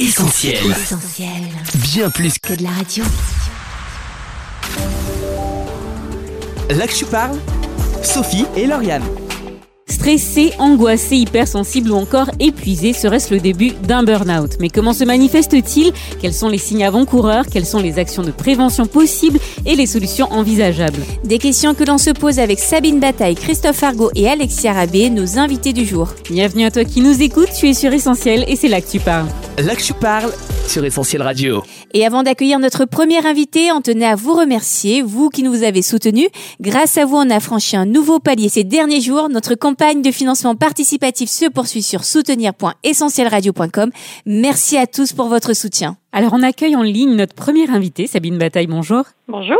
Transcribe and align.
Essentiel. 0.00 0.64
Essentiel. 0.70 1.28
Bien 1.74 2.08
plus 2.08 2.38
Que 2.38 2.54
de 2.54 2.62
la 2.62 2.70
radio. 2.70 3.04
là 6.70 6.86
que 6.86 6.94
tu 6.94 7.04
parles, 7.04 7.38
Sophie 8.02 8.46
et 8.56 8.66
Lauriane. 8.66 9.02
Stressé, 9.90 10.52
angoissé, 10.60 11.16
hypersensible 11.16 11.90
ou 11.90 11.96
encore 11.96 12.30
épuisé, 12.38 12.92
serait-ce 12.92 13.34
le 13.34 13.40
début 13.40 13.72
d'un 13.72 14.04
burn-out? 14.04 14.52
Mais 14.60 14.68
comment 14.68 14.92
se 14.92 15.02
manifeste-t-il? 15.02 15.92
Quels 16.22 16.32
sont 16.32 16.48
les 16.48 16.58
signes 16.58 16.84
avant-coureurs? 16.84 17.46
Quelles 17.52 17.66
sont 17.66 17.80
les 17.80 17.98
actions 17.98 18.22
de 18.22 18.30
prévention 18.30 18.86
possibles 18.86 19.40
et 19.66 19.74
les 19.74 19.86
solutions 19.86 20.28
envisageables? 20.30 21.00
Des 21.24 21.38
questions 21.38 21.74
que 21.74 21.82
l'on 21.82 21.98
se 21.98 22.10
pose 22.10 22.38
avec 22.38 22.60
Sabine 22.60 23.00
Bataille, 23.00 23.34
Christophe 23.34 23.82
Argot 23.82 24.12
et 24.14 24.28
Alexia 24.28 24.72
Rabé, 24.72 25.10
nos 25.10 25.38
invités 25.38 25.72
du 25.72 25.84
jour. 25.84 26.14
Bienvenue 26.30 26.66
à 26.66 26.70
toi 26.70 26.84
qui 26.84 27.00
nous 27.00 27.20
écoute, 27.20 27.48
tu 27.58 27.68
es 27.68 27.74
sur 27.74 27.92
Essentiel 27.92 28.44
et 28.46 28.54
c'est 28.54 28.68
là 28.68 28.80
que 28.80 28.88
tu 28.88 29.00
parles. 29.00 29.26
Là 29.58 29.74
que 29.74 29.82
tu 29.82 29.92
parles 29.92 30.32
sur 30.68 30.84
Essentiel 30.84 31.22
Radio. 31.22 31.64
Et 31.92 32.06
avant 32.06 32.22
d'accueillir 32.22 32.60
notre 32.60 32.84
premier 32.84 33.26
invité, 33.26 33.72
on 33.72 33.80
tenait 33.80 34.06
à 34.06 34.14
vous 34.14 34.34
remercier, 34.34 35.02
vous 35.02 35.28
qui 35.28 35.42
nous 35.42 35.64
avez 35.64 35.82
soutenus. 35.82 36.28
Grâce 36.60 36.96
à 36.96 37.04
vous, 37.04 37.16
on 37.16 37.28
a 37.28 37.40
franchi 37.40 37.76
un 37.76 37.86
nouveau 37.86 38.20
palier 38.20 38.48
ces 38.48 38.62
derniers 38.62 39.00
jours. 39.00 39.28
Notre 39.28 39.56
campagne 39.80 40.02
de 40.02 40.10
financement 40.10 40.56
participatif 40.56 41.30
se 41.30 41.48
poursuit 41.48 41.82
sur 41.82 42.04
soutenir.essentielradio.com. 42.04 43.90
Merci 44.26 44.76
à 44.76 44.86
tous 44.86 45.14
pour 45.14 45.28
votre 45.28 45.54
soutien. 45.54 45.96
Alors 46.12 46.32
on 46.32 46.42
accueille 46.42 46.74
en 46.74 46.82
ligne 46.82 47.14
notre 47.14 47.34
première 47.34 47.70
invitée, 47.70 48.08
Sabine 48.08 48.36
Bataille, 48.36 48.66
bonjour. 48.66 49.04
Bonjour. 49.28 49.58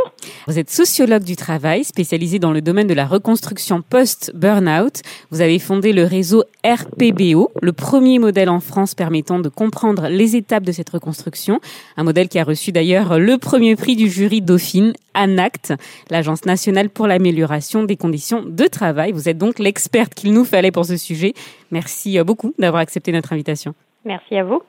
Vous 0.48 0.58
êtes 0.58 0.68
sociologue 0.68 1.22
du 1.22 1.36
travail, 1.36 1.84
spécialisée 1.84 2.40
dans 2.40 2.50
le 2.50 2.60
domaine 2.60 2.88
de 2.88 2.94
la 2.94 3.06
reconstruction 3.06 3.82
post-burnout. 3.82 5.02
Vous 5.30 5.42
avez 5.42 5.60
fondé 5.60 5.92
le 5.92 6.02
réseau 6.02 6.42
RPBO, 6.64 7.52
le 7.62 7.72
premier 7.72 8.18
modèle 8.18 8.48
en 8.48 8.58
France 8.58 8.96
permettant 8.96 9.38
de 9.38 9.48
comprendre 9.48 10.08
les 10.08 10.34
étapes 10.34 10.64
de 10.64 10.72
cette 10.72 10.90
reconstruction. 10.90 11.60
Un 11.96 12.02
modèle 12.02 12.28
qui 12.28 12.40
a 12.40 12.44
reçu 12.44 12.72
d'ailleurs 12.72 13.20
le 13.20 13.38
premier 13.38 13.76
prix 13.76 13.94
du 13.94 14.10
jury 14.10 14.42
Dauphine, 14.42 14.92
ANACT, 15.14 15.74
l'Agence 16.10 16.46
nationale 16.46 16.90
pour 16.90 17.06
l'amélioration 17.06 17.84
des 17.84 17.96
conditions 17.96 18.42
de 18.44 18.64
travail. 18.64 19.12
Vous 19.12 19.28
êtes 19.28 19.38
donc 19.38 19.60
l'experte 19.60 20.14
qu'il 20.14 20.32
nous 20.32 20.44
fallait 20.44 20.72
pour 20.72 20.84
ce 20.84 20.96
sujet. 20.96 21.32
Merci 21.70 22.18
euh, 22.18 22.24
beaucoup 22.24 22.54
d'avoir 22.58 22.82
accepté 22.82 23.12
notre 23.12 23.32
invitation. 23.32 23.72
Merci 24.04 24.36
à 24.36 24.44
vous. 24.44 24.62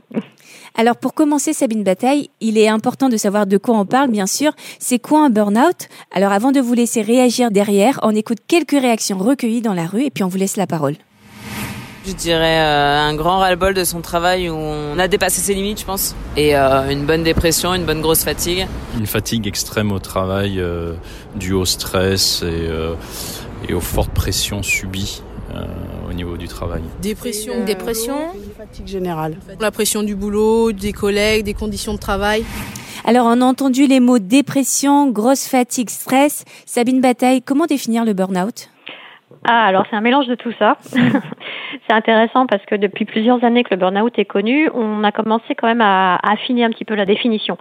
Alors 0.76 0.98
pour 0.98 1.14
commencer 1.14 1.54
Sabine 1.54 1.84
Bataille, 1.84 2.30
il 2.42 2.58
est 2.58 2.68
important 2.68 3.08
de 3.08 3.18
savoir 3.18 3.48
de 3.48 3.58
quoi 3.58 3.78
on 3.78 3.86
parle 3.86 4.10
bien 4.10 4.28
sûr. 4.28 4.52
C'est 4.80 5.00
quoi 5.00 5.26
un 5.26 5.30
burn-out? 5.30 5.88
Alors 6.14 6.34
avant 6.34 6.52
de 6.52 6.60
vous 6.60 6.74
laisser 6.74 7.02
réagir 7.02 7.50
derrière, 7.50 8.00
on 8.04 8.14
écoute 8.14 8.40
quelques 8.48 8.72
réactions 8.72 9.18
recueillies 9.18 9.62
dans 9.62 9.74
la 9.74 9.86
rue 9.86 10.04
et 10.04 10.10
puis 10.10 10.24
on 10.24 10.28
vous 10.28 10.38
laisse 10.38 10.58
la 10.58 10.68
parole. 10.68 10.96
Je 12.06 12.14
dirais 12.14 12.60
euh, 12.60 13.00
un 13.00 13.16
grand 13.16 13.38
ras-le-bol 13.38 13.76
de 13.76 13.84
son 13.84 14.02
travail 14.02 14.50
où 14.50 14.56
on 14.56 14.98
a 14.98 15.08
dépassé 15.08 15.40
ses 15.40 15.54
limites, 15.54 15.82
je 15.82 15.86
pense. 15.86 16.16
Et 16.36 16.58
euh, 16.58 16.90
une 16.90 17.06
bonne 17.06 17.22
dépression, 17.22 17.76
une 17.76 17.86
bonne 17.86 18.02
grosse 18.02 18.24
fatigue. 18.24 18.66
Une 18.98 19.06
fatigue 19.06 19.48
extrême 19.48 19.92
au 19.92 20.00
travail 20.00 20.60
euh, 20.60 20.96
due 21.36 21.54
au 21.54 21.64
stress 21.64 22.42
et, 22.42 22.46
euh, 22.48 22.96
et 23.70 23.76
aux 23.76 23.82
fortes 23.82 24.14
pressions 24.14 24.64
subies 24.64 25.22
au 26.10 26.14
niveau 26.14 26.38
du 26.38 26.48
travail. 26.48 26.82
Dépression. 27.02 27.64
Dépression. 27.66 28.16
Fatigue 28.58 28.88
générale. 28.88 29.36
La 29.60 29.72
pression 29.72 30.04
du 30.04 30.16
boulot, 30.16 30.72
des 30.72 30.94
collègues, 30.94 31.46
des 31.46 31.54
conditions 31.54 31.94
de 31.94 32.00
travail. 32.00 32.44
Alors 33.06 33.26
on 33.26 33.42
a 33.42 33.46
entendu 33.46 33.88
les 33.88 34.00
mots 34.00 34.20
dépression, 34.20 35.10
grosse 35.10 35.48
fatigue, 35.48 35.90
stress. 35.90 36.46
Sabine 36.66 37.02
Bataille, 37.02 37.42
comment 37.42 37.66
définir 37.66 38.06
le 38.06 38.14
burn-out? 38.14 38.70
Ah, 39.44 39.66
alors 39.66 39.86
c'est 39.90 39.96
un 39.96 40.02
mélange 40.02 40.28
de 40.28 40.36
tout 40.36 40.52
ça. 40.60 40.78
c'est 40.92 41.94
intéressant 41.94 42.46
parce 42.46 42.64
que 42.66 42.76
depuis 42.76 43.06
plusieurs 43.06 43.44
années 43.44 43.64
que 43.64 43.72
le 43.72 43.78
burn-out 43.78 44.14
est 44.20 44.26
connu, 44.26 44.70
on 44.76 45.04
a 45.04 45.12
commencé 45.12 45.56
quand 45.56 45.66
même 45.66 45.82
à, 45.82 46.16
à 46.16 46.34
affiner 46.34 46.64
un 46.64 46.70
petit 46.70 46.86
peu 46.86 46.94
la 46.94 47.08
définition. 47.08 47.58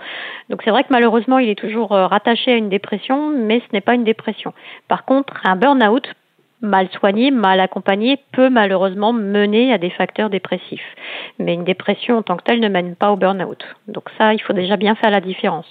Donc 0.51 0.61
c'est 0.63 0.71
vrai 0.71 0.83
que 0.83 0.91
malheureusement, 0.91 1.39
il 1.39 1.49
est 1.49 1.59
toujours 1.59 1.93
euh, 1.93 2.07
rattaché 2.07 2.53
à 2.53 2.57
une 2.57 2.69
dépression, 2.69 3.31
mais 3.31 3.61
ce 3.61 3.73
n'est 3.73 3.81
pas 3.81 3.95
une 3.95 4.05
dépression. 4.05 4.53
Par 4.89 5.07
contre, 5.07 5.33
un 5.45 5.57
burn-out 5.57 6.07
mal 6.63 6.89
soigné, 6.91 7.31
mal 7.31 7.61
accompagné, 7.61 8.19
peut 8.33 8.51
malheureusement 8.51 9.13
mener 9.13 9.73
à 9.73 9.79
des 9.79 9.91
facteurs 9.91 10.31
dépressifs. 10.31 10.97
Mais 11.39 11.55
une 11.55 11.65
dépression 11.65 12.19
en 12.19 12.23
tant 12.23 12.37
que 12.37 12.45
telle 12.45 12.61
ne 12.61 12.69
mène 12.69 12.97
pas 12.97 13.11
au 13.11 13.17
burn-out. 13.17 13.65
Donc 13.89 14.05
ça, 14.19 14.35
il 14.35 14.43
faut 14.43 14.53
déjà 14.53 14.77
bien 14.77 14.95
faire 14.95 15.11
la 15.11 15.21
différence. 15.21 15.67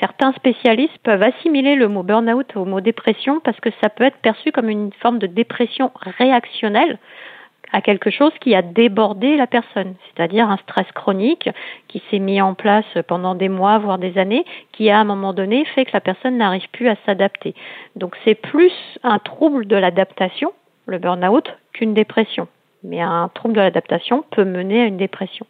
Certains 0.00 0.32
spécialistes 0.32 0.98
peuvent 1.02 1.22
assimiler 1.22 1.74
le 1.74 1.88
mot 1.88 2.02
burn-out 2.02 2.56
au 2.56 2.64
mot 2.64 2.80
dépression 2.80 3.40
parce 3.40 3.58
que 3.60 3.70
ça 3.80 3.88
peut 3.88 4.04
être 4.04 4.18
perçu 4.18 4.52
comme 4.52 4.68
une 4.68 4.92
forme 5.00 5.18
de 5.18 5.26
dépression 5.26 5.90
réactionnelle 6.18 6.98
à 7.76 7.82
quelque 7.82 8.08
chose 8.08 8.32
qui 8.40 8.54
a 8.54 8.62
débordé 8.62 9.36
la 9.36 9.46
personne, 9.46 9.96
c'est-à-dire 10.06 10.48
un 10.48 10.56
stress 10.56 10.90
chronique 10.92 11.50
qui 11.88 12.02
s'est 12.10 12.20
mis 12.20 12.40
en 12.40 12.54
place 12.54 12.86
pendant 13.06 13.34
des 13.34 13.50
mois, 13.50 13.76
voire 13.76 13.98
des 13.98 14.16
années, 14.16 14.46
qui 14.72 14.88
à 14.88 14.98
un 14.98 15.04
moment 15.04 15.34
donné 15.34 15.66
fait 15.66 15.84
que 15.84 15.90
la 15.92 16.00
personne 16.00 16.38
n'arrive 16.38 16.66
plus 16.72 16.88
à 16.88 16.96
s'adapter. 17.04 17.54
Donc 17.94 18.16
c'est 18.24 18.34
plus 18.34 18.72
un 19.02 19.18
trouble 19.18 19.66
de 19.66 19.76
l'adaptation, 19.76 20.54
le 20.86 20.96
burn-out, 20.96 21.52
qu'une 21.74 21.92
dépression. 21.92 22.48
Mais 22.86 23.00
un 23.00 23.28
trouble 23.34 23.54
de 23.54 23.60
l'adaptation 23.60 24.24
peut 24.30 24.44
mener 24.44 24.82
à 24.82 24.86
une 24.86 24.96
dépression. 24.96 25.46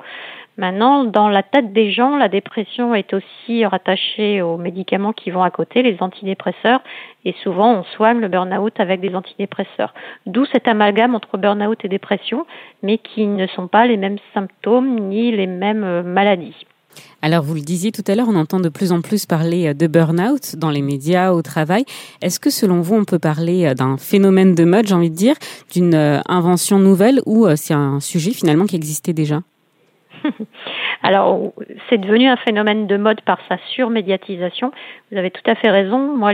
Maintenant, 0.58 1.04
dans 1.04 1.28
la 1.28 1.42
tête 1.42 1.74
des 1.74 1.90
gens, 1.90 2.16
la 2.16 2.28
dépression 2.28 2.94
est 2.94 3.12
aussi 3.12 3.66
rattachée 3.66 4.40
aux 4.40 4.56
médicaments 4.56 5.12
qui 5.12 5.30
vont 5.30 5.42
à 5.42 5.50
côté, 5.50 5.82
les 5.82 5.98
antidépresseurs, 6.00 6.80
et 7.26 7.34
souvent 7.42 7.74
on 7.74 7.84
soigne 7.84 8.20
le 8.20 8.28
burn-out 8.28 8.80
avec 8.80 9.00
des 9.00 9.14
antidépresseurs. 9.14 9.92
D'où 10.24 10.46
cet 10.46 10.66
amalgame 10.66 11.14
entre 11.14 11.36
burn-out 11.36 11.84
et 11.84 11.88
dépression, 11.88 12.46
mais 12.82 12.96
qui 12.96 13.26
ne 13.26 13.46
sont 13.48 13.68
pas 13.68 13.86
les 13.86 13.98
mêmes 13.98 14.18
symptômes 14.32 14.98
ni 14.98 15.30
les 15.30 15.46
mêmes 15.46 15.84
euh, 15.84 16.02
maladies. 16.02 16.66
Alors 17.22 17.42
vous 17.42 17.54
le 17.54 17.60
disiez 17.60 17.92
tout 17.92 18.04
à 18.06 18.14
l'heure, 18.14 18.28
on 18.28 18.36
entend 18.36 18.60
de 18.60 18.68
plus 18.68 18.92
en 18.92 19.00
plus 19.00 19.26
parler 19.26 19.68
euh, 19.68 19.74
de 19.74 19.86
burn-out 19.86 20.56
dans 20.56 20.70
les 20.70 20.82
médias, 20.82 21.32
au 21.32 21.42
travail. 21.42 21.84
Est-ce 22.22 22.40
que 22.40 22.50
selon 22.50 22.80
vous, 22.80 22.94
on 22.94 23.04
peut 23.04 23.18
parler 23.18 23.66
euh, 23.66 23.74
d'un 23.74 23.96
phénomène 23.96 24.54
de 24.54 24.64
mode, 24.64 24.86
j'ai 24.86 24.94
envie 24.94 25.10
de 25.10 25.16
dire, 25.16 25.36
d'une 25.72 25.94
invention 26.26 26.78
nouvelle 26.78 27.20
ou 27.26 27.46
c'est 27.56 27.74
un 27.74 28.00
sujet 28.00 28.32
finalement 28.32 28.66
qui 28.66 28.76
existait 28.76 29.12
déjà? 29.12 29.42
Alors, 31.02 31.52
c'est 31.88 31.98
devenu 31.98 32.28
un 32.28 32.36
phénomène 32.36 32.86
de 32.86 32.96
mode 32.96 33.20
par 33.22 33.38
sa 33.48 33.58
surmédiatisation. 33.74 34.72
Vous 35.10 35.18
avez 35.18 35.30
tout 35.30 35.42
à 35.46 35.54
fait 35.54 35.70
raison. 35.70 36.16
Moi, 36.16 36.32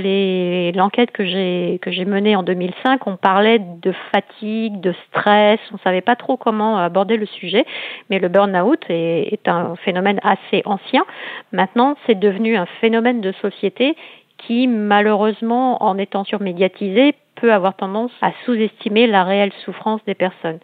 l'enquête 0.75 1.11
que 1.11 1.25
j'ai 1.25 1.79
que 1.83 1.91
j'ai 1.91 2.05
menée 2.05 2.37
en 2.37 2.43
2005, 2.43 3.07
on 3.07 3.17
parlait 3.17 3.59
de 3.59 3.93
fatigue, 4.13 4.81
de 4.81 4.95
stress. 5.09 5.61
On 5.73 5.79
savait 5.79 6.01
pas 6.01 6.17
trop 6.17 6.37
comment 6.37 6.79
aborder 6.79 7.17
le 7.17 7.27
sujet, 7.27 7.65
mais 8.11 8.19
le 8.19 8.29
burn-out 8.29 8.85
est, 8.89 9.33
est 9.33 9.49
un 9.49 9.77
phénomène 9.77 10.21
assez 10.23 10.63
ancien. 10.65 11.05
Maintenant, 11.53 11.97
c'est 12.07 12.19
devenu 12.19 12.57
un 12.57 12.67
phénomène 12.81 13.21
de 13.21 13.33
société 13.33 13.97
qui, 14.39 14.67
malheureusement, 14.67 15.83
en 15.83 15.99
étant 15.99 16.25
surmédiatisé, 16.25 17.15
peut 17.37 17.53
avoir 17.53 17.75
tendance 17.75 18.13
à 18.21 18.33
sous-estimer 18.45 19.07
la 19.07 19.25
réelle 19.25 19.53
souffrance 19.65 20.01
des 20.07 20.15
personnes. 20.15 20.59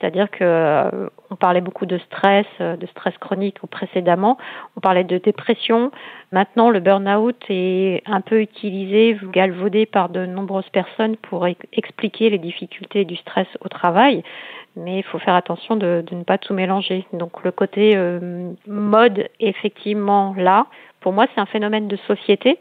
C'est-à-dire 0.00 0.30
que 0.30 0.44
euh, 0.44 1.08
on 1.30 1.36
parlait 1.36 1.60
beaucoup 1.60 1.86
de 1.86 1.98
stress, 1.98 2.46
euh, 2.60 2.76
de 2.76 2.86
stress 2.86 3.16
chronique 3.18 3.58
précédemment. 3.70 4.38
On 4.76 4.80
parlait 4.80 5.04
de 5.04 5.18
dépression. 5.18 5.90
Maintenant, 6.30 6.70
le 6.70 6.80
burn-out 6.80 7.36
est 7.48 8.02
un 8.06 8.20
peu 8.20 8.40
utilisé, 8.40 9.16
galvaudé 9.32 9.86
par 9.86 10.08
de 10.08 10.24
nombreuses 10.24 10.68
personnes 10.70 11.16
pour 11.16 11.46
e- 11.46 11.54
expliquer 11.72 12.30
les 12.30 12.38
difficultés 12.38 13.04
du 13.04 13.16
stress 13.16 13.48
au 13.60 13.68
travail. 13.68 14.22
Mais 14.76 14.98
il 14.98 15.02
faut 15.02 15.18
faire 15.18 15.34
attention 15.34 15.74
de, 15.74 16.04
de 16.06 16.14
ne 16.14 16.22
pas 16.22 16.38
tout 16.38 16.54
mélanger. 16.54 17.04
Donc 17.12 17.42
le 17.42 17.50
côté 17.50 17.96
euh, 17.96 18.52
mode, 18.68 19.28
effectivement, 19.40 20.34
là, 20.36 20.66
pour 21.00 21.12
moi, 21.12 21.26
c'est 21.34 21.40
un 21.40 21.46
phénomène 21.46 21.88
de 21.88 21.96
société 22.06 22.58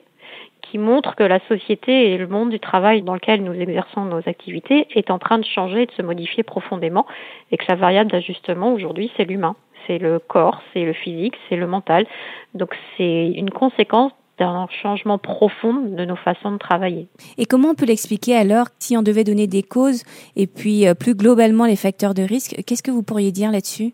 qui 0.62 0.78
montre 0.78 1.16
que 1.16 1.24
la 1.24 1.40
société 1.48 2.12
et 2.12 2.18
le 2.18 2.28
monde 2.28 2.50
du 2.50 2.60
travail 2.60 3.02
dans 3.02 3.14
lequel 3.14 3.44
nous 3.44 3.54
exerçons 3.54 4.06
nos 4.06 4.28
activités 4.28 4.88
est 4.92 5.12
en 5.12 5.20
train 5.20 5.40
de 5.40 5.46
changer 5.46 5.84
et 5.84 5.86
de 5.86 5.92
se 5.92 6.02
modifier 6.02 6.44
profondément 6.44 7.06
et 7.52 7.58
que 7.58 7.66
la 7.68 7.76
variable 7.76 8.12
d'ajustement 8.12 8.74
aujourd'hui 8.74 9.12
c'est 9.18 9.26
l'humain, 9.26 9.56
c'est 9.86 9.98
le 9.98 10.20
corps, 10.20 10.62
c'est 10.74 10.84
le 10.84 10.94
physique, 10.94 11.36
c'est 11.50 11.56
le 11.56 11.68
mental. 11.68 12.06
Donc 12.54 12.76
c'est 12.98 13.28
une 13.28 13.50
conséquence 13.50 14.12
d'un 14.38 14.68
changement 14.84 15.18
profond 15.18 15.74
de 15.74 16.06
nos 16.06 16.16
façons 16.16 16.52
de 16.52 16.58
travailler. 16.58 17.08
Et 17.38 17.46
comment 17.46 17.70
on 17.70 17.76
peut 17.76 17.86
l'expliquer 17.86 18.36
alors 18.36 18.68
si 18.80 18.96
on 18.96 19.02
devait 19.02 19.24
donner 19.24 19.48
des 19.48 19.64
causes 19.64 20.04
et 20.36 20.48
puis 20.48 20.88
euh, 20.88 20.94
plus 20.94 21.16
globalement 21.16 21.66
les 21.66 21.76
facteurs 21.76 22.14
de 22.14 22.22
risque 22.22 22.56
Qu'est-ce 22.66 22.84
que 22.84 22.92
vous 22.92 23.04
pourriez 23.04 23.32
dire 23.32 23.52
là-dessus? 23.52 23.94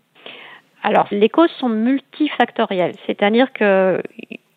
Alors, 0.86 1.08
les 1.12 1.30
causes 1.30 1.52
sont 1.60 1.70
multifactorielles, 1.70 2.96
c'est-à-dire 3.08 3.54
que 3.54 4.02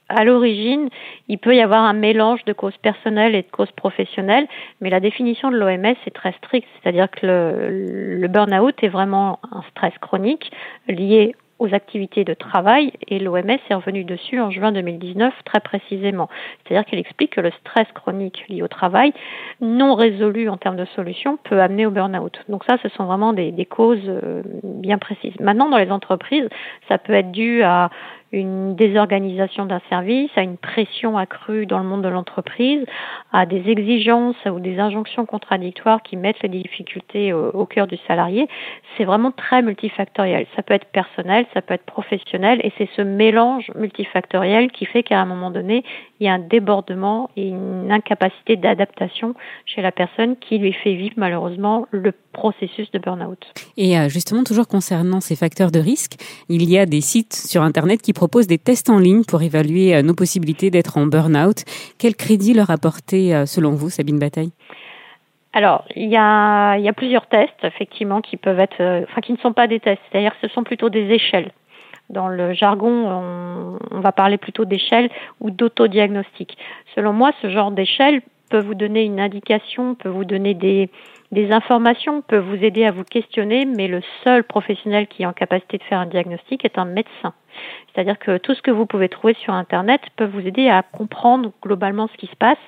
à 0.09 0.25
l'origine, 0.25 0.89
il 1.29 1.39
peut 1.39 1.55
y 1.55 1.61
avoir 1.61 1.83
un 1.83 1.93
mélange 1.93 2.45
de 2.45 2.53
causes 2.53 2.77
personnelles 2.79 3.35
et 3.35 3.43
de 3.43 3.51
causes 3.51 3.73
professionnelles, 3.73 4.47
mais 4.81 4.91
la 4.91 5.01
définition 5.01 5.51
de 5.51 5.57
l'OMS 5.57 5.97
est 6.07 6.15
très 6.15 6.33
stricte, 6.33 6.69
c'est-à-dire 6.81 7.11
que 7.11 7.27
le, 7.27 8.19
le 8.19 8.29
burn-out 8.29 8.75
est 8.83 8.89
vraiment 8.89 9.41
un 9.51 9.63
stress 9.71 9.97
chronique 9.99 10.51
lié 10.89 11.35
aux 11.59 11.73
activités 11.75 12.25
de 12.25 12.35
travail 12.35 12.93
et 13.09 13.19
l'OMS 13.19 13.59
est 13.71 13.75
revenu 13.75 14.05
dessus 14.05 14.41
en 14.41 14.51
juin 14.51 14.73
2019 14.73 15.33
très 15.45 15.61
précisément. 15.61 16.29
C'est-à-dire 16.63 16.85
qu'elle 16.85 16.99
explique 16.99 17.35
que 17.35 17.41
le 17.41 17.51
stress 17.61 17.87
chronique 17.95 18.45
lié 18.49 18.63
au 18.63 18.69
travail, 18.69 19.13
non 19.61 19.95
résolu 19.95 20.49
en 20.49 20.59
termes 20.59 20.77
de 20.77 20.85
solutions, 20.85 21.39
peut 21.45 21.61
amener 21.61 21.87
au 21.87 21.91
burn-out. 21.91 22.39
Donc 22.49 22.65
ça, 22.65 22.77
ce 22.83 22.89
sont 22.91 23.05
vraiment 23.05 23.33
des, 23.33 23.53
des 23.53 23.65
causes 23.65 23.99
euh, 24.07 24.43
bien 24.63 24.99
précises. 24.99 25.39
Maintenant, 25.41 25.71
dans 25.71 25.79
les 25.79 25.91
entreprises, 25.91 26.49
ça 26.89 26.99
peut 26.99 27.15
être 27.15 27.33
dû 27.33 27.63
à 27.63 27.91
une 28.33 28.75
désorganisation 28.75 29.67
d'un 29.67 29.81
service, 29.89 30.31
à 30.37 30.43
une 30.43 30.57
pression 30.57 31.17
accrue 31.17 31.67
dans 31.67 31.79
le 31.79 31.85
monde 31.85 32.03
de 32.03 32.09
l'entreprise, 32.09 32.85
à 33.33 33.47
des 33.47 33.71
exigences 33.71 34.37
ou 34.47 34.61
des 34.61 34.79
injonctions 34.79 35.27
contradictoires 35.27 36.03
qui 36.03 36.17
mettent 36.17 36.43
les 36.43 36.49
difficultés 36.49 37.33
au, 37.33 37.67
cœur 37.67 37.87
du 37.87 37.97
salarié. 38.09 38.49
C'est 38.97 39.05
vraiment 39.05 39.31
très 39.31 39.63
multifactoriel. 39.63 40.47
Ça 40.57 40.63
peut 40.63 40.75
être 40.75 40.87
personnel, 40.87 41.47
ça 41.55 41.63
peut 41.63 41.75
être 41.75 41.85
professionnel, 41.85 42.61
et 42.65 42.73
c'est 42.79 42.89
ce 42.97 43.03
mélange 43.03 43.71
multifactoriel 43.75 44.71
qui 44.71 44.87
fait 44.87 45.03
qu'à 45.03 45.21
un 45.21 45.27
moment 45.27 45.51
donné, 45.51 45.85
il 46.21 46.27
y 46.27 46.29
a 46.29 46.35
un 46.35 46.39
débordement 46.39 47.31
et 47.37 47.49
une 47.49 47.91
incapacité 47.91 48.57
d'adaptation 48.57 49.35
chez 49.67 49.83
la 49.83 49.93
personne 49.93 50.37
qui 50.37 50.59
lui 50.59 50.73
fait 50.73 50.95
vivre 50.95 51.15
malheureusement 51.17 51.87
le 51.91 52.13
processus 52.33 52.91
de 52.93 52.99
burn-out. 52.99 53.47
Et 53.77 53.99
euh, 53.99 54.09
justement, 54.09 54.45
toujours 54.45 54.69
concernant 54.69 55.21
ces 55.21 55.37
facteurs 55.37 55.71
de 55.71 55.79
risque, 55.79 56.15
il 56.49 56.69
y 56.69 56.79
a 56.79 56.87
des 56.87 57.01
sites 57.01 57.35
sur 57.35 57.63
Internet 57.63 58.03
qui 58.03 58.13
proposent 58.17 58.49
des 58.49 58.59
tests 58.59 58.91
en 58.91 58.99
ligne 58.99 59.23
pour 59.25 59.43
évaluer 59.43 59.95
euh, 59.95 60.03
nos 60.03 60.15
possibilités 60.15 60.71
d'être 60.71 60.99
en 60.99 61.07
burn-out. 61.07 61.63
Quel 61.99 62.17
crédit 62.17 62.55
leur 62.55 62.71
apporter 62.71 63.35
euh, 63.35 63.47
selon 63.47 63.73
vous, 63.73 63.91
Sabine 63.91 64.19
Bataille? 64.19 64.51
Alors, 65.53 65.85
il 65.95 66.11
y 66.11 66.17
a, 66.17 66.93
plusieurs 66.97 67.27
tests, 67.29 67.63
effectivement, 67.63 68.21
qui 68.21 68.37
peuvent 68.37 68.61
être, 68.61 69.05
enfin, 69.09 69.21
qui 69.23 69.33
ne 69.33 69.39
sont 69.39 69.53
pas 69.53 69.67
des 69.67 69.81
tests. 69.81 70.03
C'est-à-dire, 70.11 70.35
ce 70.43 70.49
sont 70.49 70.65
plutôt 70.65 70.91
des 70.91 71.09
échelles. 71.11 71.53
Dans 72.11 72.29
le 72.29 72.53
jargon, 72.53 72.91
on, 72.91 73.79
on 73.91 74.01
va 74.01 74.13
parler 74.13 74.37
plutôt 74.37 74.67
d'échelle 74.67 75.09
ou 75.41 75.51
d'autodiagnostic. 75.51 76.59
Selon 76.95 77.15
moi, 77.15 77.33
ce 77.41 77.49
genre 77.49 77.71
d'échelle 77.71 78.21
peut 78.51 78.61
vous 78.61 78.75
donner 78.75 79.05
une 79.05 79.21
indication, 79.21 79.95
peut 79.95 80.09
vous 80.09 80.25
donner 80.25 80.55
des, 80.55 80.91
des 81.33 81.51
informations, 81.51 82.23
peut 82.23 82.39
vous 82.39 82.63
aider 82.65 82.85
à 82.85 82.93
vous 82.93 83.05
questionner, 83.05 83.65
mais 83.65 83.89
le 83.89 84.01
seul 84.23 84.45
professionnel 84.45 85.07
qui 85.07 85.23
est 85.23 85.27
en 85.27 85.33
capacité 85.33 85.79
de 85.79 85.83
faire 85.85 85.99
un 85.99 86.07
diagnostic 86.07 86.65
est 86.65 86.79
un 86.79 86.85
médecin. 86.85 87.35
C'est-à-dire 87.93 88.19
que 88.19 88.37
tout 88.37 88.55
ce 88.55 88.63
que 88.63 88.71
vous 88.71 88.87
pouvez 88.87 89.09
trouver 89.09 89.35
sur 89.35 89.55
Internet 89.55 90.03
peut 90.17 90.27
vous 90.27 90.47
aider 90.47 90.69
à 90.69 90.83
comprendre 90.83 91.53
globalement 91.63 92.09
ce 92.09 92.17
qui 92.19 92.27
se 92.27 92.37
passe, 92.37 92.59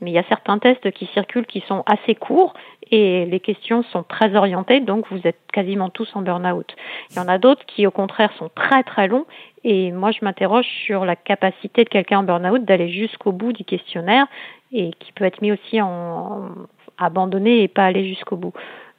mais 0.00 0.10
il 0.10 0.14
y 0.14 0.18
a 0.18 0.24
certains 0.28 0.58
tests 0.58 0.90
qui 0.90 1.06
circulent 1.06 1.46
qui 1.46 1.60
sont 1.66 1.82
assez 1.86 2.14
courts 2.14 2.54
et 2.90 3.24
les 3.24 3.40
questions 3.40 3.82
sont 3.84 4.02
très 4.02 4.36
orientées, 4.36 4.80
donc 4.80 5.06
vous 5.10 5.20
êtes 5.24 5.40
quasiment 5.52 5.88
tous 5.88 6.14
en 6.14 6.22
burn-out. 6.22 6.76
Il 7.10 7.16
y 7.16 7.20
en 7.20 7.28
a 7.28 7.38
d'autres 7.38 7.64
qui 7.66 7.86
au 7.86 7.90
contraire 7.90 8.32
sont 8.38 8.50
très 8.54 8.82
très 8.82 9.08
longs 9.08 9.24
et 9.64 9.90
moi 9.92 10.10
je 10.10 10.18
m'interroge 10.22 10.66
sur 10.84 11.06
la 11.06 11.16
capacité 11.16 11.84
de 11.84 11.88
quelqu'un 11.88 12.18
en 12.18 12.22
burn-out 12.24 12.64
d'aller 12.64 12.90
jusqu'au 12.90 13.32
bout 13.32 13.54
du 13.54 13.64
questionnaire 13.64 14.26
et 14.72 14.90
qui 14.98 15.12
peut 15.12 15.24
être 15.24 15.40
mis 15.40 15.52
aussi 15.52 15.80
en, 15.80 16.50
abandonné 16.98 17.62
et 17.62 17.68
pas 17.68 17.84
aller 17.84 18.06
jusqu'au 18.08 18.36
bout. 18.36 18.52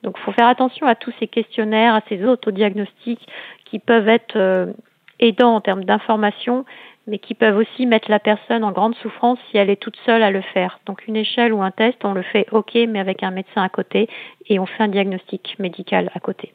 Donc 0.03 0.15
il 0.19 0.24
faut 0.24 0.31
faire 0.31 0.47
attention 0.47 0.88
à 0.88 0.95
tous 0.95 1.13
ces 1.19 1.27
questionnaires, 1.27 1.95
à 1.95 2.01
ces 2.07 2.24
autodiagnostics 2.24 3.27
qui 3.65 3.80
peuvent 3.80 4.07
être 4.07 4.38
euh, 4.38 4.71
aidants 5.19 5.56
en 5.56 5.62
termes 5.62 5.83
d'information, 5.83 6.65
mais 7.07 7.19
qui 7.19 7.33
peuvent 7.33 7.57
aussi 7.57 7.86
mettre 7.86 8.09
la 8.09 8.19
personne 8.19 8.63
en 8.63 8.71
grande 8.71 8.95
souffrance 8.95 9.39
si 9.50 9.57
elle 9.57 9.69
est 9.69 9.81
toute 9.81 9.97
seule 10.06 10.24
à 10.24 10.31
le 10.31 10.42
faire. 10.42 10.80
Donc 10.86 11.07
une 11.07 11.15
échelle 11.15 11.53
ou 11.53 11.62
un 11.62 11.71
test, 11.71 12.03
on 12.03 12.13
le 12.13 12.21
fait 12.21 12.47
OK, 12.51 12.75
mais 12.88 13.00
avec 13.00 13.24
un 13.24 13.31
médecin 13.31 13.63
à 13.63 13.69
côté, 13.69 14.07
et 14.47 14.59
on 14.59 14.65
fait 14.65 14.83
un 14.83 14.88
diagnostic 14.88 15.57
médical 15.59 16.12
à 16.13 16.19
côté. 16.19 16.53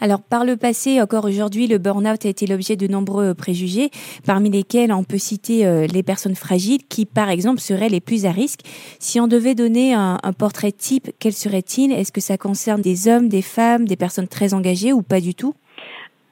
Alors, 0.00 0.22
par 0.22 0.44
le 0.44 0.56
passé, 0.56 1.00
encore 1.00 1.24
aujourd'hui, 1.24 1.66
le 1.66 1.78
burn-out 1.78 2.24
a 2.24 2.28
été 2.28 2.46
l'objet 2.46 2.76
de 2.76 2.86
nombreux 2.86 3.34
préjugés, 3.34 3.90
parmi 4.26 4.50
lesquels 4.50 4.92
on 4.92 5.04
peut 5.04 5.18
citer 5.18 5.66
euh, 5.66 5.86
les 5.86 6.02
personnes 6.02 6.34
fragiles 6.34 6.82
qui, 6.88 7.06
par 7.06 7.30
exemple, 7.30 7.60
seraient 7.60 7.88
les 7.88 8.00
plus 8.00 8.26
à 8.26 8.30
risque. 8.30 8.60
Si 8.98 9.20
on 9.20 9.28
devait 9.28 9.54
donner 9.54 9.94
un, 9.94 10.18
portrait 10.38 10.72
type, 10.72 11.10
quel 11.20 11.32
serait-il? 11.32 11.92
Est-ce 11.92 12.12
que 12.12 12.20
ça 12.20 12.38
concerne 12.38 12.80
des 12.80 13.08
hommes, 13.08 13.28
des 13.28 13.42
femmes, 13.42 13.86
des 13.86 13.96
personnes 13.96 14.28
très 14.28 14.54
engagées 14.54 14.92
ou 14.92 15.02
pas 15.02 15.20
du 15.20 15.34
tout? 15.34 15.54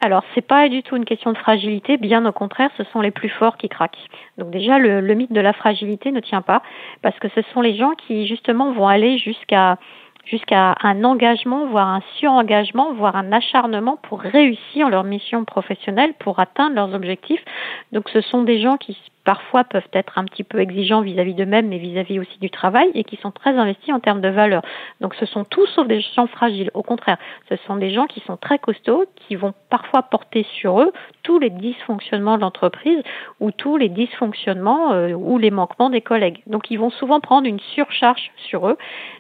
Alors, 0.01 0.25
c'est 0.35 0.47
pas 0.47 0.69
du 0.69 0.83
tout 0.83 0.97
une 0.97 1.05
question 1.05 1.33
de 1.33 1.37
fragilité, 1.37 1.99
bien 1.99 2.25
au 2.25 2.33
contraire, 2.33 2.71
ce 2.79 2.85
sont 2.85 3.03
les 3.03 3.11
plus 3.11 3.29
forts 3.29 3.59
qui 3.59 3.69
craquent. 3.69 4.09
Donc 4.39 4.51
déjà, 4.51 4.79
le 4.79 5.15
mythe 5.15 5.33
de 5.33 5.41
la 5.41 5.53
fragilité 5.53 6.11
ne 6.11 6.21
tient 6.21 6.41
pas, 6.41 6.63
parce 7.03 7.19
que 7.19 7.29
ce 7.35 7.43
sont 7.53 7.61
les 7.61 7.77
gens 7.77 7.93
qui 8.07 8.27
justement 8.27 8.73
vont 8.73 8.89
aller 8.89 9.19
jusqu'à 9.19 9.77
jusqu'à 10.25 10.75
un 10.83 11.05
engagement, 11.05 11.67
voire 11.67 11.89
un 11.89 12.03
surengagement, 12.19 12.93
voire 12.93 13.17
un 13.17 13.33
acharnement 13.33 13.99
pour 14.03 14.21
réussir 14.21 14.89
leur 14.89 15.05
mission 15.05 15.45
professionnelle, 15.45 16.15
pour 16.19 16.39
atteindre 16.39 16.75
leurs 16.75 16.95
objectifs. 16.95 17.45
Donc 17.93 18.09
ce 18.11 18.21
sont 18.21 18.43
des 18.43 18.61
gens 18.61 18.77
qui 18.77 18.97
parfois 19.25 19.65
peuvent 19.65 19.89
être 19.93 20.19
un 20.19 20.25
petit 20.25 20.45
peu 20.45 20.61
exigeants 20.61 21.03
vis-à-vis 21.03 21.35
d'eux-mêmes, 21.35 21.69
mais 21.69 21.79
vis-à-vis 21.79 22.19
aussi 22.19 22.39
du 22.39 22.51
travail, 22.51 22.91
et 22.95 23.05
qui 23.05 23.17
sont 23.17 23.31
très 23.31 23.57
investis 23.57 23.93
en 23.93 24.01
termes 24.01 24.21
de 24.21 24.29
valeur. 24.29 24.63
Donc 25.01 25.15
ce 25.15 25.27
sont 25.27 25.45
tous 25.45 25.67
sauf 25.67 25.87
des 25.87 26.01
gens 26.01 26.27
fragiles. 26.27 26.71
Au 26.75 26.83
contraire, 26.83 27.19
ce 27.49 27.57
sont 27.67 27.77
des 27.77 27.91
gens 27.91 28.07
qui 28.07 28.21
sont 28.21 28.37
très 28.37 28.59
costauds, 28.59 29.05
qui 29.17 29.37
vont 29.37 29.55
parfois 29.69 30.03
porter 30.03 30.47
sur 30.59 30.81
eux 30.81 30.93
tous 31.31 31.39
les 31.39 31.51
dysfonctionnements 31.51 32.39
de 32.39 32.41
l'entreprise 32.41 33.01
ou 33.39 33.53
tous 33.53 33.77
les 33.77 33.89
dysfonctionnements 33.89 34.93
euh, 34.93 35.13
ou 35.13 35.39
les 35.39 35.53
manquements 35.53 35.89
des 35.89 36.01
collègues. 36.01 36.43
Donc 36.49 36.73
ils 36.73 36.77
vont 36.77 36.91
souvent 36.91 37.21
prendre 37.21 37.47
une 37.47 37.61
surcharge 37.61 38.33
sur 38.49 38.69
eux. 38.69 38.77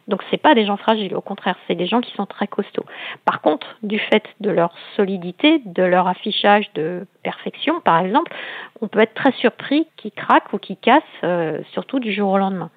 Donc 0.08 0.20
c'est 0.28 0.42
pas 0.42 0.56
des 0.56 0.66
gens 0.66 0.76
fragiles, 0.76 1.14
au 1.14 1.20
contraire, 1.20 1.54
c'est 1.68 1.76
des 1.76 1.86
gens 1.86 2.00
qui 2.00 2.12
sont 2.16 2.26
très 2.26 2.48
costauds. 2.48 2.84
Par 3.24 3.40
contre, 3.42 3.76
du 3.84 4.00
fait 4.00 4.24
de 4.40 4.50
leur 4.50 4.74
solidité, 4.96 5.62
de 5.64 5.84
leur 5.84 6.08
affichage 6.08 6.68
de 6.74 7.06
perfection, 7.22 7.80
par 7.80 8.00
exemple, 8.00 8.32
on 8.80 8.88
peut 8.88 8.98
être 8.98 9.14
très 9.14 9.30
surpris 9.30 9.86
qu'ils 9.96 10.10
craquent 10.10 10.52
ou 10.52 10.58
qu'ils 10.58 10.78
cassent, 10.78 11.04
euh, 11.22 11.60
surtout 11.70 12.00
du 12.00 12.12
jour 12.12 12.32
au 12.32 12.38
lendemain. 12.38 12.70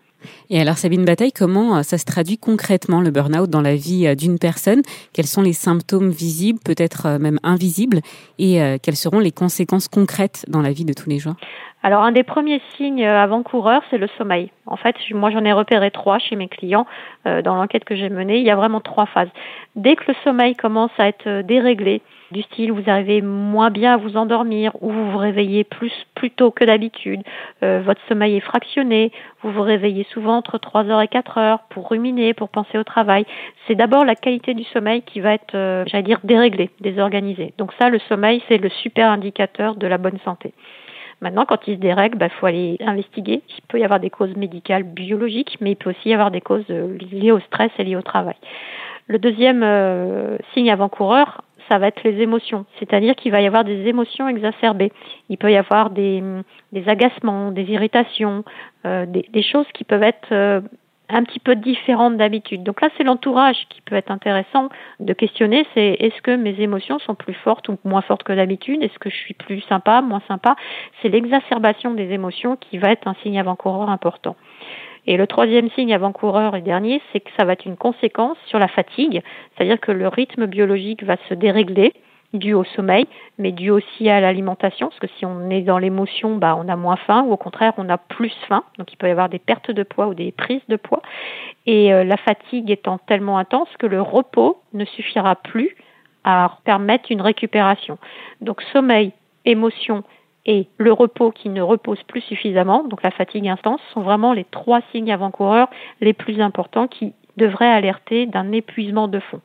Et 0.50 0.60
alors 0.60 0.78
Sabine 0.78 1.06
Bataille, 1.06 1.32
comment 1.32 1.78
euh, 1.78 1.82
ça 1.84 1.98
se 1.98 2.06
traduit 2.06 2.38
concrètement 2.38 3.02
le 3.02 3.12
burn-out 3.12 3.50
dans 3.50 3.62
la 3.62 3.76
vie 3.76 4.08
euh, 4.08 4.16
d'une 4.16 4.40
personne? 4.40 4.82
Quels 5.14 5.26
sont 5.26 5.42
les 5.42 5.54
symptômes 5.54 6.10
visibles, 6.10 6.60
peut-être 6.64 7.18
même 7.20 7.40
invisibles, 7.44 8.00
et 8.40 8.60
quelles 8.82 8.96
seront 8.96 9.20
les 9.20 9.32
conséquences 9.32 9.88
concrètes 9.88 10.46
dans 10.48 10.62
la 10.62 10.72
vie 10.72 10.86
de 10.86 10.94
tous 10.94 11.10
les 11.10 11.20
jours? 11.20 11.36
Alors 11.84 12.04
un 12.04 12.12
des 12.12 12.24
premiers 12.24 12.62
signes 12.78 13.06
avant-coureurs, 13.06 13.82
c'est 13.90 13.98
le 13.98 14.08
sommeil. 14.18 14.52
En 14.66 14.78
fait, 14.78 14.96
moi 15.12 15.32
j'en 15.32 15.44
ai 15.44 15.52
repéré 15.52 15.92
trois 15.92 16.20
chez 16.20 16.36
mes 16.36 16.48
clients 16.48 16.86
dans 17.26 17.56
l'enquête 17.56 17.84
que 17.84 17.96
j'ai 17.96 18.10
menée. 18.10 18.38
Il 18.38 18.46
y 18.46 18.52
a 18.52 18.56
vraiment 18.56 18.82
trois 18.82 19.06
phases. 19.06 19.30
Dès 19.76 19.96
que 19.96 20.04
le 20.08 20.16
sommeil 20.24 20.56
commence 20.56 20.92
à 20.98 21.08
être 21.08 21.42
déréglé, 21.42 22.02
du 22.34 22.42
style 22.42 22.74
vous 22.74 22.90
arrivez 22.90 23.22
moins 23.22 23.72
bien 23.72 23.94
à 23.94 23.98
vous 23.98 24.18
endormir 24.18 24.76
ou 24.82 24.92
vous 24.92 25.12
vous 25.12 25.18
réveillez 25.18 25.64
plus 25.64 25.94
plus 26.16 26.32
tôt 26.32 26.52
que 26.52 26.64
d'habitude, 26.64 27.22
euh, 27.64 27.82
votre 27.86 28.02
sommeil 28.08 28.38
est 28.38 28.40
fractionné, 28.40 29.12
vous 29.42 29.52
vous 29.52 29.62
réveillez 29.62 30.06
souvent 30.14 30.38
entre 30.38 30.58
3 30.58 30.86
heures 30.86 31.02
et 31.02 31.10
4 31.10 31.38
heures 31.38 31.60
pour 31.70 31.90
ruminer, 31.90 32.34
pour 32.34 32.48
penser 32.48 32.78
au 32.78 32.86
travail. 32.86 33.26
C'est 33.68 33.76
d'abord 33.76 34.06
la 34.06 34.16
qualité 34.16 34.54
du 34.54 34.64
sommeil 34.64 35.02
qui 35.02 35.20
va 35.20 35.34
être, 35.34 35.54
euh, 35.54 35.84
j'allais 35.88 36.04
dire, 36.04 36.20
déréglée, 36.24 36.70
désorganisée. 36.80 37.54
Donc 37.58 37.74
ça, 37.80 37.90
le 37.90 38.00
sommeil, 38.00 38.42
c'est 38.48 38.58
le 38.58 38.70
super 38.70 39.12
indicateur 39.12 39.76
de 39.76 39.86
la 39.86 39.98
bonne 39.98 40.18
santé. 40.24 40.54
Maintenant, 41.20 41.46
quand 41.46 41.68
il 41.68 41.76
se 41.76 41.80
dérègle, 41.80 42.16
il 42.16 42.20
bah, 42.20 42.30
faut 42.30 42.46
aller 42.46 42.78
investiguer. 42.80 43.42
Il 43.50 43.62
peut 43.68 43.80
y 43.80 43.84
avoir 43.84 44.00
des 44.00 44.10
causes 44.10 44.36
médicales, 44.36 44.84
biologiques, 44.84 45.58
mais 45.62 45.72
il 45.72 45.76
peut 45.76 45.90
aussi 45.90 46.10
y 46.10 46.14
avoir 46.14 46.32
des 46.32 46.42
causes 46.42 46.66
euh, 46.70 46.98
liées 47.12 47.32
au 47.32 47.40
stress 47.40 47.72
et 47.80 47.84
liées 47.84 47.96
au 47.96 48.02
travail. 48.02 48.36
Le 49.08 49.20
deuxième 49.20 49.66
signe 50.54 50.72
avant-coureur, 50.72 51.42
ça 51.70 51.78
va 51.78 51.88
être 51.88 52.04
les 52.04 52.22
émotions. 52.22 52.66
C'est-à-dire 52.80 53.16
qu'il 53.16 53.32
va 53.32 53.42
y 53.42 53.48
avoir 53.48 53.64
des 53.64 53.88
émotions 53.88 54.28
exacerbées. 54.28 54.92
Il 55.30 55.38
peut 55.38 55.52
y 55.52 55.58
avoir 55.58 55.90
des, 55.90 56.22
agacements, 56.88 57.52
des 57.52 57.64
irritations, 57.64 58.44
euh, 58.86 59.06
des, 59.06 59.26
des, 59.32 59.44
choses 59.44 59.68
qui 59.74 59.84
peuvent 59.84 60.04
être 60.04 60.32
euh, 60.32 60.62
un 61.10 61.24
petit 61.24 61.40
peu 61.40 61.56
différentes 61.56 62.18
d'habitude. 62.18 62.64
Donc 62.64 62.82
là, 62.82 62.90
c'est 62.98 63.04
l'entourage 63.04 63.68
qui 63.70 63.82
peut 63.82 63.96
être 63.96 64.12
intéressant 64.12 64.70
de 65.00 65.14
questionner. 65.14 65.66
C'est 65.74 65.98
est-ce 66.00 66.22
que 66.22 66.36
mes 66.36 66.60
émotions 66.60 67.00
sont 67.00 67.16
plus 67.16 67.34
fortes 67.34 67.70
ou 67.70 67.78
moins 67.84 68.02
fortes 68.02 68.24
que 68.24 68.34
d'habitude? 68.34 68.82
Est-ce 68.82 68.98
que 69.00 69.10
je 69.10 69.16
suis 69.16 69.34
plus 69.34 69.62
sympa, 69.62 70.02
moins 70.02 70.22
sympa? 70.28 70.56
C'est 71.02 71.10
l'exacerbation 71.10 71.94
des 71.94 72.12
émotions 72.12 72.56
qui 72.56 72.78
va 72.78 72.90
être 72.90 73.08
un 73.08 73.16
signe 73.22 73.40
avant-coureur 73.40 73.90
important. 73.90 74.36
Et 75.06 75.18
le 75.18 75.28
troisième 75.28 75.70
signe 75.72 75.94
avant-coureur 75.94 76.56
et 76.56 76.62
dernier, 76.62 77.02
c'est 77.12 77.20
que 77.20 77.30
ça 77.38 77.46
va 77.46 77.54
être 77.54 77.66
une 77.66 77.78
conséquence 77.78 78.38
sur 78.48 78.60
la 78.60 78.68
fatigue, 78.68 79.22
c'est-à-dire 79.56 79.80
que 79.80 79.92
le 79.92 80.08
rythme 80.08 80.46
biologique 80.46 81.04
va 81.04 81.18
se 81.28 81.34
dérégler 81.34 81.94
dû 82.34 82.54
au 82.54 82.64
sommeil, 82.64 83.06
mais 83.38 83.52
dû 83.52 83.70
aussi 83.70 84.10
à 84.10 84.20
l'alimentation, 84.20 84.88
parce 84.88 85.00
que 85.00 85.08
si 85.20 85.26
on 85.26 85.50
est 85.50 85.62
dans 85.62 85.78
l'émotion, 85.78 86.36
bah, 86.38 86.58
on 86.58 86.68
a 86.68 86.76
moins 86.76 86.96
faim, 86.96 87.24
ou 87.28 87.32
au 87.32 87.38
contraire, 87.38 87.74
on 87.78 87.90
a 87.90 87.98
plus 87.98 88.34
faim, 88.48 88.64
donc 88.78 88.92
il 88.92 88.98
peut 88.98 89.08
y 89.08 89.12
avoir 89.12 89.30
des 89.30 89.40
pertes 89.40 89.72
de 89.72 89.84
poids 89.84 90.08
ou 90.08 90.14
des 90.14 90.32
prises 90.32 90.66
de 90.68 90.76
poids, 90.76 91.02
et 91.66 91.94
euh, 91.94 92.04
la 92.04 92.18
fatigue 92.18 92.72
étant 92.72 92.98
tellement 92.98 93.38
intense 93.38 93.70
que 93.78 93.86
le 93.86 94.02
repos 94.02 94.62
ne 94.74 94.86
suffira 94.86 95.36
plus 95.36 95.76
à 96.24 96.58
permettre 96.64 97.12
une 97.12 97.22
récupération. 97.22 97.98
Donc 98.42 98.62
sommeil, 98.74 99.12
émotion 99.46 100.04
et 100.46 100.68
le 100.78 100.92
repos 100.92 101.32
qui 101.32 101.50
ne 101.50 101.62
repose 101.62 102.02
plus 102.04 102.22
suffisamment, 102.22 102.84
donc 102.84 103.04
la 103.04 103.12
fatigue 103.12 103.48
intense, 103.48 103.82
sont 103.94 104.02
vraiment 104.02 104.34
les 104.34 104.44
trois 104.44 104.82
signes 104.92 105.12
avant-coureurs 105.12 105.70
les 106.02 106.14
plus 106.14 106.42
importants 106.42 106.88
qui 106.88 107.14
devraient 107.38 107.72
alerter 107.72 108.26
d'un 108.26 108.52
épuisement 108.52 109.08
de 109.08 109.20
fond. 109.20 109.42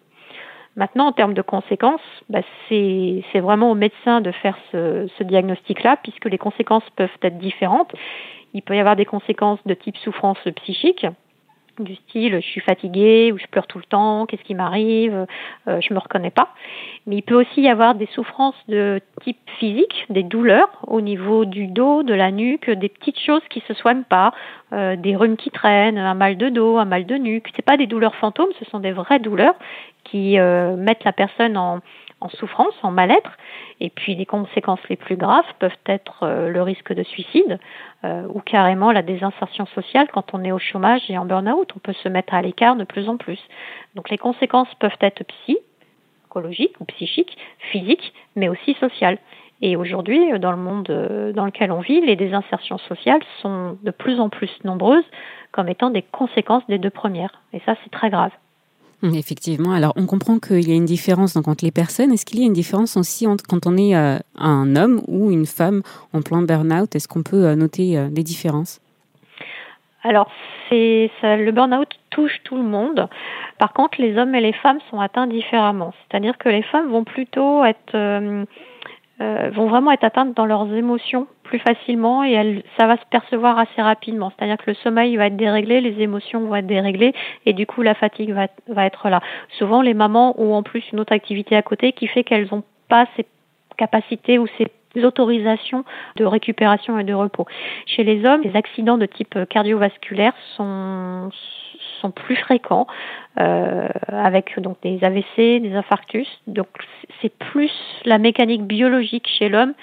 Maintenant, 0.77 1.07
en 1.07 1.13
termes 1.13 1.35
de 1.35 1.43
conséquences, 1.43 2.01
bah, 2.29 2.41
c'est 2.69 3.23
vraiment 3.35 3.71
au 3.71 3.75
médecin 3.75 4.21
de 4.21 4.31
faire 4.31 4.57
ce, 4.71 5.09
ce 5.19 5.25
diagnostic-là, 5.25 5.99
puisque 6.03 6.27
les 6.27 6.39
conséquences 6.39 6.89
peuvent 6.95 7.09
être 7.23 7.39
différentes. 7.39 7.93
Il 8.55 8.63
peut 8.63 8.77
y 8.77 8.79
avoir 8.79 8.95
des 8.95 9.05
conséquences 9.05 9.59
de 9.67 9.75
type 9.75 9.97
souffrance 9.97 10.39
psychique, 10.63 11.05
du 11.83 11.95
style 11.97 12.37
je 12.37 12.47
suis 12.47 12.61
fatiguée 12.61 13.33
ou 13.33 13.39
je 13.39 13.47
pleure 13.47 13.67
tout 13.67 13.79
le 13.79 13.85
temps, 13.85 14.27
qu'est-ce 14.27 14.43
qui 14.43 14.55
m'arrive, 14.55 15.27
euh, 15.69 15.81
je 15.81 15.95
me 15.95 15.99
reconnais 15.99 16.31
pas. 16.31 16.49
Mais 17.07 17.17
il 17.17 17.23
peut 17.23 17.35
aussi 17.35 17.63
y 17.63 17.69
avoir 17.69 17.95
des 17.95 18.07
souffrances 18.07 18.57
de 18.69 19.01
type 19.23 19.39
physique, 19.59 20.07
des 20.11 20.23
douleurs 20.23 20.71
au 20.87 21.01
niveau 21.01 21.45
du 21.45 21.67
dos, 21.67 22.03
de 22.03 22.15
la 22.15 22.31
nuque, 22.31 22.71
des 22.71 22.89
petites 22.89 23.19
choses 23.21 23.43
qui 23.51 23.63
se 23.67 23.75
soignent 23.75 24.05
pas, 24.05 24.33
euh, 24.73 24.97
des 24.97 25.17
rhumes 25.17 25.37
qui 25.37 25.51
traînent, 25.51 25.99
un 25.99 26.15
mal 26.15 26.37
de 26.37 26.49
dos, 26.49 26.79
un 26.79 26.85
mal 26.85 27.07
de 27.07 27.17
nuque. 27.17 27.49
C'est 27.57 27.65
pas 27.65 27.77
des 27.77 27.87
douleurs 27.87 28.15
fantômes, 28.17 28.51
ce 28.59 28.65
sont 28.67 28.81
des 28.81 28.93
vraies 28.93 29.21
douleurs 29.21 29.55
qui 30.05 30.39
euh, 30.39 30.77
mettent 30.77 31.05
la 31.05 31.13
personne 31.13 31.57
en, 31.57 31.81
en 32.21 32.29
souffrance, 32.31 32.75
en 32.83 32.91
mal-être. 32.91 33.31
Et 33.81 33.91
puis 33.91 34.15
les 34.15 34.27
conséquences 34.27 34.81
les 34.89 34.97
plus 34.97 35.17
graves 35.17 35.47
peuvent 35.59 35.71
être 35.87 36.25
euh, 36.25 36.49
le 36.49 36.63
risque 36.63 36.93
de 36.93 37.03
suicide 37.03 37.59
euh, 38.05 38.27
ou 38.29 38.41
carrément 38.41 38.93
la 38.93 39.03
désinsertion 39.03 39.67
sociale 39.67 40.09
quand 40.13 40.35
on 40.35 40.45
est 40.45 40.53
au 40.53 40.59
chômage 40.59 41.03
et 41.09 41.19
en 41.19 41.25
burn-out. 41.25 41.71
On 41.77 41.79
peut 41.79 41.93
se 41.93 42.09
mettre 42.09 42.35
à 42.35 42.43
l'écart 42.43 42.77
de 42.77 42.85
plus 42.85 43.09
en 43.09 43.17
plus. 43.17 43.41
Donc 43.95 44.11
les 44.11 44.19
conséquences 44.19 44.73
peuvent 44.81 44.99
être 45.01 45.23
psychologiques 45.25 46.75
ou 46.81 46.85
psychiques, 46.87 47.39
physiques, 47.71 48.13
mais 48.37 48.49
aussi 48.49 48.75
sociales. 48.75 49.19
Et 49.61 49.77
aujourd'hui, 49.77 50.39
dans 50.39 50.53
le 50.53 50.59
monde 50.59 50.89
euh, 50.91 51.33
dans 51.33 51.45
lequel 51.45 51.73
on 51.73 51.81
vit, 51.81 52.01
les 52.01 52.17
désinsertions 52.17 52.79
sociales 52.79 53.23
sont 53.43 53.77
de 53.83 53.91
plus 53.91 54.21
en 54.21 54.29
plus 54.29 54.51
nombreuses 54.65 55.05
comme 55.51 55.69
étant 55.69 55.91
des 55.91 56.03
conséquences 56.03 56.67
des 56.69 56.79
deux 56.79 56.91
premières. 56.91 57.43
Et 57.53 57.61
ça, 57.61 57.75
c'est 57.83 57.91
très 57.91 58.11
grave. 58.11 58.31
Effectivement. 59.15 59.73
Alors, 59.73 59.93
on 59.97 60.07
comprend 60.07 60.39
qu'il 60.39 60.69
y 60.69 60.73
a 60.73 60.75
une 60.75 60.85
différence 60.85 61.37
entre 61.37 61.55
les 61.63 61.71
personnes. 61.71 62.13
Est-ce 62.13 62.27
qu'il 62.27 62.41
y 62.41 62.43
a 62.43 62.47
une 62.47 62.53
différence 62.53 62.97
aussi 62.97 63.27
entre 63.27 63.45
quand 63.47 63.67
on 63.67 63.77
est 63.77 63.95
euh, 63.95 64.19
un 64.37 64.75
homme 64.77 65.03
ou 65.07 65.31
une 65.31 65.47
femme 65.47 65.83
en 66.13 66.23
plein 66.23 66.43
burn-out? 66.43 66.95
Est-ce 66.97 67.07
qu'on 67.07 67.23
peut 67.23 67.45
euh, 67.47 67.55
noter 67.55 67.97
euh, 67.97 68.09
des 68.09 68.25
différences? 68.25 68.81
Alors, 70.03 70.31
le 70.71 71.51
burn-out 71.51 71.89
touche 72.11 72.41
tout 72.45 72.57
le 72.57 72.63
monde. 72.63 73.09
Par 73.59 73.73
contre, 73.73 74.01
les 74.01 74.17
hommes 74.19 74.35
et 74.35 74.41
les 74.41 74.53
femmes 74.53 74.79
sont 74.91 75.01
atteints 75.01 75.27
différemment. 75.27 75.93
C'est-à-dire 76.09 76.39
que 76.39 76.49
les 76.49 76.63
femmes 76.63 76.89
vont 76.91 77.05
plutôt 77.05 77.65
être 77.65 77.95
euh, 79.21 79.51
vont 79.51 79.67
vraiment 79.67 79.91
être 79.91 80.05
atteintes 80.05 80.35
dans 80.35 80.47
leurs 80.47 80.73
émotions 80.73 81.27
plus 81.49 81.59
facilement 81.59 82.23
et 82.23 82.33
elles, 82.33 82.63
ça 82.79 82.87
va 82.87 82.97
se 82.97 83.05
percevoir 83.11 83.59
assez 83.59 83.81
rapidement. 83.81 84.31
C'est-à-dire 84.31 84.59
que 84.59 84.71
le 84.71 84.75
sommeil 84.75 85.17
va 85.17 85.27
être 85.27 85.37
déréglé, 85.37 85.81
les 85.81 86.01
émotions 86.03 86.41
vont 86.41 86.55
être 86.55 86.67
déréglées 86.67 87.15
et 87.47 87.55
du 87.55 87.67
coup 87.67 87.83
la 87.83 87.95
fatigue 87.95 88.33
va, 88.33 88.49
va 88.69 88.85
être 88.85 89.09
là. 89.09 89.21
Souvent 89.59 89.81
les 89.81 89.95
mamans 89.95 90.41
ont 90.41 90.55
en 90.55 90.63
plus 90.63 90.85
une 90.93 91.01
autre 91.01 91.13
activité 91.13 91.57
à 91.57 91.63
côté 91.63 91.93
qui 91.93 92.07
fait 92.07 92.23
qu'elles 92.23 92.49
n'ont 92.53 92.65
pas 92.89 93.07
ces 93.17 93.27
capacités 93.79 94.39
ou 94.39 94.47
ces 94.59 94.69
autorisations 95.03 95.85
de 96.17 96.25
récupération 96.25 96.99
et 96.99 97.05
de 97.05 97.15
repos. 97.15 97.47
Chez 97.87 98.05
les 98.05 98.25
hommes, 98.27 98.43
les 98.43 98.55
accidents 98.57 98.99
de 98.99 99.07
type 99.07 99.39
cardiovasculaire 99.49 100.35
sont 100.57 101.31
sont 102.01 102.11
plus 102.13 102.37
fréquents, 102.37 102.87
euh, 103.41 103.89
avec 104.07 104.59
donc 104.61 104.77
des 104.83 105.03
AVC, 105.03 105.61
des 105.61 105.75
infarctus. 105.75 106.29
Donc 106.47 106.69
c'est 107.21 107.37
plus 107.37 107.73
la 108.05 108.19
mécanique 108.19 108.63
biologique 108.63 109.29
chez 109.29 109.49
l'homme 109.49 109.75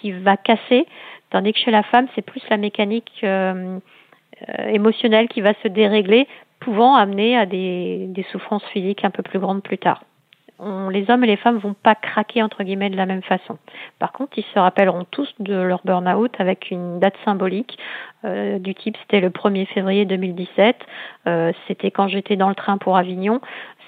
qui 0.00 0.12
va 0.12 0.36
casser, 0.36 0.86
tandis 1.30 1.52
que 1.52 1.58
chez 1.58 1.70
la 1.70 1.82
femme 1.82 2.06
c'est 2.14 2.22
plus 2.22 2.42
la 2.50 2.56
mécanique 2.56 3.12
euh, 3.24 3.78
euh, 4.48 4.68
émotionnelle 4.68 5.28
qui 5.28 5.40
va 5.40 5.54
se 5.62 5.68
dérégler, 5.68 6.26
pouvant 6.60 6.94
amener 6.94 7.36
à 7.36 7.46
des, 7.46 8.26
souffrances 8.32 8.64
physiques 8.72 9.04
un 9.04 9.10
peu 9.10 9.22
plus 9.22 9.38
grandes 9.38 9.62
plus 9.62 9.78
tard 9.78 10.02
les 10.90 11.08
hommes 11.08 11.22
et 11.22 11.28
les 11.28 11.36
femmes 11.36 11.58
vont 11.58 11.74
pas 11.74 11.94
craquer 11.94 12.42
entre 12.42 12.64
guillemets 12.64 12.90
de 12.90 12.96
la 12.96 13.06
même 13.06 13.22
façon. 13.22 13.58
Par 13.98 14.12
contre, 14.12 14.38
ils 14.38 14.44
se 14.54 14.58
rappelleront 14.58 15.04
tous 15.10 15.32
de 15.38 15.54
leur 15.54 15.80
burn-out 15.84 16.34
avec 16.38 16.70
une 16.70 16.98
date 16.98 17.14
symbolique 17.24 17.78
euh, 18.24 18.58
du 18.58 18.74
type 18.74 18.96
c'était 19.00 19.20
le 19.20 19.30
1er 19.30 19.66
février 19.66 20.04
2017, 20.04 20.76
euh, 21.28 21.52
c'était 21.68 21.92
quand 21.92 22.08
j'étais 22.08 22.34
dans 22.34 22.48
le 22.48 22.56
train 22.56 22.78
pour 22.78 22.96
Avignon. 22.96 23.40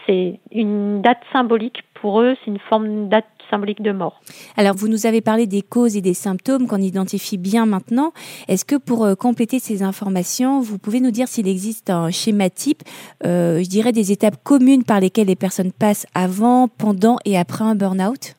C'est 0.06 0.40
une 0.52 1.02
date 1.02 1.20
symbolique 1.32 1.82
pour 2.00 2.20
eux, 2.20 2.34
c'est 2.44 2.50
une 2.50 2.58
forme 2.68 3.04
de 3.04 3.10
date 3.10 3.26
symbolique 3.50 3.82
de 3.82 3.92
mort. 3.92 4.20
Alors, 4.56 4.74
vous 4.74 4.88
nous 4.88 5.06
avez 5.06 5.20
parlé 5.20 5.46
des 5.46 5.62
causes 5.62 5.96
et 5.96 6.00
des 6.00 6.14
symptômes 6.14 6.66
qu'on 6.66 6.80
identifie 6.80 7.36
bien 7.36 7.66
maintenant. 7.66 8.12
Est-ce 8.48 8.64
que 8.64 8.76
pour 8.76 9.04
euh, 9.04 9.14
compléter 9.14 9.58
ces 9.58 9.82
informations, 9.82 10.60
vous 10.60 10.78
pouvez 10.78 11.00
nous 11.00 11.10
dire 11.10 11.28
s'il 11.28 11.48
existe 11.48 11.90
un 11.90 12.10
schéma 12.10 12.48
type, 12.48 12.82
euh, 13.26 13.62
je 13.62 13.68
dirais 13.68 13.92
des 13.92 14.12
étapes 14.12 14.42
communes 14.42 14.84
par 14.84 15.00
lesquelles 15.00 15.26
les 15.26 15.36
personnes 15.36 15.72
passent 15.72 16.06
avant, 16.14 16.68
pendant 16.68 17.16
et 17.24 17.36
après 17.36 17.64
un 17.64 17.74
burn-out? 17.74 18.34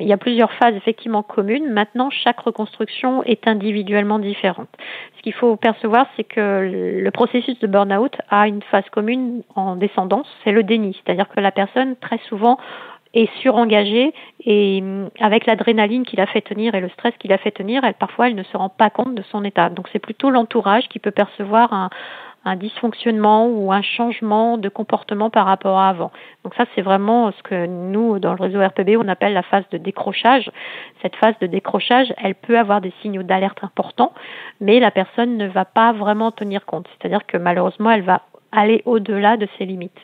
Il 0.00 0.08
y 0.08 0.12
a 0.12 0.16
plusieurs 0.16 0.52
phases 0.52 0.74
effectivement 0.74 1.22
communes. 1.22 1.70
Maintenant, 1.70 2.10
chaque 2.10 2.40
reconstruction 2.40 3.22
est 3.22 3.46
individuellement 3.46 4.18
différente. 4.18 4.68
Ce 5.16 5.22
qu'il 5.22 5.32
faut 5.32 5.56
percevoir, 5.56 6.06
c'est 6.16 6.24
que 6.24 7.00
le 7.00 7.10
processus 7.10 7.58
de 7.60 7.66
burn-out 7.66 8.16
a 8.28 8.48
une 8.48 8.62
phase 8.62 8.88
commune 8.90 9.42
en 9.54 9.76
descendance, 9.76 10.26
c'est 10.42 10.52
le 10.52 10.64
déni. 10.64 11.00
C'est-à-dire 11.04 11.28
que 11.28 11.40
la 11.40 11.52
personne, 11.52 11.94
très 11.96 12.18
souvent, 12.28 12.58
est 13.14 13.30
surengagée 13.40 14.12
et 14.44 14.80
hum, 14.82 15.08
avec 15.20 15.46
l'adrénaline 15.46 16.04
qui 16.04 16.16
l'a 16.16 16.26
fait 16.26 16.40
tenir 16.40 16.74
et 16.74 16.80
le 16.80 16.88
stress 16.88 17.14
qui 17.18 17.28
l'a 17.28 17.38
fait 17.38 17.52
tenir, 17.52 17.84
elle 17.84 17.94
parfois 17.94 18.26
elle 18.28 18.34
ne 18.34 18.42
se 18.42 18.56
rend 18.56 18.68
pas 18.68 18.90
compte 18.90 19.14
de 19.14 19.22
son 19.22 19.44
état. 19.44 19.70
Donc 19.70 19.88
c'est 19.92 20.00
plutôt 20.00 20.30
l'entourage 20.30 20.88
qui 20.88 20.98
peut 20.98 21.12
percevoir 21.12 21.72
un, 21.72 21.90
un 22.44 22.56
dysfonctionnement 22.56 23.48
ou 23.48 23.72
un 23.72 23.82
changement 23.82 24.58
de 24.58 24.68
comportement 24.68 25.30
par 25.30 25.46
rapport 25.46 25.78
à 25.78 25.88
avant. 25.88 26.12
Donc 26.44 26.54
ça, 26.54 26.64
c'est 26.74 26.82
vraiment 26.82 27.32
ce 27.32 27.42
que 27.42 27.66
nous, 27.66 28.18
dans 28.18 28.34
le 28.34 28.42
réseau 28.42 28.60
RPB, 28.60 28.96
on 28.96 29.08
appelle 29.08 29.32
la 29.32 29.42
phase 29.42 29.64
de 29.70 29.78
décrochage. 29.78 30.50
Cette 31.02 31.16
phase 31.16 31.34
de 31.40 31.46
décrochage, 31.46 32.12
elle 32.18 32.34
peut 32.34 32.58
avoir 32.58 32.80
des 32.80 32.92
signaux 33.02 33.22
d'alerte 33.22 33.62
importants, 33.62 34.12
mais 34.60 34.80
la 34.80 34.90
personne 34.90 35.36
ne 35.36 35.46
va 35.46 35.64
pas 35.64 35.92
vraiment 35.92 36.30
tenir 36.30 36.66
compte. 36.66 36.86
C'est-à-dire 36.92 37.26
que 37.26 37.36
malheureusement, 37.36 37.90
elle 37.90 38.02
va 38.02 38.22
aller 38.52 38.82
au-delà 38.84 39.36
de 39.36 39.48
ses 39.58 39.64
limites. 39.64 39.98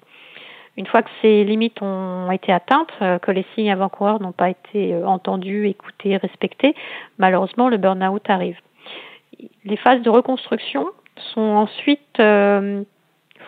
Une 0.76 0.86
fois 0.86 1.02
que 1.02 1.10
ces 1.20 1.44
limites 1.44 1.82
ont 1.82 2.30
été 2.30 2.52
atteintes, 2.52 2.92
euh, 3.02 3.18
que 3.18 3.30
les 3.30 3.44
signes 3.54 3.70
avant-coureurs 3.70 4.20
n'ont 4.22 4.32
pas 4.32 4.50
été 4.50 4.94
euh, 4.94 5.06
entendus, 5.06 5.68
écoutés, 5.68 6.16
respectés, 6.16 6.74
malheureusement, 7.18 7.68
le 7.68 7.76
burn-out 7.76 8.22
arrive. 8.30 8.58
Les 9.64 9.76
phases 9.76 10.02
de 10.02 10.10
reconstruction, 10.10 10.86
sont 11.34 11.40
ensuite, 11.40 12.00
il 12.18 12.22
euh, 12.22 12.82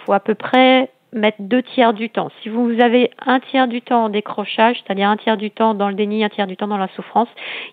faut 0.05 0.13
à 0.13 0.21
peu 0.21 0.35
près 0.35 0.91
mettre 1.13 1.39
deux 1.41 1.63
tiers 1.63 1.93
du 1.93 2.09
temps. 2.09 2.31
Si 2.43 2.49
vous 2.49 2.81
avez 2.81 3.11
un 3.27 3.41
tiers 3.41 3.69
du 3.69 3.83
temps 3.83 4.05
en 4.05 4.09
décrochage, 4.09 4.83
c'est-à-dire 4.83 5.09
un 5.09 5.17
tiers 5.17 5.37
du 5.37 5.51
temps 5.51 5.75
dans 5.75 5.89
le 5.89 5.95
déni, 5.95 6.25
un 6.25 6.29
tiers 6.29 6.47
du 6.47 6.57
temps 6.57 6.69
dans 6.69 6.79
la 6.79 6.89
souffrance, 6.89 7.29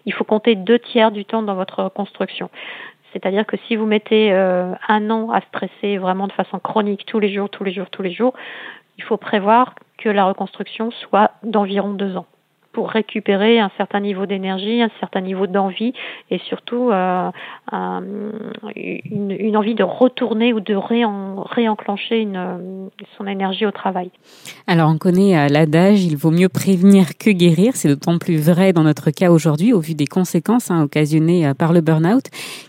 il 0.05 0.13
faut 0.13 0.25
compter 0.25 0.55
deux 0.55 0.79
tiers 0.79 1.11
du 1.11 1.23
temps 1.23 1.41
dans 1.41 1.55
votre 1.55 1.83
reconstruction. 1.83 2.49
C'est-à-dire 3.13 3.45
que 3.45 3.55
si 3.67 3.75
vous 3.75 3.85
mettez 3.85 4.33
euh, 4.33 4.73
un 4.87 5.09
an 5.09 5.31
à 5.31 5.41
stresser 5.41 5.97
vraiment 5.97 6.27
de 6.27 6.33
façon 6.33 6.59
chronique 6.59 7.05
tous 7.05 7.19
les 7.19 7.33
jours, 7.33 7.49
tous 7.49 7.63
les 7.63 7.71
jours, 7.71 7.89
tous 7.89 8.03
les 8.03 8.11
jours, 8.11 8.33
il 8.97 9.03
faut 9.03 9.17
prévoir 9.17 9.73
que 9.97 10.09
la 10.09 10.25
reconstruction 10.25 10.91
soit 10.91 11.31
d'environ 11.43 11.93
deux 11.93 12.17
ans 12.17 12.27
pour 12.71 12.89
récupérer 12.89 13.59
un 13.59 13.71
certain 13.77 13.99
niveau 13.99 14.25
d'énergie, 14.25 14.81
un 14.81 14.91
certain 14.99 15.21
niveau 15.21 15.47
d'envie 15.47 15.93
et 16.29 16.37
surtout 16.47 16.91
euh, 16.91 17.31
une, 17.71 19.57
envie 19.57 19.73
de 19.73 19.83
retourner 19.83 20.53
ou 20.53 20.59
de 20.59 20.75
réen, 20.75 21.35
réenclencher 21.49 22.27
son 23.17 23.27
énergie 23.27 23.65
au 23.65 23.71
travail. 23.71 24.11
Alors 24.67 24.91
on 24.91 24.97
connaît 24.97 25.37
euh, 25.37 25.47
l'adage, 25.47 26.03
il 26.03 26.15
vaut 26.15 26.31
mieux 26.31 26.49
prévenir 26.49 27.17
que 27.17 27.31
guérir, 27.31 27.75
c'est 27.75 27.87
d'autant 27.87 28.19
plus 28.19 28.37
vrai 28.37 28.71
dans 28.71 28.83
notre 28.83 29.09
cas 29.09 29.31
aujourd'hui 29.31 29.73
au 29.73 29.79
vu 29.79 29.95
des 29.95 30.07
conséquences 30.07 30.69
hein, 30.69 30.83
occasionnées 30.83 31.47
euh, 31.47 31.53
par 31.55 31.73
le 31.73 31.81
burn-out. 31.81 32.25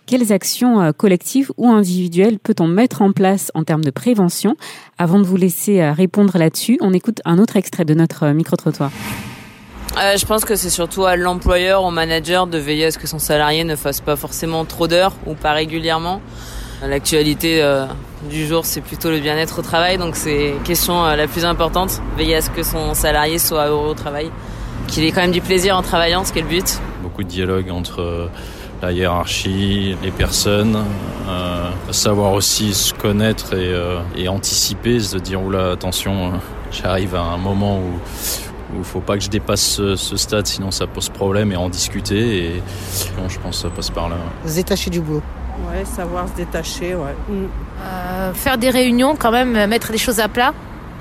Quelles 0.06 0.32
actions 0.32 0.92
collectives 0.92 1.52
ou 1.56 1.68
individuelles 1.68 2.38
peut-on 2.38 2.66
mettre 2.66 3.02
en 3.02 3.12
place 3.12 3.52
en 3.54 3.64
termes 3.64 3.84
de 3.84 3.90
prévention? 3.90 4.56
Avant 4.98 5.18
de 5.18 5.24
vous 5.24 5.36
laisser 5.36 5.88
répondre 5.90 6.36
là-dessus, 6.36 6.78
on 6.80 6.92
écoute 6.92 7.20
un 7.24 7.38
autre 7.38 7.56
extrait 7.56 7.84
de 7.84 7.94
notre 7.94 8.28
micro-trottoir. 8.30 8.90
Euh, 9.96 10.16
je 10.16 10.24
pense 10.24 10.44
que 10.44 10.54
c'est 10.54 10.70
surtout 10.70 11.04
à 11.04 11.16
l'employeur, 11.16 11.82
au 11.82 11.90
manager 11.90 12.46
de 12.46 12.58
veiller 12.58 12.86
à 12.86 12.90
ce 12.90 12.98
que 12.98 13.08
son 13.08 13.18
salarié 13.18 13.64
ne 13.64 13.74
fasse 13.74 14.00
pas 14.00 14.16
forcément 14.16 14.64
trop 14.64 14.86
d'heures 14.86 15.14
ou 15.26 15.34
pas 15.34 15.52
régulièrement. 15.52 16.20
L'actualité 16.86 17.60
euh, 17.62 17.86
du 18.30 18.46
jour, 18.46 18.64
c'est 18.64 18.80
plutôt 18.80 19.10
le 19.10 19.18
bien-être 19.18 19.58
au 19.58 19.62
travail, 19.62 19.98
donc 19.98 20.16
c'est 20.16 20.54
question 20.64 21.04
euh, 21.04 21.16
la 21.16 21.26
plus 21.26 21.44
importante. 21.44 22.00
Veiller 22.16 22.36
à 22.36 22.40
ce 22.40 22.50
que 22.50 22.62
son 22.62 22.94
salarié 22.94 23.38
soit 23.38 23.66
heureux 23.66 23.90
au 23.90 23.94
travail, 23.94 24.30
qu'il 24.86 25.04
ait 25.04 25.10
quand 25.10 25.22
même 25.22 25.32
du 25.32 25.40
plaisir 25.40 25.76
en 25.76 25.82
travaillant, 25.82 26.24
ce 26.24 26.32
qui 26.32 26.38
est 26.38 26.42
le 26.42 26.48
but. 26.48 26.80
Beaucoup 27.02 27.24
de 27.24 27.28
dialogue 27.28 27.70
entre 27.70 28.30
la 28.80 28.92
hiérarchie, 28.92 29.96
les 30.02 30.10
personnes, 30.10 30.84
savoir 31.90 32.32
aussi 32.32 32.72
se 32.72 32.94
connaître 32.94 33.54
et, 33.54 33.74
et 34.16 34.28
anticiper, 34.28 35.00
se 35.00 35.18
dire 35.18 35.42
oula 35.42 35.72
attention, 35.72 36.32
j'arrive 36.72 37.14
à 37.14 37.20
un 37.20 37.36
moment 37.36 37.78
où 37.78 38.00
il 38.76 38.84
faut 38.84 39.00
pas 39.00 39.16
que 39.16 39.22
je 39.22 39.30
dépasse 39.30 39.80
ce, 39.96 40.16
stade, 40.16 40.46
sinon 40.46 40.70
ça 40.70 40.86
pose 40.86 41.08
problème 41.08 41.52
et 41.52 41.56
en 41.56 41.68
discuter. 41.68 42.44
Et 42.44 42.62
bon, 43.16 43.28
je 43.28 43.38
pense 43.38 43.56
que 43.56 43.62
ça 43.62 43.70
passe 43.70 43.90
par 43.90 44.08
là. 44.08 44.16
Se 44.46 44.54
détacher 44.54 44.90
du 44.90 45.00
boulot. 45.00 45.22
Ouais, 45.68 45.84
savoir 45.84 46.28
se 46.28 46.34
détacher, 46.34 46.94
ouais. 46.94 47.14
Mm. 47.28 47.46
Euh, 47.82 48.34
faire 48.34 48.58
des 48.58 48.70
réunions 48.70 49.16
quand 49.16 49.30
même, 49.30 49.52
mettre 49.68 49.92
des 49.92 49.98
choses 49.98 50.20
à 50.20 50.28
plat. 50.28 50.52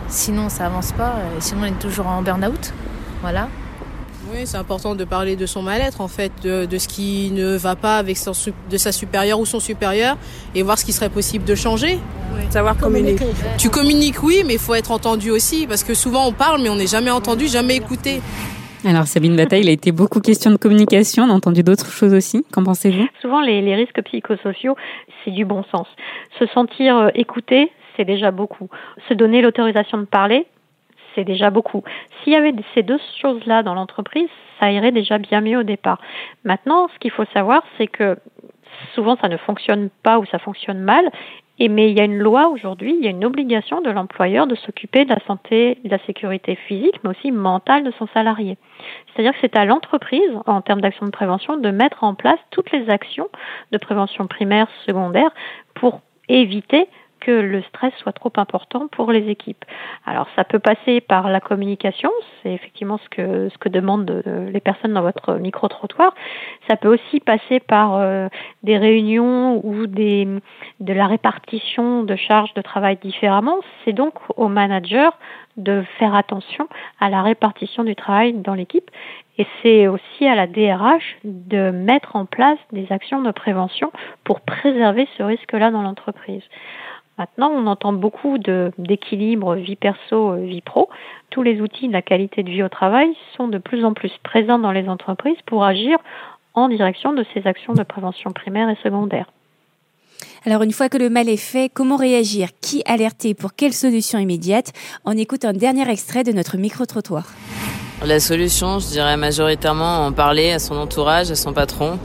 Sinon, 0.08 0.50
ça 0.50 0.66
avance 0.66 0.92
pas. 0.92 1.16
Sinon, 1.40 1.62
on 1.64 1.66
est 1.66 1.80
toujours 1.80 2.08
en 2.08 2.22
burn-out. 2.22 2.74
Voilà. 3.22 3.48
Oui, 4.32 4.42
c'est 4.46 4.58
important 4.58 4.94
de 4.94 5.04
parler 5.06 5.36
de 5.36 5.46
son 5.48 5.64
mal-être, 5.64 6.02
en 6.02 6.08
fait, 6.08 6.32
de, 6.44 6.78
ce 6.78 6.88
qui 6.88 7.32
ne 7.32 7.58
va 7.58 7.76
pas 7.76 7.98
avec 7.98 8.16
son, 8.16 8.32
de 8.70 8.78
sa 8.78 8.92
supérieure 8.92 9.40
ou 9.40 9.46
son 9.46 9.60
supérieur, 9.60 10.18
et 10.54 10.62
voir 10.62 10.78
ce 10.78 10.86
qui 10.86 10.94
serait 10.94 11.10
possible 11.10 11.46
de 11.46 11.56
changer. 11.56 12.00
Savoir 12.52 12.78
communiquer. 12.78 13.26
Tu 13.58 13.70
communiques, 13.70 14.22
oui, 14.24 14.44
mais 14.46 14.54
il 14.54 14.60
faut 14.60 14.76
être 14.76 14.92
entendu 14.92 15.32
aussi, 15.32 15.66
parce 15.68 15.84
que 15.84 15.94
souvent 15.94 16.28
on 16.28 16.32
parle, 16.32 16.62
mais 16.62 16.70
on 16.70 16.76
n'est 16.76 16.88
jamais 16.88 17.12
entendu, 17.12 17.48
jamais 17.48 17.76
écouté. 17.76 18.22
Alors 18.86 19.08
Sabine 19.08 19.36
Bataille, 19.36 19.62
il 19.62 19.70
a 19.70 19.74
été 19.74 19.92
beaucoup 19.92 20.22
question 20.22 20.52
de 20.52 20.58
communication, 20.58 21.24
on 21.24 21.30
a 21.30 21.34
entendu 21.34 21.64
d'autres 21.64 21.92
choses 21.92 22.14
aussi. 22.14 22.46
Qu'en 22.52 22.64
pensez-vous? 22.64 23.08
Souvent 23.22 23.42
les, 23.42 23.62
les 23.62 23.76
risques 23.76 24.02
psychosociaux, 24.04 24.76
c'est 25.24 25.32
du 25.32 25.44
bon 25.44 25.64
sens. 25.72 25.88
Se 26.40 26.46
sentir 26.48 26.96
euh, 26.98 27.10
écouté, 27.14 27.72
c'est 27.98 28.06
déjà 28.06 28.32
beaucoup. 28.32 28.70
Se 29.10 29.14
donner 29.14 29.42
l'autorisation 29.42 29.98
de 29.98 30.06
parler, 30.06 30.46
c'est 31.20 31.26
déjà 31.26 31.50
beaucoup. 31.50 31.84
S'il 32.24 32.32
y 32.32 32.36
avait 32.38 32.54
ces 32.74 32.82
deux 32.82 33.00
choses-là 33.22 33.62
dans 33.62 33.74
l'entreprise, 33.74 34.30
ça 34.60 34.72
irait 34.72 34.94
déjà 34.94 35.18
bien 35.18 35.42
mieux 35.42 35.60
au 35.60 35.64
départ. 35.64 36.00
Maintenant, 36.46 36.88
ce 36.94 37.00
qu'il 37.00 37.12
faut 37.12 37.26
savoir, 37.34 37.62
c'est 37.78 37.88
que 37.88 38.18
souvent 38.96 39.18
ça 39.18 39.28
ne 39.28 39.36
fonctionne 39.36 39.90
pas 40.02 40.18
ou 40.18 40.26
ça 40.26 40.40
fonctionne 40.40 40.80
mal. 40.80 41.12
Et 41.62 41.68
mais 41.68 41.92
il 41.92 41.98
y 41.98 42.00
a 42.00 42.06
une 42.06 42.20
loi 42.20 42.48
aujourd'hui, 42.48 42.96
il 42.98 43.04
y 43.04 43.08
a 43.08 43.12
une 43.12 43.26
obligation 43.26 43.82
de 43.82 43.90
l'employeur 43.90 44.48
de 44.48 44.56
s'occuper 44.56 45.04
de 45.04 45.10
la 45.10 45.20
santé, 45.28 45.78
de 45.84 45.90
la 45.90 46.00
sécurité 46.06 46.56
physique, 46.56 46.96
mais 47.04 47.10
aussi 47.10 47.34
mentale 47.34 47.84
de 47.84 47.92
son 48.00 48.08
salarié. 48.14 48.58
C'est-à-dire 49.08 49.34
que 49.34 49.40
c'est 49.42 49.58
à 49.58 49.66
l'entreprise, 49.66 50.32
en 50.46 50.62
termes 50.62 50.80
d'action 50.80 51.06
de 51.06 51.12
prévention, 51.12 51.58
de 51.58 51.70
mettre 51.70 52.06
en 52.06 52.16
place 52.16 52.40
toutes 52.52 52.72
les 52.72 52.90
actions 52.90 53.28
de 53.74 53.78
prévention 53.78 54.26
primaire, 54.26 54.70
secondaire, 54.86 55.32
pour 55.74 56.00
éviter 56.30 56.88
que 57.20 57.32
le 57.32 57.62
stress 57.64 57.94
soit 57.98 58.14
trop 58.14 58.32
important 58.38 58.88
pour 58.88 59.12
les 59.12 59.30
équipes. 59.30 59.64
Alors 60.06 60.28
ça 60.36 60.44
peut 60.44 60.60
passer 60.60 61.02
par 61.02 61.30
la 61.30 61.40
communication, 61.40 62.12
c'est 62.42 62.54
effectivement 62.54 62.98
ce 62.98 63.10
que 63.10 63.50
ce 63.50 63.58
que 63.58 63.70
demandent 63.70 64.24
les 64.26 64.60
personnes 64.60 64.94
dans 64.94 65.02
votre 65.02 65.36
micro 65.36 65.68
trottoir. 65.68 66.14
Ça 66.68 66.76
peut 66.78 66.94
aussi 66.94 67.20
passer 67.20 67.60
par 67.60 67.96
euh, 67.96 68.28
des 68.64 68.78
réunions 68.78 69.62
ou 69.66 69.88
des 69.88 70.28
de 70.80 70.94
la 70.94 71.08
répartition 71.08 72.04
de 72.04 72.16
charges 72.16 72.54
de 72.54 72.62
travail 72.62 72.98
différemment. 73.02 73.60
C'est 73.84 73.94
donc 73.94 74.14
au 74.38 74.48
manager 74.48 75.18
de 75.58 75.84
faire 75.98 76.16
attention 76.16 76.68
à 77.00 77.10
la 77.10 77.22
répartition 77.22 77.84
du 77.84 77.96
travail 77.96 78.34
dans 78.34 78.54
l'équipe 78.54 78.90
et 79.38 79.48
c'est 79.62 79.88
aussi 79.88 80.26
à 80.26 80.36
la 80.36 80.48
DRH 80.48 81.18
de 81.24 81.72
mettre 81.72 82.16
en 82.16 82.26
place 82.26 82.60
des 82.72 82.92
actions 82.92 83.22
de 83.22 83.32
prévention 83.32 83.92
pour 84.24 84.42
préserver 84.42 85.08
ce 85.18 85.24
risque-là 85.24 85.72
dans 85.72 85.82
l'entreprise. 85.82 86.44
Maintenant, 87.20 87.52
on 87.52 87.68
entend 87.68 87.92
beaucoup 87.92 88.38
d'équilibre 88.38 89.56
vie 89.56 89.76
perso, 89.76 90.38
vie 90.38 90.62
pro. 90.62 90.90
Tous 91.32 91.44
les 91.44 91.60
outils 91.60 91.90
de 91.90 91.94
la 91.94 92.02
qualité 92.02 92.44
de 92.44 92.50
vie 92.50 92.64
au 92.64 92.70
travail 92.70 93.10
sont 93.36 93.50
de 93.50 93.58
plus 93.58 93.84
en 93.84 93.94
plus 93.94 94.12
présents 94.24 94.58
dans 94.58 94.72
les 94.72 94.88
entreprises 94.88 95.36
pour 95.46 95.66
agir 95.66 95.98
en 96.54 96.70
direction 96.70 97.12
de 97.12 97.26
ces 97.34 97.46
actions 97.46 97.74
de 97.74 97.84
prévention 97.84 98.32
primaire 98.32 98.70
et 98.70 98.78
secondaire. 98.82 99.26
Alors 100.46 100.64
une 100.64 100.72
fois 100.72 100.88
que 100.88 100.98
le 100.98 101.10
mal 101.10 101.28
est 101.28 101.36
fait, 101.36 101.70
comment 101.70 101.98
réagir? 101.98 102.48
Qui 102.62 102.84
alerter 102.86 103.34
Pour 103.34 103.54
quelle 103.54 103.74
solution 103.74 104.18
immédiate? 104.18 104.72
On 105.04 105.12
écoute 105.12 105.44
un 105.44 105.52
dernier 105.52 105.90
extrait 105.90 106.24
de 106.24 106.32
notre 106.32 106.56
micro-trottoir. 106.56 107.26
La 108.06 108.22
solution, 108.22 108.80
je 108.80 108.88
dirais 108.88 109.18
majoritairement 109.18 110.06
en 110.06 110.14
parler 110.14 110.52
à 110.52 110.60
son 110.60 110.78
entourage, 110.78 111.32
à 111.32 111.36
son 111.36 111.52
patron, 111.52 112.00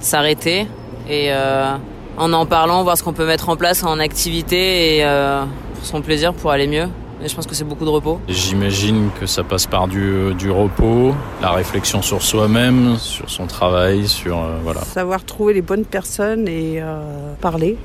s'arrêter 0.00 0.66
et 1.08 1.32
euh, 1.32 1.76
en 2.20 2.34
en 2.34 2.44
parlant, 2.44 2.82
voir 2.84 2.98
ce 2.98 3.02
qu'on 3.02 3.14
peut 3.14 3.26
mettre 3.26 3.48
en 3.48 3.56
place 3.56 3.82
en 3.82 3.98
activité 3.98 4.96
et 4.96 5.04
euh, 5.04 5.42
pour 5.74 5.86
son 5.86 6.02
plaisir, 6.02 6.34
pour 6.34 6.50
aller 6.50 6.66
mieux. 6.66 6.86
Et 7.22 7.28
je 7.28 7.34
pense 7.34 7.46
que 7.46 7.54
c'est 7.54 7.64
beaucoup 7.64 7.84
de 7.84 7.90
repos. 7.90 8.20
J'imagine 8.28 9.08
que 9.18 9.26
ça 9.26 9.42
passe 9.42 9.66
par 9.66 9.88
du, 9.88 10.02
euh, 10.02 10.34
du 10.34 10.50
repos, 10.50 11.14
la 11.40 11.50
réflexion 11.50 12.02
sur 12.02 12.22
soi-même, 12.22 12.96
sur 12.98 13.28
son 13.30 13.46
travail, 13.46 14.06
sur 14.06 14.38
euh, 14.38 14.58
voilà. 14.62 14.82
Savoir 14.82 15.24
trouver 15.24 15.54
les 15.54 15.62
bonnes 15.62 15.86
personnes 15.86 16.46
et 16.46 16.82
parler. 17.40 17.78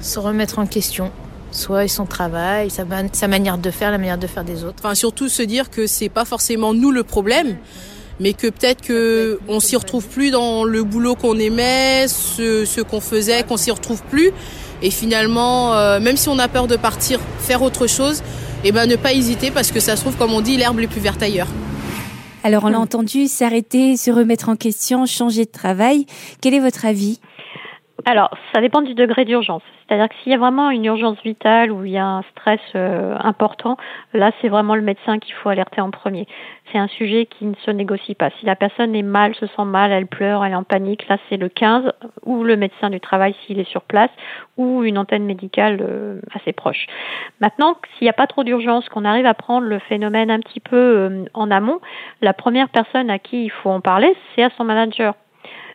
Se 0.00 0.18
remettre 0.18 0.58
en 0.58 0.66
question, 0.66 1.10
soit 1.50 1.86
son 1.88 2.06
travail, 2.06 2.70
sa, 2.70 2.84
sa 3.12 3.28
manière 3.28 3.58
de 3.58 3.70
faire, 3.70 3.90
la 3.92 3.98
manière 3.98 4.18
de 4.18 4.26
faire 4.26 4.44
des 4.44 4.64
autres. 4.64 4.76
Enfin 4.78 4.94
surtout 4.94 5.28
se 5.28 5.42
dire 5.42 5.70
que 5.70 5.86
c'est 5.86 6.08
pas 6.08 6.24
forcément 6.24 6.74
nous 6.74 6.90
le 6.90 7.04
problème 7.04 7.56
mais 8.20 8.32
que 8.32 8.48
peut-être 8.48 8.82
que 8.82 9.38
on 9.48 9.60
s'y 9.60 9.76
retrouve 9.76 10.06
plus 10.06 10.30
dans 10.30 10.64
le 10.64 10.82
boulot 10.82 11.14
qu'on 11.14 11.38
aimait, 11.38 12.06
ce, 12.08 12.64
ce 12.64 12.80
qu'on 12.80 13.00
faisait, 13.00 13.42
qu'on 13.44 13.56
s'y 13.56 13.70
retrouve 13.70 14.02
plus. 14.04 14.32
Et 14.82 14.90
finalement, 14.90 15.74
euh, 15.74 16.00
même 16.00 16.16
si 16.16 16.28
on 16.28 16.38
a 16.38 16.48
peur 16.48 16.66
de 16.66 16.76
partir 16.76 17.20
faire 17.40 17.62
autre 17.62 17.86
chose, 17.86 18.22
eh 18.64 18.72
ben 18.72 18.86
ne 18.86 18.96
pas 18.96 19.12
hésiter 19.12 19.50
parce 19.50 19.70
que 19.70 19.80
ça 19.80 19.96
se 19.96 20.02
trouve, 20.02 20.16
comme 20.16 20.32
on 20.32 20.40
dit, 20.40 20.56
l'herbe 20.56 20.80
est 20.80 20.86
plus 20.86 21.00
verte 21.00 21.22
ailleurs. 21.22 21.48
Alors 22.44 22.64
on 22.64 22.68
l'a 22.68 22.78
entendu, 22.78 23.26
s'arrêter, 23.26 23.96
se 23.96 24.10
remettre 24.10 24.48
en 24.48 24.56
question, 24.56 25.06
changer 25.06 25.44
de 25.44 25.50
travail. 25.50 26.06
Quel 26.40 26.54
est 26.54 26.60
votre 26.60 26.86
avis? 26.86 27.20
Alors, 28.04 28.30
ça 28.54 28.60
dépend 28.60 28.80
du 28.80 28.94
degré 28.94 29.24
d'urgence. 29.24 29.62
C'est-à-dire 29.86 30.08
que 30.08 30.14
s'il 30.22 30.30
y 30.30 30.34
a 30.34 30.38
vraiment 30.38 30.70
une 30.70 30.84
urgence 30.84 31.20
vitale 31.22 31.72
ou 31.72 31.84
il 31.84 31.92
y 31.92 31.98
a 31.98 32.06
un 32.06 32.22
stress 32.30 32.60
euh, 32.76 33.16
important, 33.20 33.76
là, 34.14 34.30
c'est 34.40 34.48
vraiment 34.48 34.76
le 34.76 34.82
médecin 34.82 35.18
qu'il 35.18 35.34
faut 35.34 35.48
alerter 35.48 35.80
en 35.80 35.90
premier. 35.90 36.26
C'est 36.70 36.78
un 36.78 36.86
sujet 36.86 37.26
qui 37.26 37.44
ne 37.44 37.54
se 37.56 37.70
négocie 37.70 38.14
pas. 38.14 38.30
Si 38.38 38.46
la 38.46 38.54
personne 38.54 38.94
est 38.94 39.02
mal, 39.02 39.34
se 39.34 39.46
sent 39.46 39.64
mal, 39.64 39.90
elle 39.90 40.06
pleure, 40.06 40.44
elle 40.44 40.52
est 40.52 40.56
en 40.56 40.62
panique, 40.62 41.08
là, 41.08 41.18
c'est 41.28 41.36
le 41.36 41.48
15 41.48 41.92
ou 42.24 42.44
le 42.44 42.56
médecin 42.56 42.88
du 42.90 43.00
travail 43.00 43.34
s'il 43.46 43.58
est 43.58 43.68
sur 43.68 43.82
place 43.82 44.10
ou 44.56 44.84
une 44.84 44.98
antenne 44.98 45.24
médicale 45.24 45.78
euh, 45.80 46.20
assez 46.34 46.52
proche. 46.52 46.86
Maintenant, 47.40 47.76
s'il 47.96 48.04
n'y 48.04 48.10
a 48.10 48.14
pas 48.14 48.26
trop 48.26 48.44
d'urgence, 48.44 48.88
qu'on 48.88 49.04
arrive 49.04 49.26
à 49.26 49.34
prendre 49.34 49.66
le 49.66 49.78
phénomène 49.80 50.30
un 50.30 50.40
petit 50.40 50.60
peu 50.60 50.76
euh, 50.76 51.24
en 51.34 51.50
amont, 51.50 51.80
la 52.22 52.32
première 52.32 52.68
personne 52.68 53.10
à 53.10 53.18
qui 53.18 53.44
il 53.44 53.50
faut 53.50 53.70
en 53.70 53.80
parler, 53.80 54.14
c'est 54.34 54.42
à 54.44 54.50
son 54.56 54.64
manager 54.64 55.14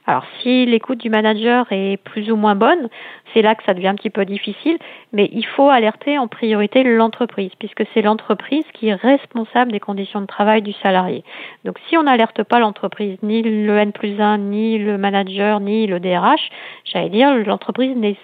alors 0.05 0.25
si 0.41 0.65
l'écoute 0.65 0.99
du 0.99 1.09
manager 1.09 1.65
est 1.71 1.97
plus 1.97 2.29
ou 2.29 2.35
moins 2.35 2.55
bonne, 2.55 2.89
c'est 3.33 3.41
là 3.41 3.55
que 3.55 3.63
ça 3.63 3.73
devient 3.73 3.87
un 3.87 3.95
petit 3.95 4.09
peu 4.09 4.25
difficile, 4.25 4.77
mais 5.13 5.29
il 5.31 5.45
faut 5.45 5.69
alerter 5.69 6.17
en 6.17 6.27
priorité 6.27 6.83
l'entreprise, 6.83 7.51
puisque 7.57 7.83
c'est 7.93 8.01
l'entreprise 8.01 8.65
qui 8.73 8.89
est 8.89 8.95
responsable 8.95 9.71
des 9.71 9.79
conditions 9.79 10.19
de 10.19 10.25
travail 10.25 10.61
du 10.61 10.73
salarié. 10.73 11.23
Donc 11.63 11.79
si 11.87 11.97
on 11.97 12.03
n'alerte 12.03 12.43
pas 12.43 12.59
l'entreprise, 12.59 13.17
ni 13.23 13.41
le 13.43 13.77
N 13.77 13.93
plus 13.93 14.19
1, 14.19 14.39
ni 14.39 14.77
le 14.77 14.97
manager, 14.97 15.61
ni 15.61 15.87
le 15.87 16.01
DRH, 16.01 16.49
j'allais 16.83 17.09
dire, 17.09 17.33
l'entreprise 17.35 17.95
n'est 17.95 18.17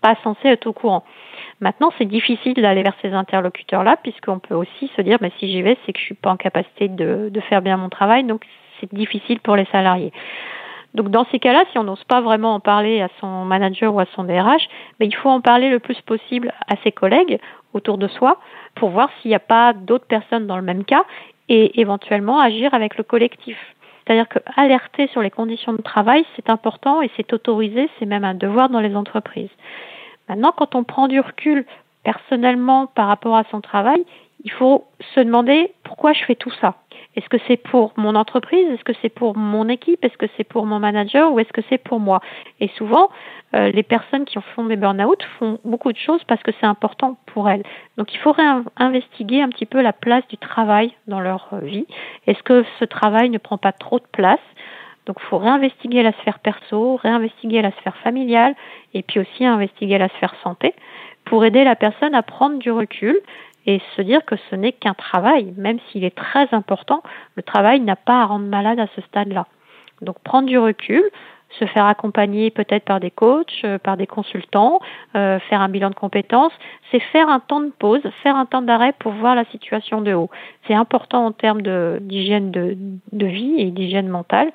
pas 0.00 0.14
censée 0.22 0.48
être 0.48 0.66
au 0.68 0.72
courant. 0.72 1.02
Maintenant, 1.60 1.90
c'est 1.98 2.04
difficile 2.04 2.54
d'aller 2.54 2.82
vers 2.82 2.94
ces 3.02 3.12
interlocuteurs-là, 3.12 3.96
puisqu'on 4.02 4.38
peut 4.38 4.54
aussi 4.54 4.90
se 4.96 5.02
dire, 5.02 5.18
mais 5.20 5.32
si 5.38 5.48
j'y 5.48 5.62
vais, 5.62 5.76
c'est 5.84 5.92
que 5.92 5.98
je 5.98 6.04
suis 6.04 6.14
pas 6.14 6.30
en 6.30 6.36
capacité 6.36 6.88
de, 6.88 7.28
de 7.32 7.40
faire 7.40 7.62
bien 7.62 7.76
mon 7.76 7.88
travail, 7.88 8.22
donc 8.24 8.44
c'est 8.80 8.92
difficile 8.94 9.40
pour 9.40 9.56
les 9.56 9.64
salariés. 9.66 10.12
Donc 10.94 11.10
dans 11.10 11.26
ces 11.32 11.40
cas-là, 11.40 11.64
si 11.72 11.78
on 11.78 11.84
n'ose 11.84 12.04
pas 12.04 12.20
vraiment 12.20 12.54
en 12.54 12.60
parler 12.60 13.00
à 13.00 13.08
son 13.20 13.44
manager 13.44 13.92
ou 13.94 14.00
à 14.00 14.06
son 14.14 14.24
DRH, 14.24 14.68
mais 15.00 15.06
il 15.06 15.14
faut 15.14 15.28
en 15.28 15.40
parler 15.40 15.68
le 15.68 15.80
plus 15.80 16.00
possible 16.02 16.52
à 16.68 16.76
ses 16.84 16.92
collègues 16.92 17.40
autour 17.72 17.98
de 17.98 18.06
soi 18.06 18.38
pour 18.76 18.90
voir 18.90 19.10
s'il 19.20 19.30
n'y 19.30 19.34
a 19.34 19.40
pas 19.40 19.72
d'autres 19.72 20.06
personnes 20.06 20.46
dans 20.46 20.56
le 20.56 20.62
même 20.62 20.84
cas 20.84 21.04
et 21.48 21.80
éventuellement 21.80 22.40
agir 22.40 22.72
avec 22.74 22.96
le 22.96 23.02
collectif. 23.02 23.58
C'est-à-dire 24.06 24.28
que 24.28 24.38
alerter 24.56 25.08
sur 25.08 25.22
les 25.22 25.30
conditions 25.30 25.72
de 25.72 25.82
travail, 25.82 26.24
c'est 26.36 26.48
important 26.48 27.02
et 27.02 27.10
c'est 27.16 27.32
autorisé, 27.32 27.88
c'est 27.98 28.06
même 28.06 28.24
un 28.24 28.34
devoir 28.34 28.68
dans 28.68 28.80
les 28.80 28.94
entreprises. 28.94 29.50
Maintenant, 30.28 30.52
quand 30.56 30.74
on 30.74 30.84
prend 30.84 31.08
du 31.08 31.20
recul 31.20 31.64
personnellement 32.04 32.86
par 32.86 33.08
rapport 33.08 33.36
à 33.36 33.44
son 33.50 33.60
travail, 33.60 34.04
il 34.44 34.52
faut 34.52 34.84
se 35.14 35.20
demander 35.20 35.72
pourquoi 35.82 36.12
je 36.12 36.22
fais 36.24 36.34
tout 36.34 36.52
ça. 36.60 36.74
Est-ce 37.16 37.28
que 37.28 37.36
c'est 37.46 37.56
pour 37.56 37.92
mon 37.96 38.14
entreprise? 38.14 38.68
Est-ce 38.70 38.84
que 38.84 38.92
c'est 39.00 39.08
pour 39.08 39.36
mon 39.36 39.68
équipe? 39.68 40.04
Est-ce 40.04 40.16
que 40.16 40.26
c'est 40.36 40.44
pour 40.44 40.66
mon 40.66 40.78
manager? 40.78 41.32
Ou 41.32 41.40
est-ce 41.40 41.52
que 41.52 41.62
c'est 41.68 41.78
pour 41.78 42.00
moi? 42.00 42.20
Et 42.60 42.68
souvent, 42.76 43.08
euh, 43.54 43.70
les 43.70 43.82
personnes 43.82 44.24
qui 44.24 44.38
font 44.54 44.64
des 44.64 44.76
burn-out 44.76 45.22
font 45.38 45.58
beaucoup 45.64 45.92
de 45.92 45.98
choses 45.98 46.22
parce 46.24 46.42
que 46.42 46.50
c'est 46.60 46.66
important 46.66 47.16
pour 47.26 47.48
elles. 47.48 47.62
Donc 47.96 48.12
il 48.12 48.18
faudrait 48.18 48.44
investiguer 48.76 49.42
un 49.42 49.48
petit 49.48 49.66
peu 49.66 49.80
la 49.80 49.92
place 49.92 50.26
du 50.28 50.36
travail 50.36 50.92
dans 51.06 51.20
leur 51.20 51.48
euh, 51.52 51.58
vie. 51.60 51.86
Est-ce 52.26 52.42
que 52.42 52.64
ce 52.80 52.84
travail 52.84 53.30
ne 53.30 53.38
prend 53.38 53.58
pas 53.58 53.72
trop 53.72 53.98
de 53.98 54.06
place? 54.10 54.40
Donc 55.06 55.16
il 55.20 55.26
faut 55.26 55.38
réinvestiguer 55.38 56.02
la 56.02 56.12
sphère 56.12 56.38
perso, 56.38 56.96
réinvestiguer 56.96 57.62
la 57.62 57.70
sphère 57.72 57.96
familiale 57.98 58.54
et 58.94 59.02
puis 59.02 59.20
aussi 59.20 59.44
investiguer 59.44 59.98
la 59.98 60.08
sphère 60.08 60.34
santé 60.42 60.74
pour 61.24 61.44
aider 61.44 61.64
la 61.64 61.76
personne 61.76 62.14
à 62.14 62.22
prendre 62.22 62.58
du 62.58 62.70
recul 62.70 63.18
et 63.66 63.80
se 63.96 64.02
dire 64.02 64.24
que 64.24 64.36
ce 64.50 64.56
n'est 64.56 64.72
qu'un 64.72 64.94
travail, 64.94 65.54
même 65.56 65.78
s'il 65.90 66.04
est 66.04 66.14
très 66.14 66.52
important, 66.52 67.02
le 67.36 67.42
travail 67.42 67.80
n'a 67.80 67.96
pas 67.96 68.22
à 68.22 68.26
rendre 68.26 68.46
malade 68.46 68.78
à 68.78 68.86
ce 68.94 69.00
stade-là. 69.02 69.46
Donc 70.02 70.18
prendre 70.20 70.48
du 70.48 70.58
recul, 70.58 71.02
se 71.58 71.66
faire 71.66 71.86
accompagner 71.86 72.50
peut-être 72.50 72.84
par 72.84 73.00
des 73.00 73.10
coachs, 73.10 73.60
euh, 73.64 73.78
par 73.78 73.96
des 73.96 74.06
consultants, 74.06 74.80
euh, 75.14 75.38
faire 75.38 75.60
un 75.60 75.68
bilan 75.68 75.90
de 75.90 75.94
compétences, 75.94 76.52
c'est 76.90 77.00
faire 77.00 77.28
un 77.28 77.40
temps 77.40 77.60
de 77.60 77.70
pause, 77.70 78.02
faire 78.22 78.36
un 78.36 78.46
temps 78.46 78.62
d'arrêt 78.62 78.92
pour 78.98 79.12
voir 79.12 79.34
la 79.34 79.44
situation 79.46 80.00
de 80.00 80.12
haut. 80.14 80.30
C'est 80.66 80.74
important 80.74 81.26
en 81.26 81.32
termes 81.32 81.62
d'hygiène 82.00 82.50
de, 82.50 82.76
de, 83.12 83.26
vie 83.26 83.54
et 83.58 83.70
d'hygiène 83.70 84.08
mentale. 84.08 84.50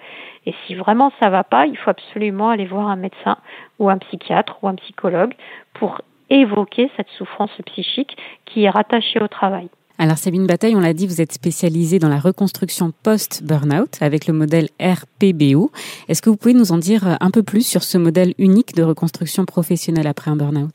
Et 0.46 0.54
si 0.66 0.76
vraiment 0.76 1.12
ça 1.20 1.30
va 1.30 1.44
pas, 1.44 1.66
il 1.68 1.78
faut 1.78 1.90
absolument 1.90 2.50
aller 2.50 2.66
voir 2.66 2.88
un 2.88 2.96
médecin 2.96 3.38
ou 3.78 3.90
un 3.90 3.98
psychiatre 3.98 4.58
ou 4.62 4.68
un 4.68 4.76
psychologue 4.76 5.34
pour 5.74 6.02
évoquer 6.30 6.90
cette 6.98 7.10
souffrance 7.18 7.52
psychique 7.66 8.16
qui 8.46 8.64
est 8.64 8.70
rattachée 8.70 9.22
au 9.22 9.28
travail. 9.28 9.70
Alors 10.02 10.18
Sabine 10.18 10.48
Bataille, 10.48 10.78
on 10.78 10.80
l'a 10.80 10.94
dit, 10.94 11.08
vous 11.08 11.20
êtes 11.20 11.34
spécialisée 11.34 12.00
dans 12.00 12.08
la 12.08 12.20
reconstruction 12.20 12.94
post-burnout 13.04 14.02
avec 14.02 14.28
le 14.28 14.34
modèle 14.34 14.70
RPBO. 14.80 15.72
Est-ce 16.08 16.22
que 16.22 16.30
vous 16.30 16.38
pouvez 16.38 16.54
nous 16.54 16.72
en 16.72 16.78
dire 16.78 17.18
un 17.20 17.32
peu 17.32 17.44
plus 17.44 17.68
sur 17.68 17.84
ce 17.84 17.98
modèle 17.98 18.34
unique 18.38 18.74
de 18.76 18.84
reconstruction 18.84 19.44
professionnelle 19.44 20.08
après 20.08 20.32
un 20.32 20.38
burnout? 20.38 20.70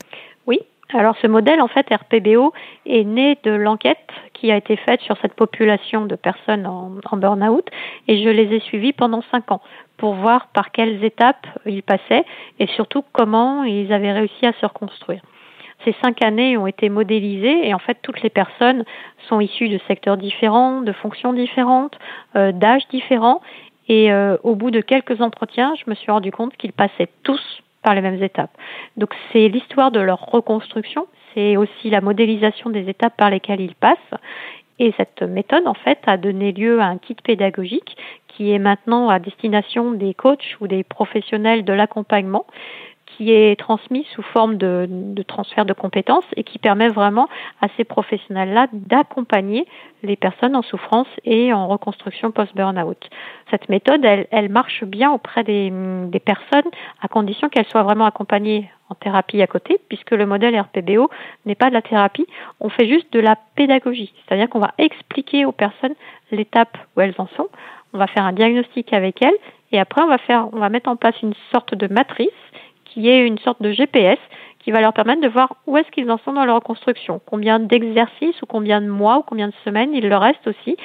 Oui. 0.45 0.59
Alors 0.93 1.15
ce 1.19 1.25
modèle, 1.25 1.59
en 1.59 1.67
fait, 1.67 1.87
RPBO, 1.91 2.53
est 2.85 3.03
né 3.03 3.39
de 3.43 3.49
l'enquête 3.49 3.97
qui 4.33 4.51
a 4.51 4.57
été 4.57 4.75
faite 4.75 5.01
sur 5.01 5.17
cette 5.23 5.33
population 5.33 6.05
de 6.05 6.15
personnes 6.15 6.67
en, 6.67 6.91
en 7.09 7.17
burn-out 7.17 7.67
et 8.07 8.23
je 8.23 8.29
les 8.29 8.55
ai 8.55 8.59
suivis 8.59 8.93
pendant 8.93 9.23
cinq 9.31 9.51
ans 9.51 9.61
pour 9.97 10.13
voir 10.13 10.49
par 10.53 10.71
quelles 10.71 11.03
étapes 11.03 11.47
ils 11.65 11.81
passaient 11.81 12.25
et 12.59 12.67
surtout 12.67 13.03
comment 13.11 13.63
ils 13.63 13.91
avaient 13.91 14.11
réussi 14.11 14.45
à 14.45 14.53
se 14.53 14.67
reconstruire. 14.67 15.21
Ces 15.83 15.95
cinq 16.03 16.23
années 16.23 16.57
ont 16.57 16.67
été 16.67 16.89
modélisées 16.89 17.67
et 17.67 17.73
en 17.73 17.79
fait 17.79 17.97
toutes 18.01 18.21
les 18.21 18.29
personnes 18.29 18.83
sont 19.27 19.39
issues 19.39 19.69
de 19.69 19.79
secteurs 19.87 20.17
différents, 20.17 20.81
de 20.81 20.93
fonctions 20.93 21.33
différentes, 21.33 21.97
euh, 22.35 22.51
d'âges 22.51 22.87
différents 22.89 23.41
et 23.87 24.11
euh, 24.11 24.37
au 24.43 24.55
bout 24.55 24.71
de 24.71 24.81
quelques 24.81 25.21
entretiens, 25.21 25.73
je 25.75 25.89
me 25.89 25.95
suis 25.95 26.11
rendu 26.11 26.31
compte 26.31 26.55
qu'ils 26.57 26.73
passaient 26.73 27.09
tous 27.23 27.61
par 27.83 27.93
les 27.93 28.01
mêmes 28.01 28.21
étapes. 28.21 28.51
Donc 28.97 29.13
c'est 29.31 29.47
l'histoire 29.47 29.91
de 29.91 29.99
leur 29.99 30.25
reconstruction, 30.25 31.05
c'est 31.33 31.55
aussi 31.55 31.89
la 31.89 32.01
modélisation 32.01 32.69
des 32.69 32.89
étapes 32.89 33.15
par 33.15 33.29
lesquelles 33.29 33.61
ils 33.61 33.75
passent. 33.75 33.97
Et 34.79 34.93
cette 34.97 35.21
méthode, 35.21 35.67
en 35.67 35.73
fait, 35.73 35.99
a 36.05 36.17
donné 36.17 36.51
lieu 36.51 36.81
à 36.81 36.85
un 36.85 36.97
kit 36.97 37.15
pédagogique 37.23 37.95
qui 38.27 38.51
est 38.51 38.59
maintenant 38.59 39.07
à 39.07 39.19
destination 39.19 39.91
des 39.91 40.13
coachs 40.13 40.57
ou 40.59 40.67
des 40.67 40.83
professionnels 40.83 41.63
de 41.63 41.71
l'accompagnement 41.71 42.45
qui 43.15 43.31
est 43.31 43.57
transmis 43.59 44.05
sous 44.13 44.21
forme 44.21 44.57
de, 44.57 44.87
de, 44.89 45.23
transfert 45.23 45.65
de 45.65 45.73
compétences 45.73 46.25
et 46.35 46.43
qui 46.43 46.59
permet 46.59 46.89
vraiment 46.89 47.27
à 47.61 47.67
ces 47.77 47.83
professionnels-là 47.83 48.67
d'accompagner 48.73 49.65
les 50.03 50.15
personnes 50.15 50.55
en 50.55 50.61
souffrance 50.61 51.07
et 51.23 51.53
en 51.53 51.67
reconstruction 51.67 52.31
post-burnout. 52.31 53.09
Cette 53.51 53.69
méthode, 53.69 54.03
elle, 54.03 54.27
elle, 54.31 54.49
marche 54.49 54.83
bien 54.83 55.11
auprès 55.11 55.43
des, 55.43 55.71
des 56.07 56.19
personnes 56.19 56.69
à 57.01 57.07
condition 57.07 57.49
qu'elles 57.49 57.67
soient 57.67 57.83
vraiment 57.83 58.05
accompagnées 58.05 58.69
en 58.89 58.95
thérapie 58.95 59.41
à 59.41 59.47
côté, 59.47 59.79
puisque 59.89 60.11
le 60.11 60.25
modèle 60.25 60.59
RPBO 60.59 61.09
n'est 61.45 61.55
pas 61.55 61.69
de 61.69 61.73
la 61.73 61.81
thérapie, 61.81 62.27
on 62.59 62.69
fait 62.69 62.87
juste 62.87 63.11
de 63.13 63.19
la 63.19 63.35
pédagogie, 63.55 64.13
c'est-à-dire 64.15 64.49
qu'on 64.49 64.59
va 64.59 64.73
expliquer 64.77 65.45
aux 65.45 65.51
personnes 65.51 65.95
l'étape 66.31 66.77
où 66.95 67.01
elles 67.01 67.15
en 67.17 67.27
sont, 67.35 67.47
on 67.93 67.97
va 67.97 68.07
faire 68.07 68.25
un 68.25 68.33
diagnostic 68.33 68.93
avec 68.93 69.21
elles, 69.23 69.37
et 69.71 69.79
après 69.79 70.01
on 70.03 70.07
va 70.07 70.19
faire, 70.19 70.53
on 70.53 70.59
va 70.59 70.69
mettre 70.69 70.89
en 70.89 70.95
place 70.95 71.15
une 71.23 71.33
sorte 71.51 71.73
de 71.73 71.91
matrice 71.91 72.29
qui 72.95 73.09
est 73.09 73.27
une 73.27 73.37
sorte 73.39 73.61
de 73.61 73.71
GPS 73.71 74.17
qui 74.59 74.71
va 74.71 74.81
leur 74.81 74.93
permettre 74.93 75.21
de 75.21 75.27
voir 75.27 75.57
où 75.67 75.77
est-ce 75.77 75.91
qu'ils 75.91 76.09
en 76.09 76.17
sont 76.19 76.33
dans 76.33 76.45
leur 76.45 76.55
reconstruction, 76.55 77.21
combien 77.25 77.59
d'exercices 77.59 78.41
ou 78.41 78.45
combien 78.47 78.81
de 78.81 78.87
mois 78.87 79.19
ou 79.19 79.21
combien 79.21 79.49
de 79.49 79.53
semaines 79.63 79.93
il 79.93 80.07
leur 80.07 80.21
reste 80.21 80.47
aussi 80.47 80.75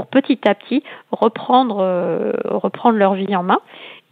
pour 0.00 0.06
petit 0.06 0.40
à 0.48 0.54
petit 0.54 0.82
reprendre 1.12 1.80
euh, 1.80 2.32
reprendre 2.44 2.96
leur 2.96 3.12
vie 3.12 3.36
en 3.36 3.42
main. 3.42 3.60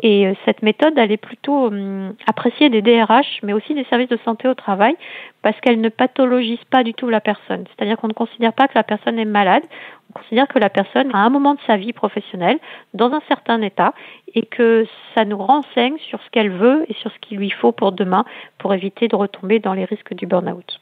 Et 0.02 0.26
euh, 0.26 0.34
cette 0.44 0.62
méthode, 0.62 0.92
elle 0.98 1.10
est 1.10 1.16
plutôt 1.16 1.68
hum, 1.68 2.14
appréciée 2.26 2.68
des 2.68 2.82
DRH, 2.82 3.40
mais 3.42 3.54
aussi 3.54 3.74
des 3.74 3.84
services 3.84 4.10
de 4.10 4.18
santé 4.22 4.48
au 4.48 4.54
travail, 4.54 4.94
parce 5.40 5.58
qu'elle 5.60 5.80
ne 5.80 5.88
pathologise 5.88 6.62
pas 6.70 6.84
du 6.84 6.92
tout 6.92 7.08
la 7.08 7.22
personne. 7.22 7.64
C'est-à-dire 7.68 7.96
qu'on 7.96 8.08
ne 8.08 8.12
considère 8.12 8.52
pas 8.52 8.68
que 8.68 8.74
la 8.74 8.82
personne 8.82 9.18
est 9.18 9.24
malade, 9.24 9.62
on 10.10 10.20
considère 10.20 10.46
que 10.46 10.58
la 10.58 10.68
personne 10.68 11.10
a 11.14 11.18
un 11.20 11.30
moment 11.30 11.54
de 11.54 11.60
sa 11.66 11.78
vie 11.78 11.94
professionnelle 11.94 12.58
dans 12.92 13.10
un 13.12 13.22
certain 13.26 13.62
état 13.62 13.94
et 14.34 14.42
que 14.44 14.86
ça 15.14 15.24
nous 15.24 15.38
renseigne 15.38 15.96
sur 16.10 16.20
ce 16.22 16.28
qu'elle 16.30 16.50
veut 16.50 16.84
et 16.88 16.94
sur 17.00 17.10
ce 17.10 17.18
qu'il 17.20 17.38
lui 17.38 17.50
faut 17.50 17.72
pour 17.72 17.92
demain 17.92 18.26
pour 18.58 18.74
éviter 18.74 19.08
de 19.08 19.16
retomber 19.16 19.58
dans 19.58 19.72
les 19.72 19.86
risques 19.86 20.12
du 20.12 20.26
burn-out. 20.26 20.80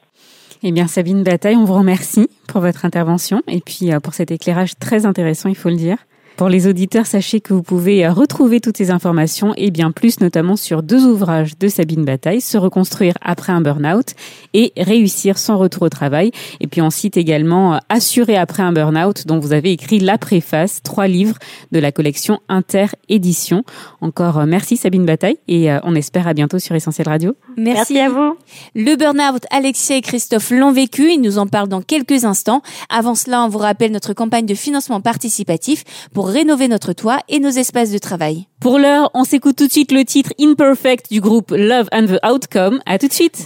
Eh 0.63 0.71
bien, 0.71 0.87
Sabine 0.87 1.23
Bataille, 1.23 1.55
on 1.55 1.65
vous 1.65 1.75
remercie 1.75 2.29
pour 2.47 2.61
votre 2.61 2.85
intervention 2.85 3.43
et 3.47 3.61
puis 3.61 3.91
pour 4.01 4.13
cet 4.13 4.31
éclairage 4.31 4.77
très 4.79 5.05
intéressant, 5.05 5.49
il 5.49 5.55
faut 5.55 5.69
le 5.69 5.75
dire. 5.75 5.97
Pour 6.37 6.49
les 6.49 6.67
auditeurs, 6.67 7.07
sachez 7.07 7.41
que 7.41 7.51
vous 7.51 7.63
pouvez 7.63 8.07
retrouver 8.07 8.59
toutes 8.59 8.77
ces 8.77 8.91
informations 8.91 9.55
et 9.57 9.71
bien 9.71 9.89
plus, 9.89 10.19
notamment 10.19 10.55
sur 10.55 10.83
deux 10.83 11.03
ouvrages 11.03 11.57
de 11.57 11.67
Sabine 11.67 12.05
Bataille, 12.05 12.41
Se 12.41 12.59
reconstruire 12.59 13.15
après 13.21 13.51
un 13.51 13.59
burn-out 13.59 14.13
et 14.53 14.71
Réussir 14.77 15.39
son 15.39 15.57
retour 15.57 15.81
au 15.81 15.89
travail. 15.89 16.29
Et 16.59 16.67
puis 16.67 16.79
on 16.83 16.91
cite 16.91 17.17
également 17.17 17.79
Assurer 17.89 18.37
après 18.37 18.61
un 18.61 18.71
burn-out, 18.71 19.25
dont 19.25 19.39
vous 19.39 19.51
avez 19.51 19.71
écrit 19.71 19.97
la 19.97 20.19
préface, 20.19 20.83
trois 20.83 21.07
livres 21.07 21.37
de 21.71 21.79
la 21.79 21.91
collection 21.91 22.39
Inter 22.49 22.85
Édition. 23.09 23.63
Encore 24.01 24.45
merci 24.45 24.77
Sabine 24.77 25.07
Bataille 25.07 25.37
et 25.47 25.71
on 25.81 25.95
espère 25.95 26.27
à 26.27 26.35
bientôt 26.35 26.59
sur 26.59 26.75
Essentiel 26.75 27.09
Radio. 27.09 27.35
Merci, 27.57 27.93
merci 27.93 27.99
à 27.99 28.09
vous. 28.09 28.37
Le 28.75 28.95
burn-out, 28.95 29.41
Alexia 29.49 29.95
et 29.95 30.01
Christophe 30.01 30.51
l'ont 30.51 30.71
vécu. 30.71 31.11
Ils 31.13 31.21
nous 31.21 31.39
en 31.39 31.47
parlent 31.47 31.67
dans 31.67 31.81
quelques 31.81 32.25
instants. 32.25 32.61
Avant 32.89 33.15
cela, 33.15 33.41
on 33.41 33.47
vous 33.47 33.57
rappelle 33.57 33.91
notre 33.91 34.13
campagne 34.13 34.45
de 34.45 34.53
financement 34.53 35.01
participatif 35.01 35.83
pour 36.13 36.26
rénover 36.27 36.67
notre 36.67 36.93
toit 36.93 37.19
et 37.29 37.39
nos 37.39 37.49
espaces 37.49 37.91
de 37.91 37.97
travail. 37.97 38.47
Pour 38.59 38.79
l'heure, 38.79 39.09
on 39.13 39.23
s'écoute 39.23 39.55
tout 39.55 39.67
de 39.67 39.71
suite 39.71 39.91
le 39.91 40.03
titre 40.03 40.31
Imperfect 40.39 41.11
du 41.11 41.21
groupe 41.21 41.51
Love 41.51 41.87
and 41.91 42.05
the 42.07 42.25
Outcome. 42.25 42.79
À 42.85 42.97
tout 42.97 43.07
de 43.07 43.13
suite. 43.13 43.45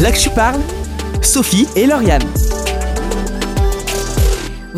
Là 0.00 0.12
que 0.12 0.18
je 0.18 0.30
parle, 0.30 0.60
Sophie 1.22 1.66
et 1.76 1.86
Lauriane. 1.86 2.22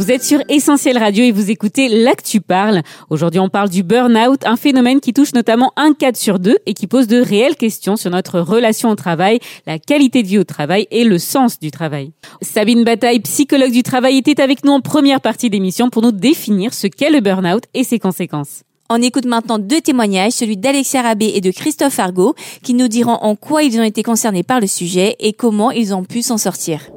Vous 0.03 0.11
êtes 0.11 0.25
sur 0.25 0.41
Essentiel 0.49 0.99
Radio 0.99 1.23
et 1.23 1.31
vous 1.31 1.53
écoutez 1.53 1.87
L'Actu 1.87 2.41
Parle. 2.41 2.83
Aujourd'hui, 3.09 3.39
on 3.39 3.49
parle 3.49 3.69
du 3.69 3.85
burn-out, 3.85 4.45
un 4.45 4.57
phénomène 4.57 4.99
qui 4.99 5.13
touche 5.13 5.33
notamment 5.33 5.73
un 5.77 5.95
cadre 5.95 6.17
sur 6.17 6.41
deux 6.41 6.57
et 6.67 6.75
qui 6.75 6.89
pose 6.89 7.07
de 7.07 7.21
réelles 7.21 7.55
questions 7.55 7.95
sur 7.95 8.11
notre 8.11 8.41
relation 8.41 8.91
au 8.91 8.97
travail, 8.97 9.39
la 9.65 9.79
qualité 9.79 10.25
de 10.25 10.27
vie 10.27 10.39
au 10.39 10.45
travail 10.45 10.89
et 10.91 11.05
le 11.05 11.19
sens 11.19 11.61
du 11.61 11.71
travail. 11.71 12.11
Sabine 12.41 12.83
Bataille, 12.83 13.21
psychologue 13.21 13.71
du 13.71 13.85
travail, 13.85 14.19
était 14.19 14.43
avec 14.43 14.65
nous 14.65 14.73
en 14.73 14.81
première 14.81 15.21
partie 15.21 15.51
d'émission 15.51 15.89
pour 15.89 16.03
nous 16.03 16.11
définir 16.11 16.75
ce 16.75 16.89
qu'est 16.89 17.11
le 17.11 17.21
burn-out 17.21 17.63
et 17.73 17.85
ses 17.85 18.01
conséquences. 18.01 18.63
On 18.91 19.01
écoute 19.01 19.27
maintenant 19.27 19.61
deux 19.61 19.83
témoignages, 19.83 20.33
celui 20.33 20.57
d'Alexia 20.57 21.03
Rabé 21.03 21.31
et 21.37 21.41
de 21.41 21.53
Christophe 21.53 22.01
Argot, 22.01 22.35
qui 22.65 22.75
nous 22.75 22.89
diront 22.89 23.19
en 23.23 23.37
quoi 23.37 23.63
ils 23.63 23.79
ont 23.79 23.85
été 23.85 24.03
concernés 24.03 24.43
par 24.43 24.59
le 24.59 24.67
sujet 24.67 25.15
et 25.21 25.33
comment 25.33 25.71
ils 25.71 25.95
ont 25.95 26.03
pu 26.03 26.23
s'en 26.23 26.39
sortir. 26.39 26.91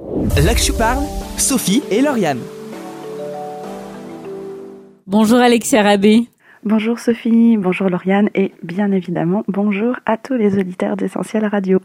L'Actu 0.43 0.73
Parle, 0.73 1.03
Sophie 1.37 1.83
et 1.91 2.01
Lauriane. 2.01 2.39
Bonjour 5.07 5.37
Alexia 5.37 5.83
Rabé. 5.83 6.23
Bonjour 6.63 6.97
Sophie, 6.97 7.57
bonjour 7.57 7.89
Lauriane 7.89 8.31
et 8.33 8.53
bien 8.63 8.91
évidemment 8.91 9.43
bonjour 9.47 9.97
à 10.07 10.17
tous 10.17 10.33
les 10.33 10.57
auditeurs 10.57 10.97
d'Essentiel 10.97 11.45
Radio. 11.45 11.79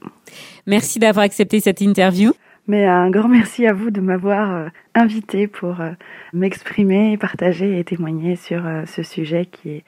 Merci 0.67 0.99
d'avoir 0.99 1.27
accepté 1.27 1.61
cette 1.61 1.83
interview. 1.83 2.33
Mais 2.67 2.87
un 2.87 3.11
grand 3.11 3.29
merci 3.29 3.67
à 3.67 3.75
vous 3.75 3.91
de 3.91 4.01
m'avoir 4.01 4.55
euh, 4.55 4.69
invité 4.95 5.49
pour 5.49 5.83
euh, 5.83 5.91
m'exprimer, 6.33 7.19
partager 7.19 7.79
et 7.79 7.85
témoigner 7.85 8.37
sur 8.37 8.65
euh, 8.65 8.87
ce 8.87 9.03
sujet 9.03 9.45
qui 9.45 9.69
est 9.69 9.85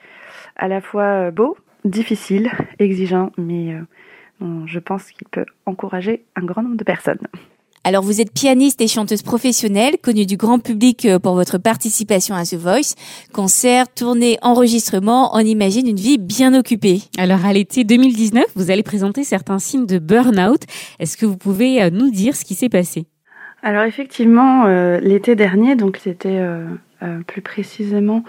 à 0.55 0.67
la 0.67 0.79
fois 0.79 1.31
beau, 1.31 1.57
difficile, 1.85 2.51
exigeant, 2.77 3.31
mais 3.35 3.75
je 4.65 4.77
pense 4.77 5.09
qu'il 5.09 5.27
peut 5.27 5.45
encourager 5.65 6.23
un 6.35 6.43
grand 6.43 6.61
nombre 6.61 6.77
de 6.77 6.83
personnes. 6.83 7.25
Alors 7.83 8.03
vous 8.03 8.21
êtes 8.21 8.33
pianiste 8.33 8.79
et 8.81 8.87
chanteuse 8.87 9.23
professionnelle, 9.23 9.95
connue 10.01 10.25
du 10.25 10.37
grand 10.37 10.59
public 10.59 11.07
pour 11.21 11.35
votre 11.35 11.57
participation 11.57 12.33
à 12.33 12.43
The 12.45 12.55
Voice. 12.55 12.95
Concert, 13.33 13.93
tournée, 13.93 14.37
enregistrement, 14.41 15.35
on 15.35 15.39
imagine 15.39 15.87
une 15.87 15.97
vie 15.97 16.17
bien 16.17 16.57
occupée. 16.57 17.01
Alors 17.17 17.45
à 17.45 17.51
l'été 17.51 17.83
2019, 17.83 18.45
vous 18.55 18.71
allez 18.71 18.83
présenter 18.83 19.23
certains 19.23 19.59
signes 19.59 19.85
de 19.85 19.99
burn-out. 19.99 20.61
Est-ce 20.99 21.17
que 21.17 21.25
vous 21.25 21.37
pouvez 21.37 21.91
nous 21.91 22.09
dire 22.09 22.35
ce 22.35 22.45
qui 22.45 22.55
s'est 22.55 22.69
passé? 22.69 23.05
Alors 23.63 23.83
effectivement, 23.83 24.65
euh, 24.65 24.99
l'été 24.99 25.35
dernier, 25.35 25.75
donc 25.75 25.97
c'était 25.97 26.37
euh, 26.37 26.65
euh, 27.01 27.21
plus 27.25 27.41
précisément 27.41 28.23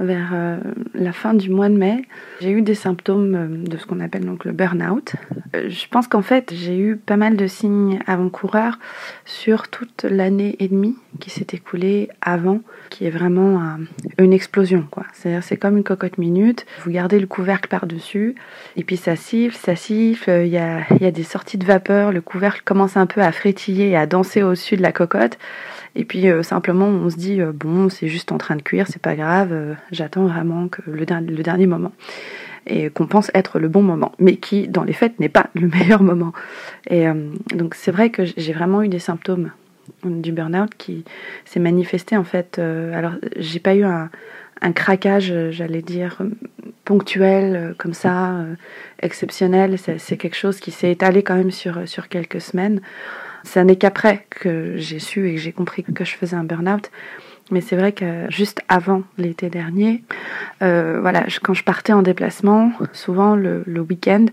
vers 0.00 0.30
euh, 0.34 0.56
la 0.92 1.12
fin 1.12 1.34
du 1.34 1.50
mois 1.50 1.68
de 1.68 1.76
mai, 1.76 2.04
j'ai 2.40 2.50
eu 2.50 2.62
des 2.62 2.74
symptômes 2.74 3.34
euh, 3.34 3.68
de 3.68 3.76
ce 3.76 3.86
qu'on 3.86 4.00
appelle 4.00 4.24
donc 4.24 4.44
le 4.44 4.52
burn-out. 4.52 5.14
Euh, 5.54 5.68
je 5.68 5.86
pense 5.88 6.08
qu'en 6.08 6.22
fait, 6.22 6.52
j'ai 6.52 6.76
eu 6.76 6.96
pas 6.96 7.16
mal 7.16 7.36
de 7.36 7.46
signes 7.46 8.00
avant-coureurs 8.06 8.78
sur 9.24 9.68
toute 9.68 10.02
l'année 10.02 10.56
et 10.58 10.68
demie 10.68 10.96
qui 11.20 11.30
s'est 11.30 11.46
écoulée 11.52 12.08
avant, 12.20 12.60
qui 12.90 13.06
est 13.06 13.10
vraiment 13.10 13.62
une 14.18 14.32
explosion. 14.32 14.84
C'est-à-dire, 15.12 15.44
c'est 15.44 15.56
comme 15.56 15.76
une 15.76 15.84
cocotte 15.84 16.18
minute. 16.18 16.66
Vous 16.84 16.90
gardez 16.90 17.20
le 17.20 17.28
couvercle 17.28 17.68
par-dessus, 17.68 18.34
et 18.76 18.82
puis 18.82 18.96
ça 18.96 19.14
siffle, 19.14 19.56
ça 19.56 19.76
siffle. 19.76 20.42
Il 20.44 20.48
y 20.48 20.58
a, 20.58 20.80
y 21.00 21.06
a 21.06 21.12
des 21.12 21.22
sorties 21.22 21.56
de 21.56 21.64
vapeur. 21.64 22.10
Le 22.10 22.20
couvercle 22.20 22.62
commence 22.64 22.96
un 22.96 23.06
peu 23.06 23.20
à 23.20 23.30
frétiller 23.30 23.90
et 23.90 23.96
à 23.96 24.06
danser 24.06 24.42
au-dessus 24.42 24.76
de 24.76 24.82
la 24.82 24.90
cocotte. 24.90 25.38
Et 25.94 26.04
puis 26.04 26.26
simplement, 26.42 26.86
on 26.88 27.08
se 27.08 27.16
dit 27.16 27.40
bon, 27.54 27.88
c'est 27.88 28.08
juste 28.08 28.32
en 28.32 28.38
train 28.38 28.56
de 28.56 28.62
cuire, 28.62 28.88
c'est 28.88 29.00
pas 29.00 29.14
grave. 29.14 29.76
J'attends 29.92 30.26
vraiment 30.26 30.68
que 30.68 30.82
le, 30.86 31.04
der- 31.06 31.20
le 31.20 31.42
dernier 31.42 31.66
moment 31.66 31.92
et 32.66 32.88
qu'on 32.88 33.06
pense 33.06 33.30
être 33.34 33.58
le 33.58 33.68
bon 33.68 33.82
moment, 33.82 34.12
mais 34.18 34.36
qui 34.36 34.68
dans 34.68 34.84
les 34.84 34.94
faits 34.94 35.20
n'est 35.20 35.28
pas 35.28 35.48
le 35.54 35.68
meilleur 35.74 36.02
moment. 36.02 36.32
Et 36.88 37.06
euh, 37.06 37.14
donc 37.54 37.74
c'est 37.74 37.90
vrai 37.90 38.10
que 38.10 38.24
j'ai 38.24 38.52
vraiment 38.52 38.82
eu 38.82 38.88
des 38.88 38.98
symptômes 38.98 39.50
du 40.02 40.32
burn-out 40.32 40.70
qui 40.78 41.04
s'est 41.44 41.60
manifesté 41.60 42.16
en 42.16 42.24
fait. 42.24 42.58
euh, 42.58 42.94
alors 42.98 43.12
j'ai 43.36 43.60
pas 43.60 43.74
eu 43.74 43.84
un, 43.84 44.08
craquage, 44.74 45.30
euh, 45.30 45.50
j'allais 45.50 45.82
dire, 45.82 46.16
euh, 46.22 46.30
ponctuel 46.86 47.74
comme 47.78 47.92
ça, 47.94 48.46
exceptionnel. 49.00 49.76
C'est 49.78 50.16
quelque 50.16 50.36
chose 50.36 50.60
qui 50.60 50.70
s'est 50.70 50.90
étalé 50.92 51.22
quand 51.22 51.34
même 51.34 51.50
sur, 51.50 51.86
sur 51.88 52.08
quelques 52.08 52.40
semaines. 52.40 52.80
Ça 53.42 53.64
n'est 53.64 53.76
qu'après 53.76 54.26
que 54.30 54.76
j'ai 54.76 54.98
su 54.98 55.28
et 55.28 55.34
que 55.34 55.40
j'ai 55.40 55.52
compris 55.52 55.82
que 55.82 56.04
je 56.04 56.14
faisais 56.14 56.36
un 56.36 56.44
burn-out. 56.44 56.90
Mais 57.50 57.60
c'est 57.60 57.76
vrai 57.76 57.92
que 57.92 58.24
juste 58.30 58.62
avant 58.68 59.02
l'été 59.18 59.50
dernier, 59.50 60.02
euh, 60.62 60.98
voilà, 61.00 61.26
quand 61.42 61.52
je 61.52 61.62
partais 61.62 61.92
en 61.92 62.00
déplacement, 62.00 62.72
souvent 62.92 63.36
le, 63.36 63.64
week-end, 63.88 64.26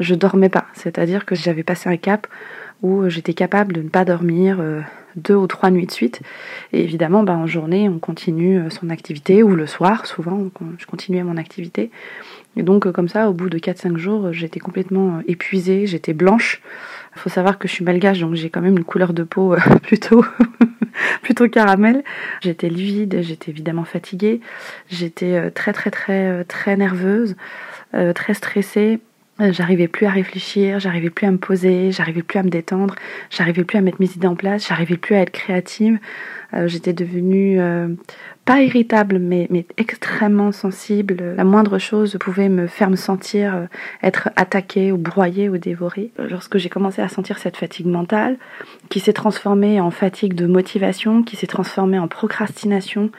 je 0.00 0.14
dormais 0.14 0.48
pas. 0.48 0.66
C'est-à-dire 0.74 1.24
que 1.26 1.36
j'avais 1.36 1.62
passé 1.62 1.88
un 1.88 1.96
cap 1.96 2.26
où 2.82 3.08
j'étais 3.08 3.34
capable 3.34 3.72
de 3.72 3.82
ne 3.82 3.88
pas 3.88 4.04
dormir 4.04 4.58
euh, 4.60 4.80
deux 5.14 5.36
ou 5.36 5.46
trois 5.46 5.70
nuits 5.70 5.86
de 5.86 5.92
suite. 5.92 6.20
Et 6.72 6.82
évidemment, 6.82 7.22
bah, 7.22 7.34
en 7.34 7.46
journée, 7.46 7.88
on 7.88 8.00
continue 8.00 8.58
euh, 8.58 8.68
son 8.68 8.90
activité, 8.90 9.44
ou 9.44 9.54
le 9.54 9.66
soir, 9.66 10.04
souvent, 10.04 10.50
je 10.76 10.86
continuais 10.86 11.22
mon 11.22 11.36
activité. 11.36 11.92
Et 12.56 12.64
donc, 12.64 12.90
comme 12.90 13.08
ça, 13.08 13.30
au 13.30 13.32
bout 13.32 13.48
de 13.48 13.58
4-5 13.58 13.96
jours, 13.96 14.32
j'étais 14.32 14.60
complètement 14.60 15.20
épuisée, 15.28 15.86
j'étais 15.86 16.14
blanche. 16.14 16.60
Il 17.14 17.20
faut 17.20 17.30
savoir 17.30 17.58
que 17.58 17.68
je 17.68 17.72
suis 17.74 17.84
malgache, 17.84 18.18
donc 18.18 18.34
j'ai 18.34 18.50
quand 18.50 18.60
même 18.60 18.76
une 18.76 18.84
couleur 18.84 19.12
de 19.12 19.22
peau 19.22 19.54
plutôt, 19.82 20.24
plutôt 21.22 21.48
caramel. 21.48 22.02
J'étais 22.40 22.68
livide, 22.68 23.20
j'étais 23.22 23.50
évidemment 23.50 23.84
fatiguée, 23.84 24.40
j'étais 24.88 25.34
euh, 25.34 25.50
très 25.50 25.72
très 25.72 25.90
très 25.90 26.28
euh, 26.28 26.44
très 26.44 26.76
nerveuse, 26.76 27.36
très 28.14 28.34
stressée. 28.34 29.00
J'arrivais 29.38 29.88
plus 29.88 30.06
à 30.06 30.10
réfléchir, 30.10 30.80
j'arrivais 30.80 31.10
plus 31.10 31.26
à 31.26 31.30
me 31.30 31.36
poser, 31.36 31.92
j'arrivais 31.92 32.22
plus 32.22 32.38
à 32.38 32.42
me 32.42 32.48
détendre, 32.48 32.94
j'arrivais 33.28 33.64
plus 33.64 33.76
à 33.76 33.82
mettre 33.82 33.98
mes 34.00 34.10
idées 34.10 34.26
en 34.26 34.34
place, 34.34 34.66
j'arrivais 34.66 34.96
plus 34.96 35.14
à 35.14 35.20
être 35.20 35.30
créative. 35.30 35.98
J'étais 36.66 36.94
devenue 36.94 37.60
pas 38.46 38.62
irritable, 38.62 39.18
mais, 39.18 39.48
mais 39.50 39.66
extrêmement 39.76 40.52
sensible. 40.52 41.34
La 41.36 41.42
moindre 41.42 41.78
chose 41.78 42.16
pouvait 42.18 42.48
me 42.48 42.68
faire 42.68 42.88
me 42.88 42.96
sentir 42.96 43.54
euh, 43.54 43.64
être 44.04 44.30
attaquée 44.36 44.92
ou 44.92 44.96
broyée 44.96 45.48
ou 45.48 45.58
dévorée. 45.58 46.12
Lorsque 46.16 46.56
j'ai 46.56 46.68
commencé 46.68 47.02
à 47.02 47.08
sentir 47.08 47.38
cette 47.38 47.56
fatigue 47.56 47.86
mentale, 47.86 48.36
qui 48.88 49.00
s'est 49.00 49.12
transformée 49.12 49.80
en 49.80 49.90
fatigue 49.90 50.34
de 50.34 50.46
motivation, 50.46 51.24
qui 51.24 51.34
s'est 51.34 51.48
transformée 51.48 51.98
en 51.98 52.06
procrastination, 52.06 53.10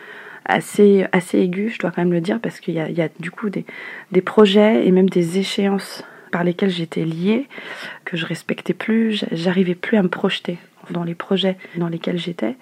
assez, 0.48 1.06
assez 1.12 1.40
aiguë, 1.40 1.70
je 1.70 1.80
dois 1.80 1.92
quand 1.92 2.02
même 2.02 2.14
le 2.14 2.22
dire, 2.22 2.40
parce 2.40 2.60
qu'il 2.60 2.74
y 2.74 2.94
y 2.94 3.02
a 3.02 3.10
du 3.20 3.32
coup 3.32 3.50
des, 3.50 3.66
des 4.12 4.22
projets 4.22 4.88
et 4.88 4.92
même 4.92 5.10
des 5.10 5.38
échéances 5.38 6.04
par 6.32 6.44
lesquelles 6.44 6.70
j'étais 6.70 7.04
liée, 7.04 7.48
que 8.06 8.18
je 8.18 8.26
respectais 8.26 8.74
plus, 8.74 9.26
j'arrivais 9.32 9.76
plus 9.76 9.98
à 9.98 10.04
me 10.04 10.10
projeter 10.10 10.58
dans 10.90 11.04
les 11.04 11.16
projets 11.16 11.58
dans 11.78 11.90
lesquels 11.90 12.18
j'étais. 12.18 12.56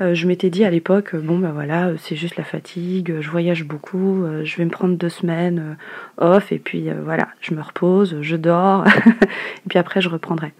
Euh, 0.00 0.14
je 0.14 0.26
m'étais 0.26 0.48
dit 0.50 0.64
à 0.64 0.70
l'époque, 0.70 1.16
bon 1.16 1.38
ben 1.38 1.50
voilà, 1.50 1.90
c'est 1.98 2.14
juste 2.14 2.36
la 2.36 2.44
fatigue, 2.44 3.16
je 3.20 3.30
voyage 3.30 3.64
beaucoup, 3.64 4.22
euh, 4.22 4.44
je 4.44 4.56
vais 4.56 4.64
me 4.64 4.70
prendre 4.70 4.96
deux 4.96 5.08
semaines 5.08 5.76
euh, 6.20 6.36
off 6.36 6.52
et 6.52 6.58
puis 6.58 6.88
voilà, 7.04 7.28
je 7.40 7.54
me 7.54 7.60
repose, 7.60 8.18
je 8.22 8.36
dors 8.36 8.86
et 9.06 9.68
puis 9.68 9.78
après 9.78 10.00
je 10.00 10.08
reprendrai. 10.08 10.52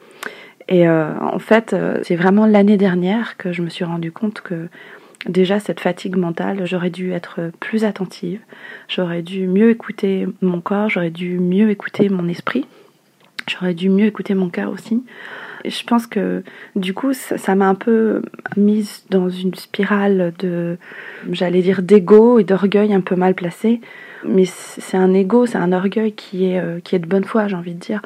Et 0.70 0.86
en 0.86 1.38
fait, 1.38 1.74
c'est 2.02 2.14
vraiment 2.14 2.44
l'année 2.44 2.76
dernière 2.76 3.38
que 3.38 3.54
je 3.54 3.62
me 3.62 3.70
suis 3.70 3.86
rendu 3.86 4.12
compte 4.12 4.42
que 4.42 4.68
déjà 5.26 5.60
cette 5.60 5.80
fatigue 5.80 6.16
mentale, 6.16 6.66
j'aurais 6.66 6.90
dû 6.90 7.12
être 7.12 7.50
plus 7.60 7.84
attentive, 7.84 8.40
j'aurais 8.88 9.22
dû 9.22 9.46
mieux 9.46 9.70
écouter 9.70 10.26
mon 10.40 10.60
corps, 10.60 10.88
j'aurais 10.88 11.10
dû 11.10 11.38
mieux 11.38 11.70
écouter 11.70 12.08
mon 12.08 12.28
esprit, 12.28 12.66
j'aurais 13.48 13.74
dû 13.74 13.88
mieux 13.88 14.06
écouter 14.06 14.34
mon 14.34 14.48
cœur 14.48 14.70
aussi 14.70 15.02
je 15.64 15.84
pense 15.84 16.06
que 16.06 16.42
du 16.76 16.94
coup, 16.94 17.12
ça 17.12 17.54
m'a 17.54 17.68
un 17.68 17.74
peu 17.74 18.22
mise 18.56 19.04
dans 19.10 19.28
une 19.28 19.54
spirale 19.54 20.32
de, 20.38 20.78
j'allais 21.30 21.62
dire, 21.62 21.82
d'ego 21.82 22.38
et 22.38 22.44
d'orgueil 22.44 22.92
un 22.94 23.00
peu 23.00 23.16
mal 23.16 23.34
placé. 23.34 23.80
Mais 24.24 24.44
c'est 24.46 24.96
un 24.96 25.14
ego, 25.14 25.46
c'est 25.46 25.58
un 25.58 25.72
orgueil 25.72 26.12
qui 26.12 26.46
est, 26.46 26.58
euh, 26.58 26.80
qui 26.80 26.96
est 26.96 26.98
de 26.98 27.06
bonne 27.06 27.24
foi, 27.24 27.46
j'ai 27.46 27.54
envie 27.54 27.74
de 27.74 27.78
dire. 27.78 28.02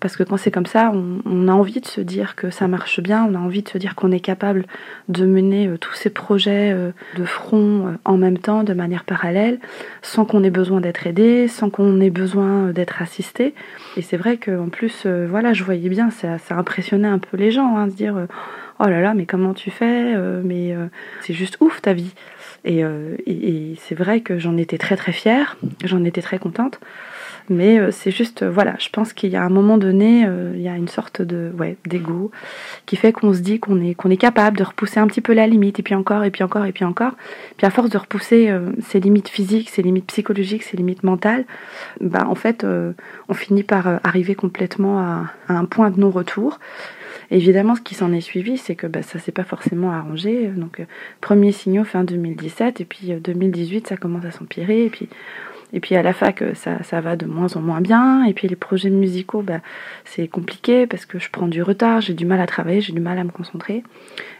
Parce 0.00 0.16
que 0.16 0.22
quand 0.22 0.36
c'est 0.36 0.50
comme 0.50 0.66
ça, 0.66 0.92
on, 0.92 1.48
a 1.48 1.52
envie 1.52 1.80
de 1.80 1.86
se 1.86 2.02
dire 2.02 2.36
que 2.36 2.50
ça 2.50 2.68
marche 2.68 3.00
bien, 3.00 3.24
on 3.24 3.34
a 3.34 3.38
envie 3.38 3.62
de 3.62 3.68
se 3.68 3.78
dire 3.78 3.94
qu'on 3.94 4.12
est 4.12 4.20
capable 4.20 4.66
de 5.08 5.24
mener 5.24 5.68
euh, 5.68 5.78
tous 5.78 5.94
ces 5.94 6.10
projets 6.10 6.70
euh, 6.72 6.90
de 7.16 7.24
front 7.24 7.86
euh, 7.86 7.92
en 8.04 8.18
même 8.18 8.36
temps, 8.36 8.62
de 8.62 8.74
manière 8.74 9.04
parallèle, 9.04 9.58
sans 10.02 10.26
qu'on 10.26 10.44
ait 10.44 10.50
besoin 10.50 10.82
d'être 10.82 11.06
aidé, 11.06 11.48
sans 11.48 11.70
qu'on 11.70 11.98
ait 12.00 12.10
besoin 12.10 12.72
d'être 12.72 13.00
assisté. 13.00 13.54
Et 13.96 14.02
c'est 14.02 14.18
vrai 14.18 14.36
qu'en 14.36 14.68
plus, 14.68 15.06
voilà, 15.06 15.54
je 15.54 15.64
voyais 15.64 15.88
bien, 15.88 16.10
ça, 16.10 16.38
ça 16.38 16.56
impressionnait 16.56 17.08
un 17.08 17.18
peu 17.18 17.36
les 17.38 17.50
gens, 17.50 17.76
hein, 17.76 17.86
de 17.86 17.92
dire 17.92 18.26
oh 18.78 18.84
là 18.84 19.00
là, 19.00 19.14
mais 19.14 19.24
comment 19.24 19.54
tu 19.54 19.70
fais 19.70 20.14
Mais 20.44 20.76
c'est 21.22 21.32
juste 21.32 21.56
ouf 21.60 21.80
ta 21.80 21.94
vie. 21.94 22.12
et 22.64 23.74
c'est 23.78 23.94
vrai 23.94 24.20
que 24.20 24.38
j'en 24.38 24.56
étais 24.56 24.78
très 24.78 24.96
très 24.96 25.12
fière, 25.12 25.56
j'en 25.84 26.04
étais 26.04 26.22
très 26.22 26.38
contente. 26.38 26.80
Mais 27.48 27.78
euh, 27.78 27.90
c'est 27.92 28.10
juste, 28.10 28.42
euh, 28.42 28.50
voilà, 28.50 28.74
je 28.78 28.88
pense 28.90 29.12
qu'il 29.12 29.30
y 29.30 29.36
a 29.36 29.42
un 29.42 29.48
moment 29.48 29.78
donné, 29.78 30.24
euh, 30.26 30.52
il 30.54 30.62
y 30.62 30.68
a 30.68 30.76
une 30.76 30.88
sorte 30.88 31.22
de 31.22 31.52
ouais, 31.56 31.76
d'ego 31.86 32.30
qui 32.86 32.96
fait 32.96 33.12
qu'on 33.12 33.32
se 33.32 33.40
dit 33.40 33.60
qu'on 33.60 33.80
est, 33.80 33.94
qu'on 33.94 34.10
est 34.10 34.16
capable 34.16 34.56
de 34.56 34.64
repousser 34.64 34.98
un 34.98 35.06
petit 35.06 35.20
peu 35.20 35.32
la 35.32 35.46
limite, 35.46 35.78
et 35.78 35.82
puis 35.82 35.94
encore, 35.94 36.24
et 36.24 36.30
puis 36.30 36.42
encore, 36.42 36.64
et 36.64 36.72
puis 36.72 36.84
encore. 36.84 37.12
Puis 37.56 37.66
à 37.66 37.70
force 37.70 37.90
de 37.90 37.98
repousser 37.98 38.52
ses 38.80 39.00
limites 39.00 39.28
physiques, 39.28 39.70
ses 39.70 39.82
limites 39.82 40.06
psychologiques, 40.06 40.62
ses 40.62 40.76
limites 40.76 41.02
mentales, 41.02 41.44
bah, 42.00 42.26
en 42.28 42.34
fait, 42.34 42.66
on 43.28 43.34
finit 43.34 43.62
par 43.62 44.00
arriver 44.04 44.34
complètement 44.34 45.00
à, 45.00 45.32
un 45.48 45.64
point 45.64 45.90
de 45.90 46.00
non-retour. 46.00 46.58
Évidemment, 47.30 47.74
ce 47.74 47.80
qui 47.80 47.94
s'en 47.94 48.12
est 48.12 48.20
suivi, 48.20 48.56
c'est 48.56 48.76
que 48.76 48.86
bah, 48.86 49.02
ça 49.02 49.18
s'est 49.18 49.32
pas 49.32 49.44
forcément 49.44 49.90
arrangé. 49.90 50.46
Donc, 50.48 50.84
premier 51.20 51.52
signaux 51.52 51.84
fin 51.84 52.04
2017, 52.04 52.80
et 52.80 52.84
puis 52.84 53.12
2018, 53.12 53.88
ça 53.88 53.96
commence 53.96 54.24
à 54.24 54.30
s'empirer, 54.30 54.84
et 54.84 54.90
puis 54.90 55.08
et 55.76 55.80
puis 55.80 55.94
à 55.94 56.02
la 56.02 56.14
fac, 56.14 56.40
euh, 56.40 56.54
ça, 56.54 56.82
ça 56.82 57.02
va 57.02 57.16
de 57.16 57.26
moins 57.26 57.54
en 57.54 57.60
moins 57.60 57.82
bien. 57.82 58.24
Et 58.24 58.32
puis 58.32 58.48
les 58.48 58.56
projets 58.56 58.88
musicaux, 58.88 59.42
bah, 59.42 59.60
c'est 60.06 60.26
compliqué 60.26 60.86
parce 60.86 61.04
que 61.04 61.18
je 61.18 61.28
prends 61.30 61.48
du 61.48 61.62
retard, 61.62 62.00
j'ai 62.00 62.14
du 62.14 62.24
mal 62.24 62.40
à 62.40 62.46
travailler, 62.46 62.80
j'ai 62.80 62.94
du 62.94 63.00
mal 63.00 63.18
à 63.18 63.24
me 63.24 63.30
concentrer. 63.30 63.84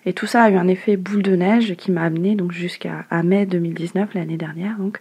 Et 0.06 0.14
tout 0.14 0.26
ça 0.26 0.44
a 0.44 0.50
eu 0.50 0.56
un 0.56 0.66
effet 0.66 0.96
boule 0.96 1.22
de 1.22 1.36
neige 1.36 1.74
qui 1.76 1.92
m'a 1.92 2.04
amené 2.04 2.36
donc 2.36 2.52
jusqu'à 2.52 3.04
mai 3.22 3.44
2019, 3.44 4.14
l'année 4.14 4.38
dernière, 4.38 4.78
donc 4.78 4.98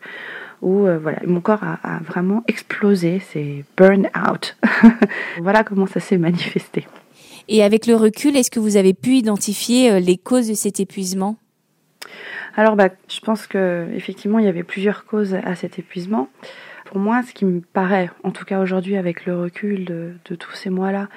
où 0.62 0.86
euh, 0.86 0.98
voilà, 0.98 1.20
mon 1.26 1.40
corps 1.40 1.64
a, 1.64 2.00
vraiment 2.06 2.44
explosé, 2.50 3.22
c'est 3.32 3.64
burn 3.78 4.10
out. 4.30 4.58
voilà 5.42 5.64
comment 5.64 5.88
ça 5.88 6.02
s'est 6.02 6.18
manifesté. 6.18 6.86
Et 7.48 7.64
avec 7.64 7.88
le 7.88 7.96
recul, 7.96 8.36
est-ce 8.36 8.52
que 8.52 8.60
vous 8.60 8.76
avez 8.76 8.94
pu 8.94 9.12
identifier 9.16 9.90
euh, 9.90 10.00
les 10.00 10.18
causes 10.18 10.50
de 10.50 10.54
cet 10.54 10.82
épuisement? 10.82 11.38
Alors, 12.56 12.76
bah, 12.76 12.90
je 13.10 13.20
pense 13.20 13.48
que 13.48 13.88
effectivement, 13.94 14.40
il 14.40 14.46
y 14.46 14.50
avait 14.50 14.64
plusieurs 14.64 15.06
causes 15.06 15.36
à 15.36 15.56
cet 15.56 15.80
épuisement. 15.80 16.30
Pour 16.86 17.00
moi, 17.00 17.24
ce 17.24 17.34
qui 17.34 17.46
me 17.46 17.62
paraît, 17.62 18.10
en 18.24 18.32
tout 18.32 18.46
cas 18.46 18.60
aujourd'hui, 18.60 18.96
avec 18.96 19.26
le 19.26 19.38
recul 19.38 19.86
de, 19.86 20.14
tous 20.36 20.54
ces 20.54 20.70
mois-là, 20.70 21.10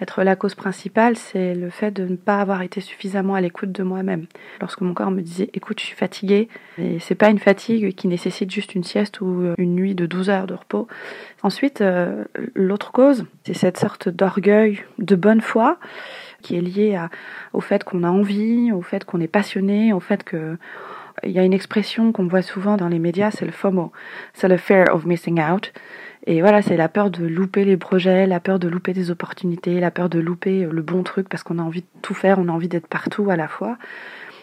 être 0.00 0.22
la 0.22 0.36
cause 0.36 0.54
principale, 0.54 1.16
c'est 1.16 1.56
le 1.56 1.70
fait 1.70 1.90
de 1.90 2.04
ne 2.04 2.14
pas 2.14 2.40
avoir 2.40 2.62
été 2.62 2.80
suffisamment 2.80 3.34
à 3.34 3.40
l'écoute 3.40 3.72
de 3.72 3.82
moi-même. 3.82 4.26
Lorsque 4.60 4.80
mon 4.80 4.94
corps 4.94 5.10
me 5.10 5.20
disait 5.20 5.50
"Écoute, 5.54 5.80
je 5.80 5.86
suis 5.86 5.96
fatiguée", 5.96 6.48
et 6.78 7.00
c'est 7.00 7.16
pas 7.16 7.30
une 7.30 7.40
fatigue 7.40 7.92
qui 7.96 8.06
nécessite 8.06 8.52
juste 8.52 8.76
une 8.76 8.84
sieste 8.84 9.20
ou 9.20 9.54
une 9.58 9.74
nuit 9.74 9.96
de 9.96 10.06
12 10.06 10.30
heures 10.30 10.46
de 10.46 10.54
repos. 10.54 10.86
Ensuite, 11.42 11.80
euh, 11.80 12.24
l'autre 12.54 12.92
cause, 12.92 13.26
c'est 13.44 13.54
cette 13.54 13.76
sorte 13.76 14.08
d'orgueil, 14.08 14.84
de 14.98 15.16
bonne 15.16 15.40
foi 15.40 15.78
qui 16.42 16.56
est 16.56 16.60
lié 16.60 16.94
à, 16.94 17.10
au 17.52 17.60
fait 17.60 17.84
qu'on 17.84 18.02
a 18.04 18.10
envie, 18.10 18.72
au 18.72 18.82
fait 18.82 19.04
qu'on 19.04 19.20
est 19.20 19.28
passionné, 19.28 19.92
au 19.92 20.00
fait 20.00 20.24
que 20.24 20.56
il 21.24 21.32
y 21.32 21.38
a 21.40 21.42
une 21.42 21.52
expression 21.52 22.12
qu'on 22.12 22.28
voit 22.28 22.42
souvent 22.42 22.76
dans 22.76 22.86
les 22.86 23.00
médias, 23.00 23.32
c'est 23.32 23.44
le 23.44 23.50
FOMO, 23.50 23.90
c'est 24.34 24.46
le 24.46 24.56
fear 24.56 24.86
of 24.94 25.04
missing 25.04 25.40
out. 25.40 25.72
Et 26.26 26.42
voilà, 26.42 26.62
c'est 26.62 26.76
la 26.76 26.88
peur 26.88 27.10
de 27.10 27.26
louper 27.26 27.64
les 27.64 27.76
projets, 27.76 28.26
la 28.26 28.38
peur 28.38 28.58
de 28.58 28.68
louper 28.68 28.92
des 28.92 29.10
opportunités, 29.10 29.80
la 29.80 29.90
peur 29.90 30.08
de 30.08 30.20
louper 30.20 30.68
le 30.70 30.82
bon 30.82 31.02
truc 31.02 31.28
parce 31.28 31.42
qu'on 31.42 31.58
a 31.58 31.62
envie 31.62 31.80
de 31.80 31.86
tout 32.02 32.14
faire, 32.14 32.38
on 32.38 32.48
a 32.48 32.52
envie 32.52 32.68
d'être 32.68 32.86
partout 32.86 33.30
à 33.30 33.36
la 33.36 33.48
fois. 33.48 33.78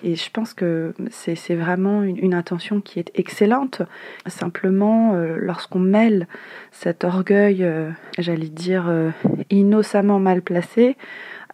Et 0.03 0.15
je 0.15 0.29
pense 0.29 0.53
que 0.53 0.93
c'est 1.10 1.55
vraiment 1.55 2.03
une, 2.03 2.34
intention 2.34 2.81
qui 2.81 2.99
est 2.99 3.12
excellente. 3.15 3.81
Simplement, 4.27 5.13
euh, 5.15 5.38
lorsqu'on 5.39 5.79
mêle 5.79 6.27
cet 6.71 7.03
orgueil, 7.03 7.63
euh, 7.63 7.89
j'allais 8.19 8.49
dire, 8.49 8.86
euh, 8.88 9.10
innocemment 9.49 10.19
mal 10.19 10.41
placé, 10.41 10.97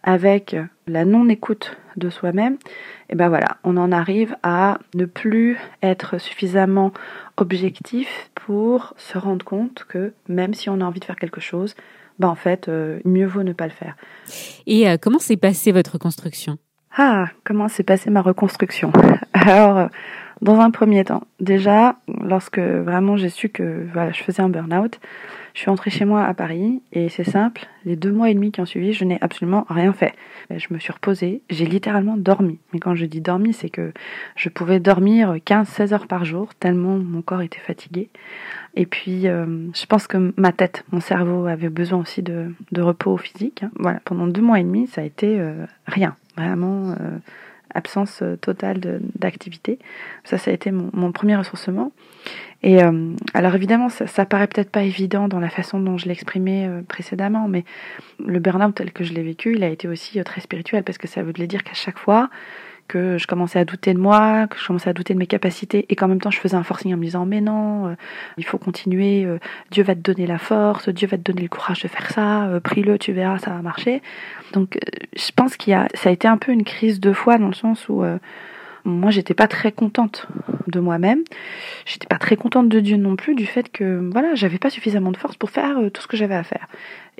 avec 0.02 0.56
la 0.86 1.04
non-écoute 1.04 1.76
de 1.96 2.10
soi-même, 2.10 2.56
et 3.10 3.14
ben 3.14 3.28
voilà, 3.28 3.58
on 3.64 3.76
en 3.76 3.92
arrive 3.92 4.36
à 4.42 4.78
ne 4.94 5.04
plus 5.04 5.58
être 5.82 6.18
suffisamment 6.18 6.92
objectif 7.36 8.30
pour 8.34 8.94
se 8.96 9.18
rendre 9.18 9.44
compte 9.44 9.84
que 9.88 10.12
même 10.28 10.54
si 10.54 10.70
on 10.70 10.80
a 10.80 10.84
envie 10.84 11.00
de 11.00 11.04
faire 11.04 11.16
quelque 11.16 11.40
chose, 11.40 11.74
ben 12.18 12.28
en 12.28 12.34
fait, 12.34 12.68
euh, 12.68 13.00
mieux 13.04 13.26
vaut 13.26 13.42
ne 13.42 13.52
pas 13.52 13.66
le 13.66 13.72
faire. 13.72 13.96
Et 14.66 14.88
euh, 14.88 14.96
comment 15.00 15.18
s'est 15.18 15.36
passée 15.36 15.72
votre 15.72 15.98
construction? 15.98 16.58
Ah, 16.96 17.28
comment 17.44 17.68
s'est 17.68 17.84
passée 17.84 18.10
ma 18.10 18.20
reconstruction? 18.20 18.92
Alors, 19.32 19.88
dans 20.42 20.60
un 20.60 20.70
premier 20.70 21.04
temps, 21.04 21.22
déjà, 21.40 21.96
lorsque 22.22 22.58
vraiment 22.58 23.16
j'ai 23.16 23.30
su 23.30 23.48
que 23.48 23.86
voilà, 23.94 24.12
je 24.12 24.22
faisais 24.22 24.42
un 24.42 24.50
burn-out, 24.50 25.00
je 25.54 25.60
suis 25.60 25.70
rentrée 25.70 25.90
chez 25.90 26.04
moi 26.04 26.24
à 26.24 26.34
Paris 26.34 26.82
et 26.92 27.08
c'est 27.08 27.24
simple, 27.24 27.66
les 27.84 27.96
deux 27.96 28.12
mois 28.12 28.28
et 28.28 28.34
demi 28.34 28.52
qui 28.52 28.60
ont 28.60 28.66
suivi, 28.66 28.92
je 28.92 29.04
n'ai 29.04 29.18
absolument 29.22 29.66
rien 29.70 29.92
fait. 29.92 30.14
Je 30.54 30.66
me 30.70 30.78
suis 30.78 30.92
reposée, 30.92 31.42
j'ai 31.48 31.64
littéralement 31.64 32.16
dormi. 32.16 32.58
Mais 32.72 32.78
quand 32.78 32.94
je 32.94 33.06
dis 33.06 33.20
dormi, 33.20 33.54
c'est 33.54 33.70
que 33.70 33.92
je 34.36 34.48
pouvais 34.48 34.80
dormir 34.80 35.36
15-16 35.46 35.94
heures 35.94 36.06
par 36.06 36.24
jour, 36.24 36.54
tellement 36.54 36.98
mon 36.98 37.22
corps 37.22 37.42
était 37.42 37.58
fatigué. 37.58 38.10
Et 38.74 38.86
puis, 38.86 39.28
euh, 39.28 39.46
je 39.74 39.86
pense 39.86 40.06
que 40.06 40.32
ma 40.36 40.52
tête, 40.52 40.84
mon 40.92 41.00
cerveau 41.00 41.46
avait 41.46 41.68
besoin 41.68 42.00
aussi 42.00 42.22
de, 42.22 42.54
de 42.72 42.82
repos 42.82 43.16
physique. 43.16 43.62
Hein. 43.62 43.70
Voilà, 43.78 44.00
pendant 44.04 44.26
deux 44.26 44.42
mois 44.42 44.60
et 44.60 44.64
demi, 44.64 44.86
ça 44.86 45.02
a 45.02 45.04
été 45.04 45.38
euh, 45.38 45.66
rien, 45.86 46.16
vraiment 46.36 46.90
euh, 46.92 47.18
absence 47.74 48.22
totale 48.40 49.00
d'activité. 49.18 49.78
Ça, 50.24 50.38
ça 50.38 50.50
a 50.50 50.54
été 50.54 50.70
mon, 50.70 50.90
mon 50.92 51.12
premier 51.12 51.36
ressourcement. 51.36 51.92
Et 52.62 52.82
euh, 52.82 53.14
alors 53.34 53.54
évidemment, 53.54 53.88
ça, 53.88 54.06
ça 54.06 54.24
paraît 54.24 54.46
peut-être 54.46 54.70
pas 54.70 54.82
évident 54.82 55.26
dans 55.26 55.40
la 55.40 55.50
façon 55.50 55.80
dont 55.80 55.98
je 55.98 56.06
l'exprimais 56.06 56.68
euh, 56.68 56.82
précédemment, 56.82 57.48
mais 57.48 57.64
le 58.24 58.38
burn-out 58.38 58.74
tel 58.74 58.92
que 58.92 59.02
je 59.02 59.12
l'ai 59.12 59.22
vécu, 59.22 59.54
il 59.54 59.64
a 59.64 59.68
été 59.68 59.88
aussi 59.88 60.20
euh, 60.20 60.22
très 60.22 60.40
spirituel 60.40 60.84
parce 60.84 60.98
que 60.98 61.08
ça 61.08 61.22
veut 61.22 61.32
dire 61.32 61.64
qu'à 61.64 61.74
chaque 61.74 61.98
fois 61.98 62.30
que 62.88 63.18
je 63.18 63.26
commençais 63.26 63.58
à 63.58 63.64
douter 63.64 63.94
de 63.94 63.98
moi, 63.98 64.46
que 64.48 64.58
je 64.58 64.66
commençais 64.66 64.90
à 64.90 64.92
douter 64.92 65.14
de 65.14 65.18
mes 65.18 65.26
capacités 65.26 65.86
et 65.88 65.96
qu'en 65.96 66.08
même 66.08 66.20
temps 66.20 66.30
je 66.30 66.38
faisais 66.38 66.56
un 66.56 66.62
forcing 66.62 66.92
en 66.94 66.96
me 66.96 67.04
disant 67.04 67.26
mais 67.26 67.40
non, 67.40 67.96
il 68.36 68.44
faut 68.44 68.58
continuer, 68.58 69.26
Dieu 69.70 69.82
va 69.82 69.94
te 69.94 70.00
donner 70.00 70.26
la 70.26 70.38
force, 70.38 70.88
Dieu 70.88 71.08
va 71.08 71.16
te 71.16 71.22
donner 71.22 71.42
le 71.42 71.48
courage 71.48 71.82
de 71.82 71.88
faire 71.88 72.10
ça, 72.10 72.48
prie-le, 72.62 72.98
tu 72.98 73.12
verras, 73.12 73.38
ça 73.38 73.50
va 73.50 73.62
marcher. 73.62 74.02
Donc 74.52 74.78
je 75.16 75.30
pense 75.34 75.56
qu'il 75.56 75.72
y 75.72 75.74
a, 75.74 75.88
ça 75.94 76.10
a 76.10 76.12
été 76.12 76.28
un 76.28 76.36
peu 76.36 76.52
une 76.52 76.64
crise 76.64 77.00
de 77.00 77.12
foi 77.12 77.38
dans 77.38 77.48
le 77.48 77.54
sens 77.54 77.88
où 77.88 78.04
moi 78.84 79.10
j'étais 79.10 79.34
pas 79.34 79.48
très 79.48 79.72
contente 79.72 80.26
de 80.66 80.80
moi-même. 80.80 81.22
J'étais 81.84 82.06
pas 82.06 82.18
très 82.18 82.36
contente 82.36 82.68
de 82.68 82.80
Dieu 82.80 82.96
non 82.96 83.16
plus 83.16 83.34
du 83.34 83.46
fait 83.46 83.70
que 83.70 84.08
voilà, 84.10 84.34
j'avais 84.34 84.58
pas 84.58 84.70
suffisamment 84.70 85.12
de 85.12 85.16
force 85.16 85.36
pour 85.36 85.50
faire 85.50 85.78
euh, 85.78 85.90
tout 85.90 86.02
ce 86.02 86.08
que 86.08 86.16
j'avais 86.16 86.34
à 86.34 86.42
faire. 86.42 86.68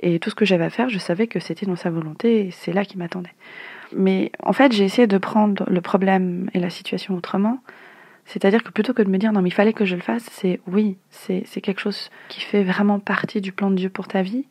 Et 0.01 0.19
tout 0.19 0.29
ce 0.29 0.35
que 0.35 0.45
j'avais 0.45 0.65
à 0.65 0.69
faire, 0.69 0.89
je 0.89 0.97
savais 0.97 1.27
que 1.27 1.39
c'était 1.39 1.65
dans 1.65 1.75
sa 1.75 1.89
volonté 1.89 2.47
et 2.47 2.51
c'est 2.51 2.73
là 2.73 2.83
qui 2.83 2.97
m'attendait. 2.97 3.33
Mais 3.95 4.31
en 4.41 4.53
fait, 4.53 4.71
j'ai 4.71 4.83
essayé 4.83 5.07
de 5.07 5.17
prendre 5.17 5.65
le 5.69 5.81
problème 5.81 6.49
et 6.53 6.59
la 6.59 6.69
situation 6.69 7.15
autrement. 7.15 7.59
C'est-à-dire 8.25 8.63
que 8.63 8.71
plutôt 8.71 8.93
que 8.93 9.01
de 9.01 9.09
me 9.09 9.17
dire 9.17 9.33
non 9.33 9.41
mais 9.41 9.49
il 9.49 9.53
fallait 9.53 9.73
que 9.73 9.85
je 9.85 9.95
le 9.95 10.01
fasse, 10.01 10.23
c'est 10.31 10.61
oui, 10.67 10.97
c'est 11.09 11.43
quelque 11.61 11.81
chose 11.81 12.09
qui 12.29 12.41
fait 12.41 12.63
vraiment 12.63 12.99
partie 12.99 13.41
du 13.41 13.51
plan 13.51 13.69
de 13.69 13.75
Dieu 13.75 13.89
pour 13.89 14.07
ta 14.07 14.21
vie. 14.21 14.45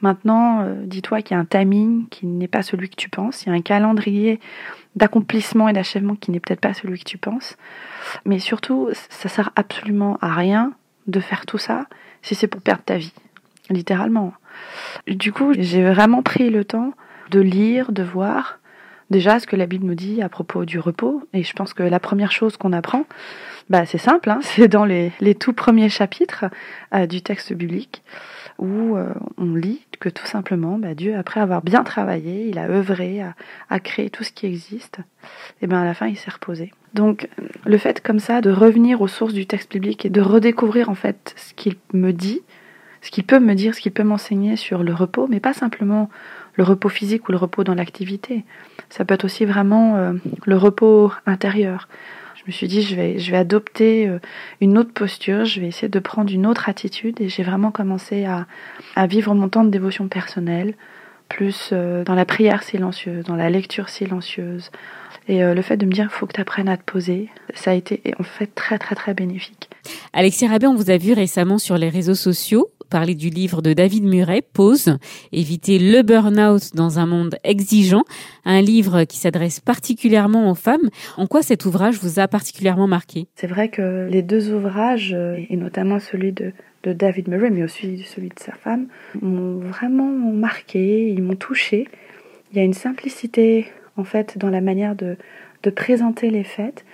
Maintenant, 0.00 0.60
euh, 0.60 0.74
dis-toi 0.84 1.22
qu'il 1.22 1.34
y 1.34 1.38
a 1.38 1.40
un 1.40 1.44
timing 1.44 2.06
qui 2.08 2.26
n'est 2.26 2.48
pas 2.48 2.62
celui 2.62 2.88
que 2.88 2.94
tu 2.94 3.08
penses, 3.08 3.42
il 3.42 3.48
y 3.48 3.52
a 3.52 3.54
un 3.54 3.62
calendrier 3.62 4.38
d'accomplissement 4.94 5.68
et 5.68 5.72
d'achèvement 5.72 6.14
qui 6.14 6.30
n'est 6.30 6.38
peut-être 6.38 6.60
pas 6.60 6.74
celui 6.74 7.00
que 7.00 7.04
tu 7.04 7.18
penses. 7.18 7.56
Mais 8.24 8.38
surtout, 8.38 8.90
ça 8.92 9.28
sert 9.28 9.50
absolument 9.56 10.16
à 10.20 10.32
rien 10.34 10.72
de 11.08 11.18
faire 11.18 11.46
tout 11.46 11.58
ça 11.58 11.86
si 12.22 12.34
c'est 12.34 12.46
pour 12.46 12.60
perdre 12.60 12.82
ta 12.84 12.96
vie, 12.96 13.12
littéralement. 13.70 14.34
Du 15.08 15.32
coup, 15.32 15.52
j'ai 15.56 15.82
vraiment 15.82 16.22
pris 16.22 16.50
le 16.50 16.64
temps 16.64 16.92
de 17.30 17.40
lire, 17.40 17.90
de 17.90 18.02
voir 18.02 18.60
déjà 19.10 19.38
ce 19.38 19.46
que 19.46 19.56
la 19.56 19.66
Bible 19.66 19.86
nous 19.86 19.94
dit 19.94 20.22
à 20.22 20.28
propos 20.28 20.64
du 20.64 20.78
repos. 20.78 21.22
Et 21.32 21.42
je 21.42 21.52
pense 21.52 21.74
que 21.74 21.82
la 21.82 22.00
première 22.00 22.32
chose 22.32 22.56
qu'on 22.56 22.72
apprend, 22.72 23.06
bah, 23.70 23.86
c'est 23.86 23.98
simple, 23.98 24.30
hein, 24.30 24.40
c'est 24.42 24.68
dans 24.68 24.84
les, 24.84 25.12
les, 25.20 25.34
tout 25.34 25.52
premiers 25.52 25.88
chapitres 25.88 26.46
euh, 26.94 27.06
du 27.06 27.22
texte 27.22 27.52
biblique 27.52 28.02
où 28.58 28.96
euh, 28.96 29.14
on 29.36 29.54
lit 29.54 29.82
que 30.00 30.08
tout 30.08 30.26
simplement, 30.26 30.78
bah, 30.78 30.94
Dieu, 30.94 31.16
après 31.16 31.40
avoir 31.40 31.62
bien 31.62 31.84
travaillé, 31.84 32.48
il 32.48 32.58
a 32.58 32.68
œuvré 32.68 33.22
à, 33.22 33.34
à 33.70 33.78
créer 33.78 34.10
tout 34.10 34.24
ce 34.24 34.32
qui 34.32 34.46
existe, 34.46 34.98
et 35.62 35.66
bien 35.66 35.80
à 35.80 35.84
la 35.84 35.94
fin, 35.94 36.08
il 36.08 36.16
s'est 36.16 36.30
reposé. 36.30 36.72
Donc, 36.94 37.28
le 37.64 37.78
fait 37.78 38.00
comme 38.00 38.18
ça 38.18 38.40
de 38.40 38.50
revenir 38.50 39.00
aux 39.00 39.08
sources 39.08 39.34
du 39.34 39.46
texte 39.46 39.70
biblique 39.70 40.06
et 40.06 40.10
de 40.10 40.20
redécouvrir 40.20 40.88
en 40.88 40.94
fait 40.94 41.34
ce 41.36 41.54
qu'il 41.54 41.76
me 41.92 42.12
dit, 42.12 42.42
ce 43.00 43.10
qu'il 43.10 43.24
peut 43.24 43.38
me 43.38 43.54
dire, 43.54 43.74
ce 43.74 43.80
qu'il 43.80 43.92
peut 43.92 44.02
m'enseigner 44.02 44.56
sur 44.56 44.82
le 44.82 44.92
repos, 44.92 45.28
mais 45.28 45.40
pas 45.40 45.52
simplement 45.52 46.10
le 46.54 46.64
repos 46.64 46.88
physique 46.88 47.28
ou 47.28 47.32
le 47.32 47.38
repos 47.38 47.62
dans 47.62 47.74
l'activité. 47.74 48.44
Ça 48.90 49.04
peut 49.04 49.14
être 49.14 49.24
aussi 49.24 49.44
vraiment 49.44 49.96
euh, 49.96 50.12
le 50.46 50.56
repos 50.56 51.12
intérieur, 51.26 51.88
je 52.48 52.52
me 52.52 52.52
suis 52.52 52.68
dit, 52.68 52.82
je 52.82 52.94
vais, 52.94 53.18
je 53.18 53.30
vais 53.30 53.36
adopter 53.36 54.08
euh, 54.08 54.20
une 54.62 54.78
autre 54.78 54.92
posture, 54.92 55.44
je 55.44 55.60
vais 55.60 55.66
essayer 55.66 55.88
de 55.88 55.98
prendre 55.98 56.32
une 56.32 56.46
autre 56.46 56.68
attitude 56.68 57.20
et 57.20 57.28
j'ai 57.28 57.42
vraiment 57.42 57.70
commencé 57.70 58.24
à, 58.24 58.46
à, 58.96 59.06
vivre 59.06 59.34
mon 59.34 59.48
temps 59.50 59.64
de 59.64 59.70
dévotion 59.70 60.08
personnelle, 60.08 60.74
plus 61.28 61.70
euh, 61.72 62.04
dans 62.04 62.14
la 62.14 62.24
prière 62.24 62.62
silencieuse, 62.62 63.24
dans 63.24 63.36
la 63.36 63.50
lecture 63.50 63.90
silencieuse. 63.90 64.70
Et 65.28 65.44
euh, 65.44 65.52
le 65.52 65.60
fait 65.60 65.76
de 65.76 65.84
me 65.84 65.92
dire, 65.92 66.04
il 66.04 66.10
faut 66.10 66.26
que 66.26 66.32
tu 66.32 66.40
apprennes 66.40 66.70
à 66.70 66.78
te 66.78 66.84
poser, 66.84 67.28
ça 67.54 67.72
a 67.72 67.74
été 67.74 68.00
en 68.18 68.22
fait 68.22 68.46
très 68.54 68.78
très 68.78 68.94
très 68.94 69.12
bénéfique. 69.12 69.68
Alexis 70.14 70.46
Rabé, 70.46 70.66
on 70.66 70.74
vous 70.74 70.90
a 70.90 70.96
vu 70.96 71.12
récemment 71.12 71.58
sur 71.58 71.76
les 71.76 71.90
réseaux 71.90 72.14
sociaux 72.14 72.70
parler 72.88 73.14
du 73.14 73.28
livre 73.28 73.62
de 73.62 73.72
David 73.72 74.04
Murray, 74.04 74.42
Pause, 74.42 74.98
éviter 75.32 75.78
le 75.78 76.02
burn-out 76.02 76.74
dans 76.74 76.98
un 76.98 77.06
monde 77.06 77.36
exigeant, 77.44 78.04
un 78.44 78.60
livre 78.60 79.04
qui 79.04 79.18
s'adresse 79.18 79.60
particulièrement 79.60 80.50
aux 80.50 80.54
femmes. 80.54 80.88
En 81.16 81.26
quoi 81.26 81.42
cet 81.42 81.64
ouvrage 81.64 81.98
vous 82.00 82.18
a 82.18 82.28
particulièrement 82.28 82.86
marqué? 82.86 83.26
C'est 83.34 83.46
vrai 83.46 83.68
que 83.68 84.08
les 84.10 84.22
deux 84.22 84.52
ouvrages, 84.52 85.12
et 85.12 85.56
notamment 85.56 85.98
celui 85.98 86.32
de, 86.32 86.52
de 86.82 86.92
David 86.92 87.28
Murray, 87.28 87.50
mais 87.50 87.62
aussi 87.62 88.02
celui 88.04 88.28
de 88.28 88.38
sa 88.38 88.52
femme, 88.52 88.86
m'ont 89.20 89.58
vraiment 89.58 90.10
marqué, 90.32 91.10
ils 91.10 91.22
m'ont 91.22 91.36
touché. 91.36 91.88
Il 92.52 92.58
y 92.58 92.60
a 92.60 92.64
une 92.64 92.74
simplicité 92.74 93.66
en 93.96 94.04
fait 94.04 94.38
dans 94.38 94.50
la 94.50 94.60
manière 94.60 94.94
de, 94.94 95.16
de 95.62 95.70
présenter 95.70 96.30
les 96.30 96.44
fêtes 96.44 96.84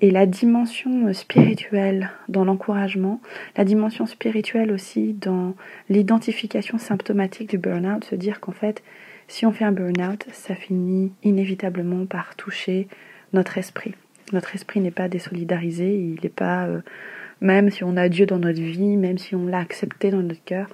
et 0.00 0.10
la 0.10 0.26
dimension 0.26 1.12
spirituelle 1.12 2.10
dans 2.28 2.44
l'encouragement, 2.44 3.20
la 3.56 3.64
dimension 3.64 4.06
spirituelle 4.06 4.72
aussi 4.72 5.12
dans 5.12 5.54
l'identification 5.88 6.78
symptomatique 6.78 7.50
du 7.50 7.58
burn-out, 7.58 8.04
se 8.04 8.14
dire 8.14 8.40
qu'en 8.40 8.52
fait, 8.52 8.82
si 9.28 9.44
on 9.44 9.52
fait 9.52 9.64
un 9.64 9.72
burn-out, 9.72 10.26
ça 10.32 10.54
finit 10.54 11.12
inévitablement 11.22 12.06
par 12.06 12.34
toucher 12.34 12.88
notre 13.32 13.58
esprit. 13.58 13.94
Notre 14.32 14.54
esprit 14.54 14.80
n'est 14.80 14.90
pas 14.90 15.08
désolidarisé, 15.08 15.94
il 15.94 16.18
n'est 16.22 16.28
pas, 16.28 16.66
euh, 16.66 16.80
même 17.40 17.70
si 17.70 17.84
on 17.84 17.96
a 17.96 18.08
Dieu 18.08 18.26
dans 18.26 18.38
notre 18.38 18.60
vie, 18.60 18.96
même 18.96 19.18
si 19.18 19.34
on 19.34 19.46
l'a 19.46 19.58
accepté 19.58 20.10
dans 20.10 20.22
notre 20.22 20.44
cœur, 20.44 20.68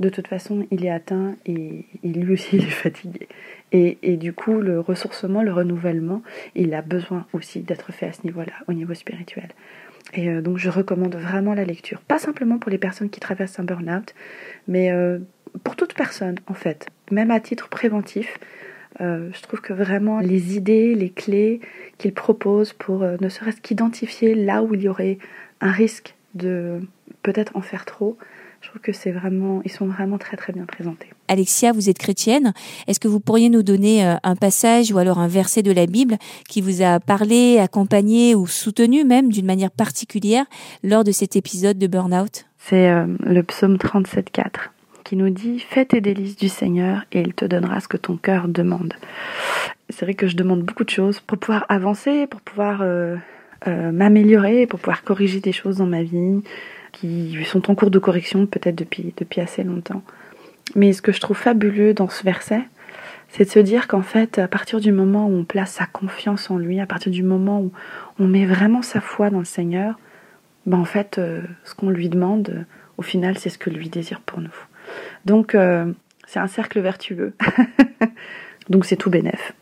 de 0.00 0.08
toute 0.08 0.26
façon, 0.26 0.66
il 0.70 0.84
est 0.84 0.90
atteint 0.90 1.36
et, 1.46 1.84
lui 2.02 2.32
aussi 2.32 2.56
il 2.56 2.64
est 2.64 2.70
fatigué. 2.70 3.28
Et, 3.76 4.16
du 4.16 4.32
coup, 4.32 4.60
le 4.60 4.78
ressourcement, 4.78 5.42
le 5.42 5.52
renouvellement, 5.52 6.22
il 6.54 6.74
a 6.74 6.80
besoin 6.80 7.26
aussi 7.32 7.58
d'être 7.58 7.90
fait 7.90 8.06
à 8.06 8.12
ce 8.12 8.22
niveau-là, 8.22 8.52
au 8.68 8.72
niveau 8.72 8.94
spirituel. 8.94 9.48
Et 10.12 10.28
euh, 10.28 10.42
donc, 10.42 10.58
je 10.58 10.70
recommande 10.70 11.16
vraiment 11.16 11.54
la 11.54 11.64
lecture. 11.64 12.00
Pas 12.00 12.20
simplement 12.20 12.58
pour 12.58 12.70
les 12.70 12.78
personnes 12.78 13.10
qui 13.10 13.18
traversent 13.18 13.58
un 13.58 13.64
burn-out, 13.64 14.14
mais 14.68 14.92
euh, 14.92 15.18
pour 15.64 15.74
toute 15.74 15.94
personne, 15.94 16.36
en 16.46 16.54
fait. 16.54 16.86
Même 17.10 17.32
à 17.32 17.40
titre 17.40 17.68
préventif, 17.68 18.38
euh, 19.00 19.30
je 19.34 19.42
trouve 19.42 19.60
que 19.60 19.72
vraiment 19.72 20.20
les 20.20 20.56
idées, 20.56 20.94
les 20.94 21.10
clés 21.10 21.60
qu'il 21.98 22.14
propose 22.14 22.74
pour 22.74 23.00
ne 23.00 23.28
serait-ce 23.28 23.60
qu'identifier 23.60 24.36
là 24.36 24.62
où 24.62 24.74
il 24.74 24.82
y 24.82 24.88
aurait 24.88 25.18
un 25.60 25.72
risque 25.72 26.14
de 26.34 26.80
peut-être 27.22 27.56
en 27.56 27.60
faire 27.60 27.86
trop, 27.86 28.18
je 28.64 28.70
trouve 28.70 28.80
que 28.80 28.92
c'est 28.92 29.10
vraiment, 29.10 29.60
ils 29.66 29.70
sont 29.70 29.86
vraiment 29.86 30.16
très 30.16 30.38
très 30.38 30.54
bien 30.54 30.64
présentés. 30.64 31.08
Alexia, 31.28 31.72
vous 31.72 31.90
êtes 31.90 31.98
chrétienne. 31.98 32.54
Est-ce 32.86 32.98
que 32.98 33.08
vous 33.08 33.20
pourriez 33.20 33.50
nous 33.50 33.62
donner 33.62 34.06
euh, 34.06 34.14
un 34.22 34.36
passage 34.36 34.90
ou 34.90 34.96
alors 34.96 35.18
un 35.18 35.28
verset 35.28 35.62
de 35.62 35.70
la 35.70 35.84
Bible 35.84 36.16
qui 36.48 36.62
vous 36.62 36.80
a 36.80 36.98
parlé, 36.98 37.58
accompagné 37.58 38.34
ou 38.34 38.46
soutenu 38.46 39.04
même 39.04 39.30
d'une 39.30 39.44
manière 39.44 39.70
particulière 39.70 40.46
lors 40.82 41.04
de 41.04 41.12
cet 41.12 41.36
épisode 41.36 41.76
de 41.76 41.86
Burnout? 41.86 42.46
C'est 42.56 42.88
euh, 42.88 43.06
le 43.20 43.42
psaume 43.42 43.76
37.4 43.76 44.70
qui 45.04 45.16
nous 45.16 45.28
dit 45.28 45.58
Fais 45.58 45.84
tes 45.84 46.00
délices 46.00 46.36
du 46.36 46.48
Seigneur 46.48 47.04
et 47.12 47.20
il 47.20 47.34
te 47.34 47.44
donnera 47.44 47.80
ce 47.80 47.88
que 47.88 47.98
ton 47.98 48.16
cœur 48.16 48.48
demande. 48.48 48.94
C'est 49.90 50.06
vrai 50.06 50.14
que 50.14 50.26
je 50.26 50.36
demande 50.36 50.62
beaucoup 50.62 50.84
de 50.84 50.90
choses 50.90 51.20
pour 51.20 51.36
pouvoir 51.36 51.66
avancer, 51.68 52.26
pour 52.26 52.40
pouvoir 52.40 52.78
euh, 52.80 53.16
m'améliorer, 53.66 54.66
pour 54.66 54.80
pouvoir 54.80 55.04
corriger 55.04 55.40
des 55.40 55.52
choses 55.52 55.76
dans 55.76 55.86
ma 55.86 56.02
vie, 56.02 56.40
qui 56.94 57.36
sont 57.44 57.70
en 57.70 57.74
cours 57.74 57.90
de 57.90 57.98
correction 57.98 58.46
peut-être 58.46 58.76
depuis, 58.76 59.12
assez 59.40 59.64
longtemps. 59.64 60.02
Mais 60.74 60.92
ce 60.92 61.02
que 61.02 61.12
je 61.12 61.20
trouve 61.20 61.36
fabuleux 61.36 61.92
dans 61.92 62.08
ce 62.08 62.22
verset, 62.22 62.62
c'est 63.28 63.44
de 63.44 63.50
se 63.50 63.58
dire 63.58 63.88
qu'en 63.88 64.02
fait, 64.02 64.38
à 64.38 64.48
partir 64.48 64.80
du 64.80 64.92
moment 64.92 65.26
où 65.26 65.34
on 65.34 65.44
place 65.44 65.72
sa 65.72 65.86
confiance 65.86 66.50
en 66.50 66.56
lui, 66.56 66.80
à 66.80 66.86
partir 66.86 67.10
du 67.12 67.22
moment 67.22 67.60
où 67.60 67.72
on 68.18 68.26
met 68.26 68.46
vraiment 68.46 68.80
sa 68.80 69.00
foi 69.00 69.28
dans 69.28 69.40
le 69.40 69.44
Seigneur, 69.44 69.98
ben 70.66 70.78
en 70.78 70.84
fait, 70.84 71.18
euh, 71.18 71.42
ce 71.64 71.74
qu'on 71.74 71.90
lui 71.90 72.08
demande, 72.08 72.64
au 72.96 73.02
final, 73.02 73.36
c'est 73.36 73.50
ce 73.50 73.58
que 73.58 73.70
lui 73.70 73.88
désire 73.88 74.20
pour 74.20 74.40
nous. 74.40 74.54
Donc, 75.24 75.54
euh, 75.54 75.92
c'est 76.26 76.38
un 76.38 76.46
cercle 76.46 76.80
vertueux. 76.80 77.34
Donc, 78.70 78.86
c'est 78.86 78.96
tout 78.96 79.10
bénef. 79.10 79.52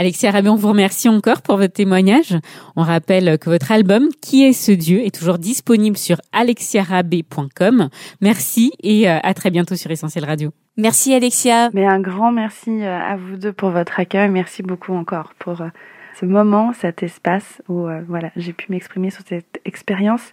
Alexia 0.00 0.30
Rabé, 0.30 0.48
on 0.48 0.56
vous 0.56 0.68
remercie 0.68 1.10
encore 1.10 1.42
pour 1.42 1.58
votre 1.58 1.74
témoignage. 1.74 2.34
On 2.74 2.80
rappelle 2.80 3.38
que 3.38 3.50
votre 3.50 3.70
album 3.70 4.08
Qui 4.22 4.46
est 4.46 4.54
ce 4.54 4.72
Dieu 4.72 5.04
est 5.04 5.14
toujours 5.14 5.36
disponible 5.36 5.98
sur 5.98 6.16
alexiarabé.com. 6.32 7.90
Merci 8.22 8.72
et 8.82 9.10
euh, 9.10 9.18
à 9.22 9.34
très 9.34 9.50
bientôt 9.50 9.74
sur 9.74 9.90
Essentiel 9.90 10.24
Radio. 10.24 10.52
Merci 10.78 11.12
Alexia. 11.12 11.68
Mais 11.74 11.84
un 11.84 12.00
grand 12.00 12.32
merci 12.32 12.82
à 12.82 13.14
vous 13.18 13.36
deux 13.36 13.52
pour 13.52 13.68
votre 13.68 14.00
accueil. 14.00 14.30
Merci 14.30 14.62
beaucoup 14.62 14.94
encore 14.94 15.34
pour 15.38 15.62
ce 16.18 16.24
moment, 16.24 16.72
cet 16.72 17.02
espace 17.02 17.60
où 17.68 17.86
voilà, 18.08 18.30
j'ai 18.36 18.54
pu 18.54 18.72
m'exprimer 18.72 19.10
sur 19.10 19.22
cette 19.28 19.60
expérience 19.66 20.32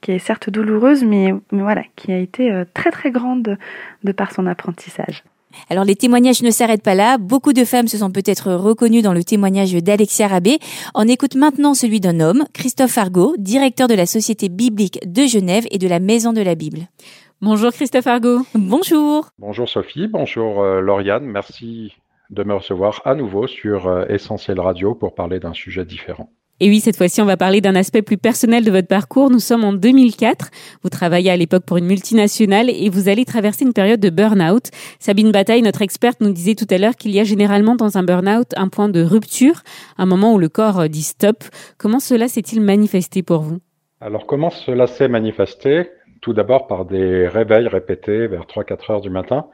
qui 0.00 0.12
est 0.12 0.18
certes 0.18 0.48
douloureuse, 0.48 1.04
mais, 1.04 1.34
mais 1.52 1.60
voilà, 1.60 1.82
qui 1.96 2.12
a 2.12 2.18
été 2.18 2.62
très 2.72 2.90
très 2.90 3.10
grande 3.10 3.58
de 4.04 4.12
par 4.12 4.32
son 4.32 4.46
apprentissage. 4.46 5.22
Alors 5.70 5.84
les 5.84 5.96
témoignages 5.96 6.42
ne 6.42 6.50
s'arrêtent 6.50 6.82
pas 6.82 6.94
là. 6.94 7.18
Beaucoup 7.18 7.52
de 7.52 7.64
femmes 7.64 7.88
se 7.88 7.98
sont 7.98 8.10
peut-être 8.10 8.52
reconnues 8.52 9.02
dans 9.02 9.12
le 9.12 9.24
témoignage 9.24 9.72
d'Alexia 9.72 10.28
Rabé. 10.28 10.58
On 10.94 11.08
écoute 11.08 11.34
maintenant 11.34 11.74
celui 11.74 12.00
d'un 12.00 12.20
homme, 12.20 12.44
Christophe 12.52 12.98
Argot, 12.98 13.34
directeur 13.38 13.88
de 13.88 13.94
la 13.94 14.06
Société 14.06 14.48
biblique 14.48 15.00
de 15.06 15.24
Genève 15.26 15.66
et 15.70 15.78
de 15.78 15.88
la 15.88 16.00
Maison 16.00 16.32
de 16.32 16.40
la 16.40 16.54
Bible. 16.54 16.88
Bonjour 17.40 17.72
Christophe 17.72 18.06
Argot. 18.06 18.42
Bonjour. 18.54 19.28
Bonjour 19.38 19.68
Sophie, 19.68 20.06
bonjour 20.06 20.62
euh, 20.62 20.80
Lauriane. 20.80 21.24
Merci 21.24 21.92
de 22.30 22.44
me 22.44 22.54
recevoir 22.54 23.02
à 23.04 23.14
nouveau 23.14 23.46
sur 23.46 23.88
euh, 23.88 24.04
Essentiel 24.08 24.60
Radio 24.60 24.94
pour 24.94 25.14
parler 25.14 25.40
d'un 25.40 25.52
sujet 25.52 25.84
différent. 25.84 26.30
Et 26.60 26.68
oui, 26.68 26.78
cette 26.80 26.96
fois-ci, 26.96 27.20
on 27.20 27.24
va 27.24 27.36
parler 27.36 27.60
d'un 27.60 27.74
aspect 27.74 28.02
plus 28.02 28.16
personnel 28.16 28.64
de 28.64 28.70
votre 28.70 28.86
parcours. 28.86 29.30
Nous 29.30 29.40
sommes 29.40 29.64
en 29.64 29.72
2004. 29.72 30.50
Vous 30.82 30.90
travaillez 30.90 31.30
à 31.30 31.36
l'époque 31.36 31.64
pour 31.64 31.76
une 31.76 31.86
multinationale 31.86 32.70
et 32.70 32.88
vous 32.88 33.08
allez 33.08 33.24
traverser 33.24 33.64
une 33.64 33.72
période 33.72 33.98
de 33.98 34.10
burn-out. 34.10 34.70
Sabine 35.00 35.32
Bataille, 35.32 35.62
notre 35.62 35.82
experte, 35.82 36.20
nous 36.20 36.32
disait 36.32 36.54
tout 36.54 36.66
à 36.70 36.78
l'heure 36.78 36.94
qu'il 36.94 37.10
y 37.10 37.18
a 37.18 37.24
généralement 37.24 37.74
dans 37.74 37.98
un 37.98 38.04
burn-out 38.04 38.52
un 38.56 38.68
point 38.68 38.88
de 38.88 39.02
rupture, 39.02 39.62
un 39.98 40.06
moment 40.06 40.34
où 40.34 40.38
le 40.38 40.48
corps 40.48 40.88
dit 40.88 41.02
stop. 41.02 41.42
Comment 41.78 42.00
cela 42.00 42.28
s'est-il 42.28 42.60
manifesté 42.60 43.24
pour 43.24 43.40
vous? 43.40 43.58
Alors, 44.00 44.26
comment 44.26 44.50
cela 44.50 44.86
s'est 44.86 45.08
manifesté? 45.08 45.90
Tout 46.20 46.32
d'abord 46.32 46.68
par 46.68 46.84
des 46.84 47.26
réveils 47.26 47.66
répétés 47.66 48.28
vers 48.28 48.42
3-4 48.42 48.92
heures 48.92 49.00
du 49.00 49.10
matin 49.10 49.46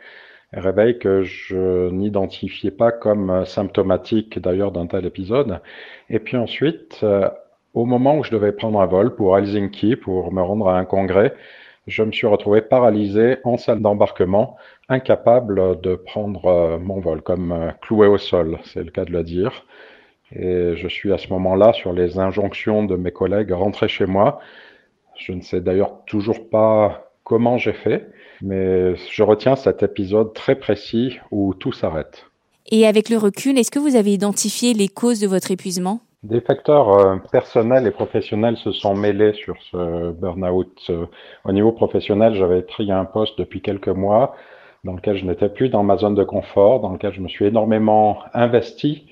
réveil 0.52 0.98
que 0.98 1.22
je 1.22 1.90
n'identifiais 1.90 2.70
pas 2.70 2.92
comme 2.92 3.44
symptomatique 3.44 4.38
d'ailleurs 4.38 4.72
d'un 4.72 4.86
tel 4.86 5.06
épisode. 5.06 5.60
Et 6.10 6.18
puis 6.18 6.36
ensuite, 6.36 7.00
euh, 7.02 7.28
au 7.74 7.84
moment 7.84 8.16
où 8.18 8.24
je 8.24 8.30
devais 8.30 8.52
prendre 8.52 8.80
un 8.80 8.86
vol 8.86 9.14
pour 9.14 9.36
Helsinki 9.36 9.96
pour 9.96 10.32
me 10.32 10.42
rendre 10.42 10.68
à 10.68 10.78
un 10.78 10.84
congrès, 10.84 11.34
je 11.86 12.02
me 12.02 12.12
suis 12.12 12.26
retrouvé 12.26 12.60
paralysé 12.62 13.38
en 13.44 13.56
salle 13.56 13.80
d'embarquement, 13.80 14.56
incapable 14.88 15.80
de 15.80 15.94
prendre 15.94 16.46
euh, 16.46 16.78
mon 16.78 17.00
vol, 17.00 17.22
comme 17.22 17.52
euh, 17.52 17.70
cloué 17.80 18.06
au 18.06 18.18
sol, 18.18 18.58
c'est 18.64 18.84
le 18.84 18.90
cas 18.90 19.04
de 19.04 19.12
le 19.12 19.22
dire. 19.22 19.66
Et 20.32 20.76
je 20.76 20.88
suis 20.88 21.12
à 21.12 21.18
ce 21.18 21.28
moment-là, 21.32 21.72
sur 21.72 21.92
les 21.92 22.18
injonctions 22.18 22.84
de 22.84 22.96
mes 22.96 23.12
collègues, 23.12 23.52
rentré 23.52 23.88
chez 23.88 24.04
moi. 24.04 24.40
Je 25.16 25.32
ne 25.32 25.40
sais 25.40 25.60
d'ailleurs 25.60 26.04
toujours 26.06 26.50
pas 26.50 27.10
comment 27.24 27.58
j'ai 27.58 27.72
fait, 27.72 28.08
mais 28.42 28.94
je 29.10 29.22
retiens 29.22 29.56
cet 29.56 29.82
épisode 29.82 30.32
très 30.34 30.54
précis 30.54 31.18
où 31.30 31.54
tout 31.54 31.72
s'arrête. 31.72 32.26
Et 32.70 32.86
avec 32.86 33.08
le 33.08 33.16
recul, 33.16 33.58
est-ce 33.58 33.70
que 33.70 33.78
vous 33.78 33.96
avez 33.96 34.12
identifié 34.12 34.74
les 34.74 34.88
causes 34.88 35.20
de 35.20 35.26
votre 35.26 35.50
épuisement? 35.50 36.00
Des 36.22 36.40
facteurs 36.40 36.90
euh, 36.90 37.16
personnels 37.30 37.86
et 37.86 37.90
professionnels 37.90 38.56
se 38.56 38.72
sont 38.72 38.94
mêlés 38.94 39.32
sur 39.34 39.56
ce 39.70 40.10
burn-out. 40.10 40.90
au 41.44 41.52
niveau 41.52 41.72
professionnel, 41.72 42.34
j'avais 42.34 42.62
pris 42.62 42.90
un 42.90 43.04
poste 43.04 43.38
depuis 43.38 43.62
quelques 43.62 43.88
mois 43.88 44.34
dans 44.84 44.94
lequel 44.94 45.16
je 45.16 45.24
n'étais 45.24 45.48
plus 45.48 45.68
dans 45.68 45.82
ma 45.82 45.96
zone 45.96 46.14
de 46.14 46.24
confort, 46.24 46.80
dans 46.80 46.92
lequel 46.92 47.12
je 47.12 47.20
me 47.20 47.28
suis 47.28 47.46
énormément 47.46 48.18
investi. 48.34 49.06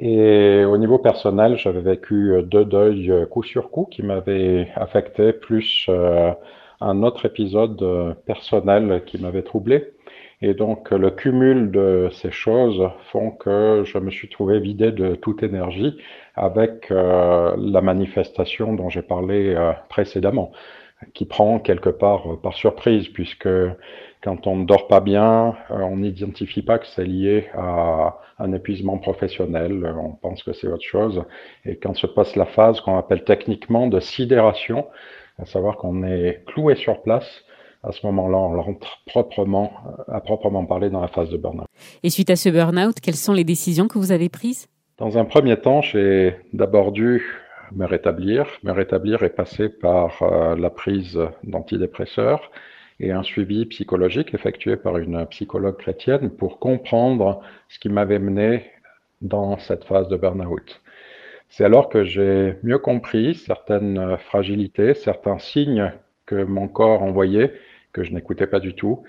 Et 0.00 0.64
au 0.64 0.76
niveau 0.78 0.98
personnel, 0.98 1.56
j'avais 1.56 1.80
vécu 1.80 2.34
deux 2.44 2.64
deuils 2.64 3.12
coup 3.30 3.42
sur 3.42 3.70
coup 3.70 3.86
qui 3.90 4.02
m'avaient 4.02 4.68
affecté, 4.76 5.32
plus 5.32 5.86
euh, 5.88 6.32
un 6.80 7.02
autre 7.02 7.26
épisode 7.26 7.82
euh, 7.82 8.14
personnel 8.26 9.02
qui 9.06 9.18
m'avait 9.18 9.42
troublé. 9.42 9.92
Et 10.40 10.54
donc 10.54 10.90
le 10.92 11.10
cumul 11.10 11.72
de 11.72 12.08
ces 12.12 12.30
choses 12.30 12.88
font 13.10 13.32
que 13.32 13.82
je 13.84 13.98
me 13.98 14.10
suis 14.10 14.28
trouvé 14.28 14.60
vidé 14.60 14.92
de 14.92 15.16
toute 15.16 15.42
énergie 15.42 15.98
avec 16.36 16.92
euh, 16.92 17.56
la 17.58 17.80
manifestation 17.80 18.72
dont 18.74 18.88
j'ai 18.88 19.02
parlé 19.02 19.54
euh, 19.54 19.72
précédemment, 19.88 20.52
qui 21.12 21.24
prend 21.24 21.58
quelque 21.58 21.90
part 21.90 22.40
par 22.40 22.54
surprise, 22.54 23.08
puisque 23.08 23.48
quand 24.22 24.46
on 24.46 24.56
ne 24.56 24.64
dort 24.64 24.86
pas 24.86 25.00
bien, 25.00 25.56
on 25.70 25.96
n'identifie 25.96 26.62
pas 26.62 26.78
que 26.78 26.86
c'est 26.86 27.04
lié 27.04 27.46
à 27.54 28.18
un 28.38 28.52
épuisement 28.52 28.98
professionnel, 28.98 29.84
on 29.96 30.10
pense 30.10 30.42
que 30.42 30.52
c'est 30.52 30.66
autre 30.68 30.84
chose. 30.84 31.24
Et 31.64 31.76
quand 31.76 31.94
se 31.94 32.06
passe 32.06 32.34
la 32.34 32.46
phase 32.46 32.80
qu'on 32.80 32.96
appelle 32.96 33.22
techniquement 33.22 33.86
de 33.86 34.00
sidération, 34.00 34.86
à 35.38 35.44
savoir 35.46 35.76
qu'on 35.76 36.02
est 36.04 36.44
cloué 36.46 36.74
sur 36.74 37.02
place. 37.02 37.44
À 37.82 37.92
ce 37.92 38.04
moment-là, 38.06 38.36
on 38.36 38.60
rentre 38.60 39.02
proprement, 39.06 39.72
euh, 40.08 40.14
à 40.14 40.20
proprement 40.20 40.64
parler 40.64 40.90
dans 40.90 41.00
la 41.00 41.08
phase 41.08 41.30
de 41.30 41.36
burn-out. 41.36 41.66
Et 42.02 42.10
suite 42.10 42.30
à 42.30 42.36
ce 42.36 42.48
burn-out, 42.48 43.00
quelles 43.00 43.14
sont 43.14 43.32
les 43.32 43.44
décisions 43.44 43.86
que 43.86 43.98
vous 43.98 44.10
avez 44.10 44.28
prises? 44.28 44.66
Dans 44.98 45.16
un 45.16 45.24
premier 45.24 45.56
temps, 45.56 45.80
j'ai 45.80 46.34
d'abord 46.52 46.90
dû 46.90 47.24
me 47.72 47.86
rétablir. 47.86 48.46
Me 48.64 48.72
rétablir 48.72 49.22
est 49.22 49.30
passé 49.30 49.68
par 49.68 50.22
euh, 50.22 50.56
la 50.56 50.70
prise 50.70 51.18
d'antidépresseurs 51.44 52.50
et 52.98 53.12
un 53.12 53.22
suivi 53.22 53.64
psychologique 53.66 54.34
effectué 54.34 54.76
par 54.76 54.98
une 54.98 55.24
psychologue 55.26 55.76
chrétienne 55.76 56.30
pour 56.30 56.58
comprendre 56.58 57.40
ce 57.68 57.78
qui 57.78 57.88
m'avait 57.88 58.18
mené 58.18 58.64
dans 59.20 59.56
cette 59.58 59.84
phase 59.84 60.08
de 60.08 60.16
burn-out. 60.16 60.80
C'est 61.48 61.64
alors 61.64 61.88
que 61.88 62.04
j'ai 62.04 62.56
mieux 62.62 62.78
compris 62.78 63.34
certaines 63.34 64.16
fragilités, 64.18 64.94
certains 64.94 65.38
signes 65.38 65.92
que 66.26 66.44
mon 66.44 66.68
corps 66.68 67.02
envoyait, 67.02 67.52
que 67.92 68.04
je 68.04 68.12
n'écoutais 68.12 68.46
pas 68.46 68.60
du 68.60 68.74
tout. 68.74 69.02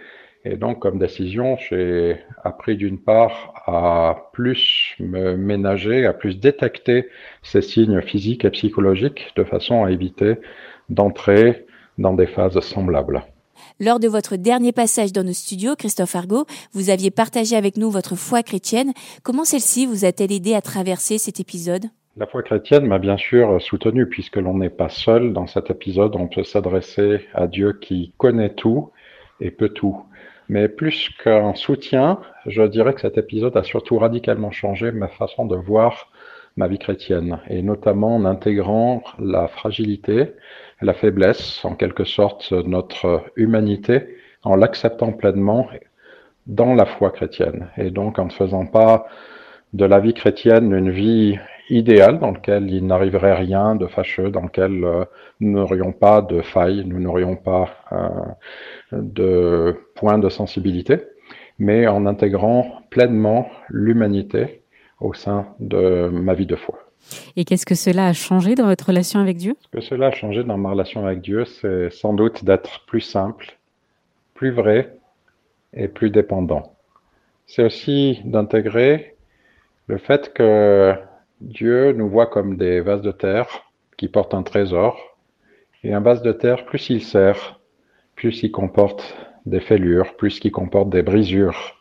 Et 0.45 0.55
donc, 0.55 0.79
comme 0.79 0.99
décision, 0.99 1.57
j'ai 1.57 2.17
appris 2.43 2.77
d'une 2.77 2.97
part 2.97 3.53
à 3.65 4.29
plus 4.31 4.95
me 4.99 5.35
ménager, 5.35 6.05
à 6.05 6.13
plus 6.13 6.39
détecter 6.39 7.09
ces 7.43 7.61
signes 7.61 8.01
physiques 8.01 8.45
et 8.45 8.49
psychologiques 8.51 9.33
de 9.35 9.43
façon 9.43 9.83
à 9.83 9.91
éviter 9.91 10.35
d'entrer 10.87 11.65
dans 11.97 12.13
des 12.13 12.27
phases 12.27 12.59
semblables. 12.61 13.25
Lors 13.81 13.99
de 13.99 14.07
votre 14.07 14.37
dernier 14.37 14.71
passage 14.71 15.11
dans 15.11 15.25
nos 15.25 15.33
studios, 15.33 15.75
Christophe 15.75 16.15
Argot, 16.15 16.45
vous 16.71 16.89
aviez 16.89 17.11
partagé 17.11 17.57
avec 17.57 17.75
nous 17.75 17.91
votre 17.91 18.15
foi 18.15 18.41
chrétienne. 18.41 18.93
Comment 19.23 19.43
celle-ci 19.43 19.85
vous 19.85 20.05
a-t-elle 20.05 20.31
aidé 20.31 20.53
à 20.53 20.61
traverser 20.61 21.17
cet 21.17 21.41
épisode? 21.41 21.85
La 22.17 22.25
foi 22.25 22.43
chrétienne 22.43 22.85
m'a 22.85 22.99
bien 22.99 23.17
sûr 23.17 23.61
soutenu 23.61 24.07
puisque 24.07 24.37
l'on 24.37 24.57
n'est 24.57 24.69
pas 24.69 24.89
seul 24.89 25.33
dans 25.33 25.47
cet 25.47 25.69
épisode, 25.69 26.15
on 26.15 26.27
peut 26.27 26.43
s'adresser 26.43 27.27
à 27.33 27.47
Dieu 27.47 27.73
qui 27.73 28.13
connaît 28.17 28.53
tout 28.53 28.91
et 29.39 29.51
peut 29.51 29.69
tout. 29.69 30.03
Mais 30.49 30.67
plus 30.67 31.09
qu'un 31.23 31.53
soutien, 31.53 32.19
je 32.45 32.63
dirais 32.63 32.93
que 32.93 33.01
cet 33.01 33.17
épisode 33.17 33.55
a 33.55 33.63
surtout 33.63 33.97
radicalement 33.99 34.51
changé 34.51 34.91
ma 34.91 35.07
façon 35.07 35.45
de 35.45 35.55
voir 35.55 36.11
ma 36.57 36.67
vie 36.67 36.79
chrétienne, 36.79 37.39
et 37.47 37.61
notamment 37.61 38.15
en 38.15 38.25
intégrant 38.25 39.03
la 39.19 39.47
fragilité, 39.47 40.33
la 40.81 40.93
faiblesse, 40.93 41.63
en 41.63 41.75
quelque 41.75 42.03
sorte 42.03 42.51
notre 42.51 43.23
humanité, 43.35 44.17
en 44.43 44.55
l'acceptant 44.55 45.13
pleinement 45.13 45.67
dans 46.47 46.73
la 46.73 46.85
foi 46.85 47.11
chrétienne, 47.11 47.69
et 47.77 47.91
donc 47.91 48.17
en 48.19 48.25
ne 48.25 48.31
faisant 48.31 48.65
pas 48.65 49.07
de 49.73 49.85
la 49.85 49.99
vie 49.99 50.15
chrétienne 50.15 50.73
une 50.73 50.89
vie 50.89 51.37
idéal 51.69 52.19
dans 52.19 52.31
lequel 52.31 52.69
il 52.71 52.85
n'arriverait 52.85 53.35
rien 53.35 53.75
de 53.75 53.87
fâcheux, 53.87 54.29
dans 54.29 54.41
lequel 54.41 54.83
euh, 54.83 55.05
nous 55.39 55.51
n'aurions 55.51 55.91
pas 55.91 56.21
de 56.21 56.41
failles, 56.41 56.83
nous 56.85 56.99
n'aurions 56.99 57.35
pas 57.35 57.69
euh, 57.91 58.09
de 58.91 59.77
points 59.95 60.17
de 60.17 60.29
sensibilité, 60.29 60.99
mais 61.59 61.87
en 61.87 62.05
intégrant 62.05 62.81
pleinement 62.89 63.49
l'humanité 63.69 64.61
au 64.99 65.13
sein 65.13 65.47
de 65.59 66.09
ma 66.11 66.33
vie 66.33 66.45
de 66.45 66.55
foi. 66.55 66.79
Et 67.35 67.45
qu'est-ce 67.45 67.65
que 67.65 67.75
cela 67.75 68.07
a 68.07 68.13
changé 68.13 68.55
dans 68.55 68.65
votre 68.65 68.87
relation 68.87 69.19
avec 69.19 69.37
Dieu? 69.37 69.55
Ce 69.61 69.67
que 69.69 69.81
cela 69.81 70.07
a 70.07 70.11
changé 70.11 70.43
dans 70.43 70.57
ma 70.57 70.71
relation 70.71 71.05
avec 71.05 71.21
Dieu, 71.21 71.45
c'est 71.45 71.89
sans 71.91 72.13
doute 72.13 72.43
d'être 72.43 72.85
plus 72.87 73.01
simple, 73.01 73.57
plus 74.33 74.51
vrai 74.51 74.97
et 75.73 75.87
plus 75.87 76.09
dépendant. 76.09 76.73
C'est 77.47 77.63
aussi 77.63 78.19
d'intégrer 78.25 79.15
le 79.87 79.97
fait 79.97 80.33
que 80.33 80.93
Dieu 81.41 81.93
nous 81.93 82.09
voit 82.09 82.27
comme 82.27 82.57
des 82.57 82.81
vases 82.81 83.01
de 83.01 83.11
terre 83.11 83.71
qui 83.97 84.07
portent 84.07 84.33
un 84.33 84.43
trésor. 84.43 84.97
Et 85.83 85.93
un 85.93 86.01
vase 86.01 86.21
de 86.21 86.33
terre, 86.33 86.65
plus 86.65 86.89
il 86.89 87.01
sert, 87.01 87.59
plus 88.15 88.43
il 88.43 88.51
comporte 88.51 89.15
des 89.45 89.61
fêlures, 89.61 90.15
plus 90.17 90.39
il 90.43 90.51
comporte 90.51 90.89
des 90.89 91.01
brisures. 91.01 91.77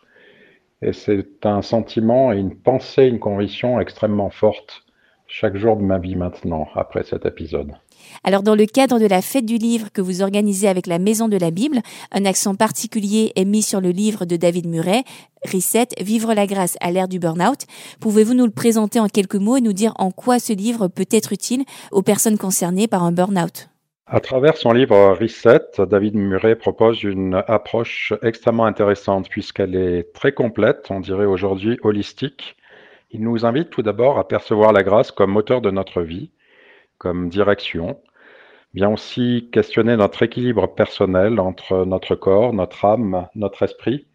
Et 0.83 0.93
c'est 0.93 1.45
un 1.45 1.63
sentiment 1.63 2.33
et 2.33 2.39
une 2.39 2.57
pensée, 2.57 3.07
une 3.07 3.19
conviction 3.19 3.81
extrêmement 3.81 4.31
forte 4.31 4.85
chaque 5.27 5.57
jour 5.57 5.77
de 5.77 5.83
ma 5.83 5.99
vie 5.99 6.15
maintenant, 6.15 6.69
après 6.75 7.03
cet 7.03 7.27
épisode. 7.27 7.73
Alors 8.25 8.43
dans 8.43 8.55
le 8.55 8.67
cadre 8.67 8.99
de 8.99 9.07
la 9.07 9.23
fête 9.23 9.47
du 9.47 9.57
livre 9.57 9.89
que 9.93 10.01
vous 10.01 10.23
organisez 10.23 10.69
avec 10.69 10.87
la 10.87 10.99
Maison 10.99 11.29
de 11.29 11.37
la 11.37 11.51
Bible, 11.51 11.81
un 12.13 12.25
accent 12.25 12.55
particulier 12.55 13.33
est 13.37 13.45
mis 13.45 13.63
sur 13.63 13.81
le 13.81 13.91
livre 13.91 14.25
de 14.25 14.37
David 14.37 14.67
Murray, 14.67 15.05
Reset, 15.45 15.89
Vivre 16.01 16.35
la 16.35 16.47
grâce 16.47 16.77
à 16.81 16.91
l'ère 16.91 17.09
du 17.09 17.19
burn-out. 17.19 17.67
Pouvez-vous 18.01 18.35
nous 18.35 18.47
le 18.47 18.51
présenter 18.51 19.01
en 19.01 19.09
quelques 19.09 19.37
mots 19.37 19.57
et 19.57 19.61
nous 19.61 19.73
dire 19.73 19.93
en 19.99 20.11
quoi 20.11 20.39
ce 20.39 20.53
livre 20.53 20.89
peut 20.89 21.07
être 21.11 21.33
utile 21.33 21.65
aux 21.93 22.03
personnes 22.03 22.39
concernées 22.39 22.89
par 22.89 23.03
un 23.05 23.13
burn-out? 23.13 23.69
À 24.11 24.21
travers 24.21 24.57
son 24.57 24.73
livre 24.73 25.17
Reset, 25.21 25.85
David 25.87 26.15
Murray 26.15 26.57
propose 26.57 27.03
une 27.03 27.43
approche 27.47 28.15
extrêmement 28.23 28.65
intéressante 28.65 29.29
puisqu'elle 29.29 29.77
est 29.77 30.15
très 30.15 30.33
complète, 30.33 30.87
on 30.89 31.01
dirait 31.01 31.27
aujourd'hui 31.27 31.79
holistique. 31.83 32.57
Il 33.11 33.23
nous 33.23 33.45
invite 33.45 33.69
tout 33.69 33.83
d'abord 33.83 34.19
à 34.19 34.27
percevoir 34.27 34.73
la 34.73 34.83
grâce 34.83 35.13
comme 35.13 35.31
moteur 35.31 35.61
de 35.61 35.71
notre 35.71 36.01
vie, 36.01 36.31
comme 36.99 37.29
direction, 37.29 38.01
vient 38.75 38.93
aussi 38.93 39.49
questionner 39.53 39.97
notre 39.97 40.23
équilibre 40.23 40.67
personnel 40.67 41.41
entre 41.41 41.85
notre 41.85 42.15
corps, 42.15 42.53
notre 42.53 42.85
âme, 42.85 43.29
notre 43.35 43.63
esprit, 43.63 44.07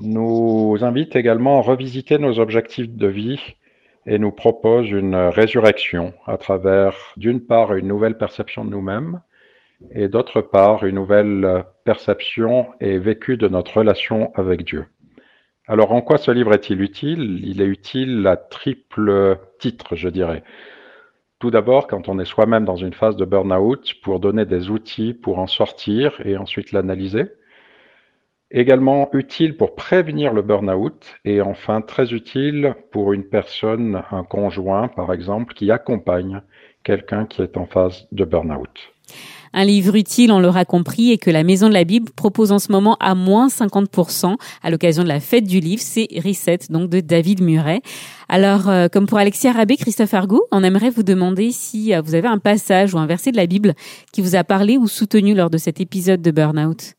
nous 0.00 0.76
invite 0.82 1.16
également 1.16 1.58
à 1.58 1.62
revisiter 1.62 2.18
nos 2.18 2.38
objectifs 2.38 2.90
de 2.90 3.06
vie 3.06 3.40
et 4.04 4.18
nous 4.18 4.32
propose 4.32 4.90
une 4.90 5.16
résurrection 5.16 6.12
à 6.26 6.36
travers, 6.36 6.94
d'une 7.16 7.40
part, 7.40 7.74
une 7.74 7.88
nouvelle 7.88 8.18
perception 8.18 8.64
de 8.64 8.70
nous-mêmes 8.70 9.20
et 9.90 10.08
d'autre 10.08 10.40
part, 10.40 10.84
une 10.84 10.94
nouvelle 10.94 11.64
perception 11.84 12.68
et 12.80 12.98
vécu 12.98 13.36
de 13.36 13.48
notre 13.48 13.78
relation 13.78 14.32
avec 14.34 14.64
Dieu. 14.64 14.86
Alors, 15.66 15.92
en 15.92 16.00
quoi 16.00 16.18
ce 16.18 16.30
livre 16.30 16.54
est-il 16.54 16.80
utile? 16.80 17.40
Il 17.44 17.60
est 17.60 17.66
utile 17.66 18.26
à 18.26 18.36
triple 18.36 19.38
titre, 19.58 19.96
je 19.96 20.08
dirais. 20.08 20.44
Tout 21.38 21.50
d'abord, 21.50 21.86
quand 21.86 22.08
on 22.08 22.18
est 22.18 22.24
soi-même 22.24 22.64
dans 22.64 22.76
une 22.76 22.94
phase 22.94 23.16
de 23.16 23.26
burn-out, 23.26 23.94
pour 24.02 24.20
donner 24.20 24.46
des 24.46 24.70
outils 24.70 25.12
pour 25.12 25.38
en 25.38 25.46
sortir 25.46 26.18
et 26.24 26.38
ensuite 26.38 26.72
l'analyser. 26.72 27.26
Également 28.50 29.10
utile 29.12 29.56
pour 29.56 29.74
prévenir 29.74 30.32
le 30.32 30.40
burn-out 30.40 31.16
et 31.26 31.42
enfin 31.42 31.82
très 31.82 32.14
utile 32.14 32.74
pour 32.90 33.12
une 33.12 33.28
personne, 33.28 34.02
un 34.10 34.24
conjoint 34.24 34.88
par 34.88 35.12
exemple, 35.12 35.52
qui 35.52 35.70
accompagne 35.70 36.40
quelqu'un 36.84 37.26
qui 37.26 37.42
est 37.42 37.58
en 37.58 37.66
phase 37.66 38.08
de 38.12 38.24
burn-out. 38.24 38.94
Un 39.52 39.64
livre 39.64 39.94
utile, 39.94 40.32
on 40.32 40.40
l'aura 40.40 40.64
compris, 40.64 41.12
et 41.12 41.18
que 41.18 41.30
la 41.30 41.44
Maison 41.44 41.68
de 41.68 41.74
la 41.74 41.84
Bible 41.84 42.10
propose 42.12 42.52
en 42.52 42.58
ce 42.58 42.72
moment 42.72 42.96
à 43.00 43.14
moins 43.14 43.48
50% 43.48 44.36
à 44.62 44.70
l'occasion 44.70 45.02
de 45.02 45.08
la 45.08 45.20
fête 45.20 45.44
du 45.44 45.60
livre. 45.60 45.82
C'est 45.82 46.08
Reset, 46.24 46.58
donc 46.70 46.90
de 46.90 47.00
David 47.00 47.42
Murray. 47.42 47.80
Alors, 48.28 48.68
euh, 48.68 48.88
comme 48.88 49.06
pour 49.06 49.18
Alexia 49.18 49.52
Rabé, 49.52 49.76
Christophe 49.76 50.14
Argou, 50.14 50.42
on 50.50 50.62
aimerait 50.64 50.90
vous 50.90 51.02
demander 51.04 51.52
si 51.52 51.94
euh, 51.94 52.00
vous 52.00 52.14
avez 52.14 52.28
un 52.28 52.38
passage 52.38 52.94
ou 52.94 52.98
un 52.98 53.06
verset 53.06 53.30
de 53.30 53.36
la 53.36 53.46
Bible 53.46 53.74
qui 54.12 54.20
vous 54.20 54.34
a 54.34 54.44
parlé 54.44 54.76
ou 54.76 54.88
soutenu 54.88 55.34
lors 55.34 55.50
de 55.50 55.58
cet 55.58 55.80
épisode 55.80 56.22
de 56.22 56.30
Burnout. 56.30 56.94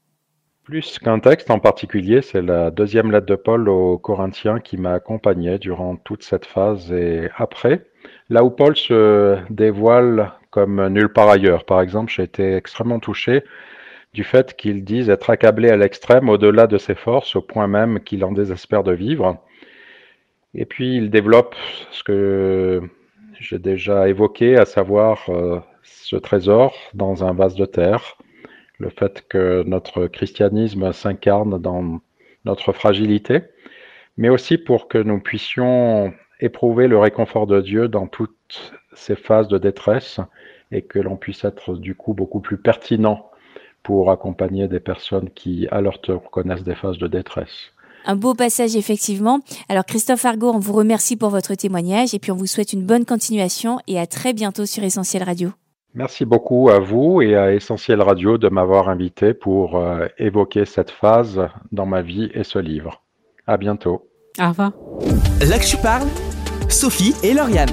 Plus 0.67 0.99
qu'un 0.99 1.19
texte 1.19 1.49
en 1.49 1.59
particulier, 1.59 2.21
c'est 2.21 2.41
la 2.41 2.71
deuxième 2.71 3.09
lettre 3.09 3.25
de 3.25 3.35
Paul 3.35 3.69
aux 3.69 3.97
Corinthiens 3.97 4.59
qui 4.59 4.75
m'a 4.75 4.91
accompagné 4.91 5.59
durant 5.59 5.95
toute 5.95 6.23
cette 6.23 6.45
phase 6.45 6.91
et 6.91 7.29
après. 7.37 7.85
Là 8.29 8.43
où 8.43 8.49
Paul 8.49 8.75
se 8.75 9.37
dévoile 9.49 10.33
comme 10.49 10.87
nulle 10.87 11.09
part 11.09 11.29
ailleurs. 11.29 11.65
Par 11.65 11.81
exemple, 11.81 12.11
j'ai 12.11 12.23
été 12.23 12.55
extrêmement 12.55 12.99
touché 12.99 13.43
du 14.13 14.23
fait 14.23 14.55
qu'il 14.55 14.83
dise 14.83 15.09
être 15.09 15.29
accablé 15.29 15.69
à 15.69 15.77
l'extrême 15.77 16.29
au-delà 16.29 16.67
de 16.67 16.77
ses 16.77 16.95
forces, 16.95 17.35
au 17.35 17.41
point 17.41 17.67
même 17.67 17.99
qu'il 17.99 18.23
en 18.23 18.31
désespère 18.31 18.83
de 18.83 18.93
vivre. 18.93 19.37
Et 20.55 20.65
puis 20.65 20.95
il 20.95 21.09
développe 21.09 21.55
ce 21.91 22.03
que 22.03 22.81
j'ai 23.39 23.59
déjà 23.59 24.09
évoqué, 24.09 24.57
à 24.57 24.65
savoir 24.65 25.29
euh, 25.29 25.59
ce 25.83 26.15
trésor 26.15 26.75
dans 26.93 27.23
un 27.23 27.33
vase 27.33 27.55
de 27.55 27.65
terre, 27.65 28.17
le 28.79 28.89
fait 28.89 29.25
que 29.27 29.63
notre 29.67 30.07
christianisme 30.07 30.91
s'incarne 30.93 31.59
dans 31.61 31.99
notre 32.45 32.71
fragilité, 32.71 33.41
mais 34.17 34.29
aussi 34.29 34.57
pour 34.57 34.87
que 34.87 34.97
nous 34.97 35.19
puissions 35.19 36.13
éprouver 36.39 36.87
le 36.87 36.97
réconfort 36.97 37.47
de 37.47 37.61
Dieu 37.61 37.87
dans 37.87 38.07
toutes 38.07 38.73
ces 38.97 39.15
phases 39.15 39.47
de 39.47 39.57
détresse 39.57 40.19
et 40.71 40.81
que 40.81 40.99
l'on 40.99 41.15
puisse 41.15 41.43
être 41.45 41.75
du 41.75 41.95
coup 41.95 42.13
beaucoup 42.13 42.39
plus 42.39 42.57
pertinent 42.57 43.29
pour 43.83 44.11
accompagner 44.11 44.67
des 44.67 44.79
personnes 44.79 45.29
qui 45.29 45.67
à 45.71 45.81
leur 45.81 46.01
tour 46.01 46.29
connaissent 46.29 46.63
des 46.63 46.75
phases 46.75 46.97
de 46.97 47.07
détresse. 47.07 47.71
Un 48.05 48.15
beau 48.15 48.33
passage 48.33 48.75
effectivement. 48.75 49.39
Alors 49.69 49.85
Christophe 49.85 50.25
Argo, 50.25 50.51
on 50.53 50.59
vous 50.59 50.73
remercie 50.73 51.17
pour 51.17 51.29
votre 51.29 51.55
témoignage 51.55 52.13
et 52.13 52.19
puis 52.19 52.31
on 52.31 52.35
vous 52.35 52.47
souhaite 52.47 52.73
une 52.73 52.83
bonne 52.85 53.05
continuation 53.05 53.79
et 53.87 53.99
à 53.99 54.07
très 54.07 54.33
bientôt 54.33 54.65
sur 54.65 54.83
Essentiel 54.83 55.23
Radio. 55.23 55.51
Merci 55.93 56.25
beaucoup 56.25 56.69
à 56.69 56.79
vous 56.79 57.21
et 57.21 57.35
à 57.35 57.53
Essentiel 57.53 58.01
Radio 58.01 58.37
de 58.37 58.49
m'avoir 58.49 58.87
invité 58.87 59.33
pour 59.33 59.77
euh, 59.77 60.07
évoquer 60.17 60.65
cette 60.65 60.91
phase 60.91 61.41
dans 61.71 61.85
ma 61.85 62.01
vie 62.01 62.29
et 62.33 62.43
ce 62.43 62.59
livre. 62.59 63.03
À 63.47 63.57
bientôt. 63.57 64.07
Au 64.39 64.49
revoir. 64.49 64.73
Là 65.49 65.57
que 65.57 65.65
je 65.65 65.77
parle, 65.77 66.07
Sophie 66.69 67.15
et 67.23 67.33
Lauriane. 67.33 67.71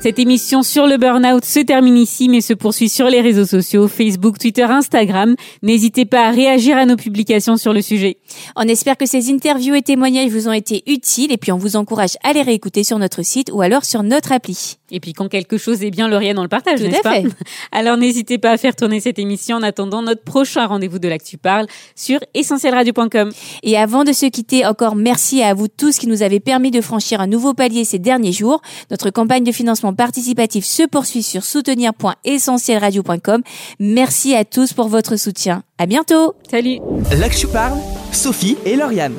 Cette 0.00 0.20
émission 0.20 0.62
sur 0.62 0.86
le 0.86 0.96
burn-out 0.96 1.44
se 1.44 1.58
termine 1.58 1.96
ici, 1.96 2.28
mais 2.28 2.40
se 2.40 2.52
poursuit 2.52 2.88
sur 2.88 3.06
les 3.06 3.20
réseaux 3.20 3.44
sociaux, 3.44 3.88
Facebook, 3.88 4.38
Twitter, 4.38 4.62
Instagram. 4.62 5.34
N'hésitez 5.62 6.04
pas 6.04 6.28
à 6.28 6.30
réagir 6.30 6.76
à 6.76 6.86
nos 6.86 6.94
publications 6.94 7.56
sur 7.56 7.72
le 7.72 7.82
sujet. 7.82 8.18
On 8.54 8.62
espère 8.62 8.96
que 8.96 9.06
ces 9.06 9.28
interviews 9.28 9.74
et 9.74 9.82
témoignages 9.82 10.30
vous 10.30 10.46
ont 10.46 10.52
été 10.52 10.84
utiles 10.86 11.32
et 11.32 11.36
puis 11.36 11.50
on 11.50 11.58
vous 11.58 11.74
encourage 11.74 12.16
à 12.22 12.32
les 12.32 12.42
réécouter 12.42 12.84
sur 12.84 13.00
notre 13.00 13.24
site 13.24 13.50
ou 13.52 13.60
alors 13.60 13.84
sur 13.84 14.04
notre 14.04 14.30
appli. 14.30 14.76
Et 14.92 15.00
puis 15.00 15.12
quand 15.12 15.28
quelque 15.28 15.58
chose 15.58 15.82
est 15.82 15.90
bien, 15.90 16.08
Lauriane, 16.08 16.38
on 16.38 16.42
le 16.42 16.48
partage, 16.48 16.80
n'est-ce 16.80 17.02
pas. 17.02 17.16
Alors 17.72 17.96
n'hésitez 17.96 18.38
pas 18.38 18.52
à 18.52 18.56
faire 18.56 18.74
tourner 18.76 19.00
cette 19.00 19.18
émission 19.18 19.56
en 19.56 19.62
attendant 19.62 20.00
notre 20.00 20.22
prochain 20.22 20.66
rendez-vous 20.66 20.98
de 20.98 21.08
l'Actu 21.08 21.36
Parle 21.36 21.66
sur 21.94 22.20
essentielradio.com. 22.34 23.30
Et 23.64 23.76
avant 23.76 24.04
de 24.04 24.12
se 24.12 24.26
quitter, 24.26 24.64
encore 24.64 24.94
merci 24.94 25.42
à 25.42 25.52
vous 25.54 25.68
tous 25.68 25.98
qui 25.98 26.06
nous 26.06 26.22
avez 26.22 26.40
permis 26.40 26.70
de 26.70 26.80
franchir 26.80 27.20
un 27.20 27.26
nouveau 27.26 27.52
palier 27.52 27.84
ces 27.84 27.98
derniers 27.98 28.32
jours. 28.32 28.62
Notre 28.90 29.10
campagne 29.10 29.44
de 29.44 29.52
financement 29.52 29.87
participatif 29.94 30.64
se 30.64 30.86
poursuit 30.86 31.22
sur 31.22 31.44
soutenir.essentielradio.com. 31.44 33.42
Merci 33.80 34.34
à 34.34 34.44
tous 34.44 34.72
pour 34.72 34.88
votre 34.88 35.16
soutien. 35.16 35.62
À 35.78 35.86
bientôt. 35.86 36.34
Salut. 36.50 36.78
Là 37.18 37.28
que 37.28 37.36
je 37.36 37.46
parle, 37.46 37.78
Sophie 38.12 38.56
et 38.64 38.76
Lauriane. 38.76 39.14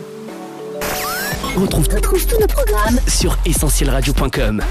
On 1.56 1.62
retrouve, 1.62 1.88
tous 1.88 2.40
nos 2.40 2.48
programmes 2.48 3.00
sur 3.08 3.38
essentielradio.com. 3.46 4.62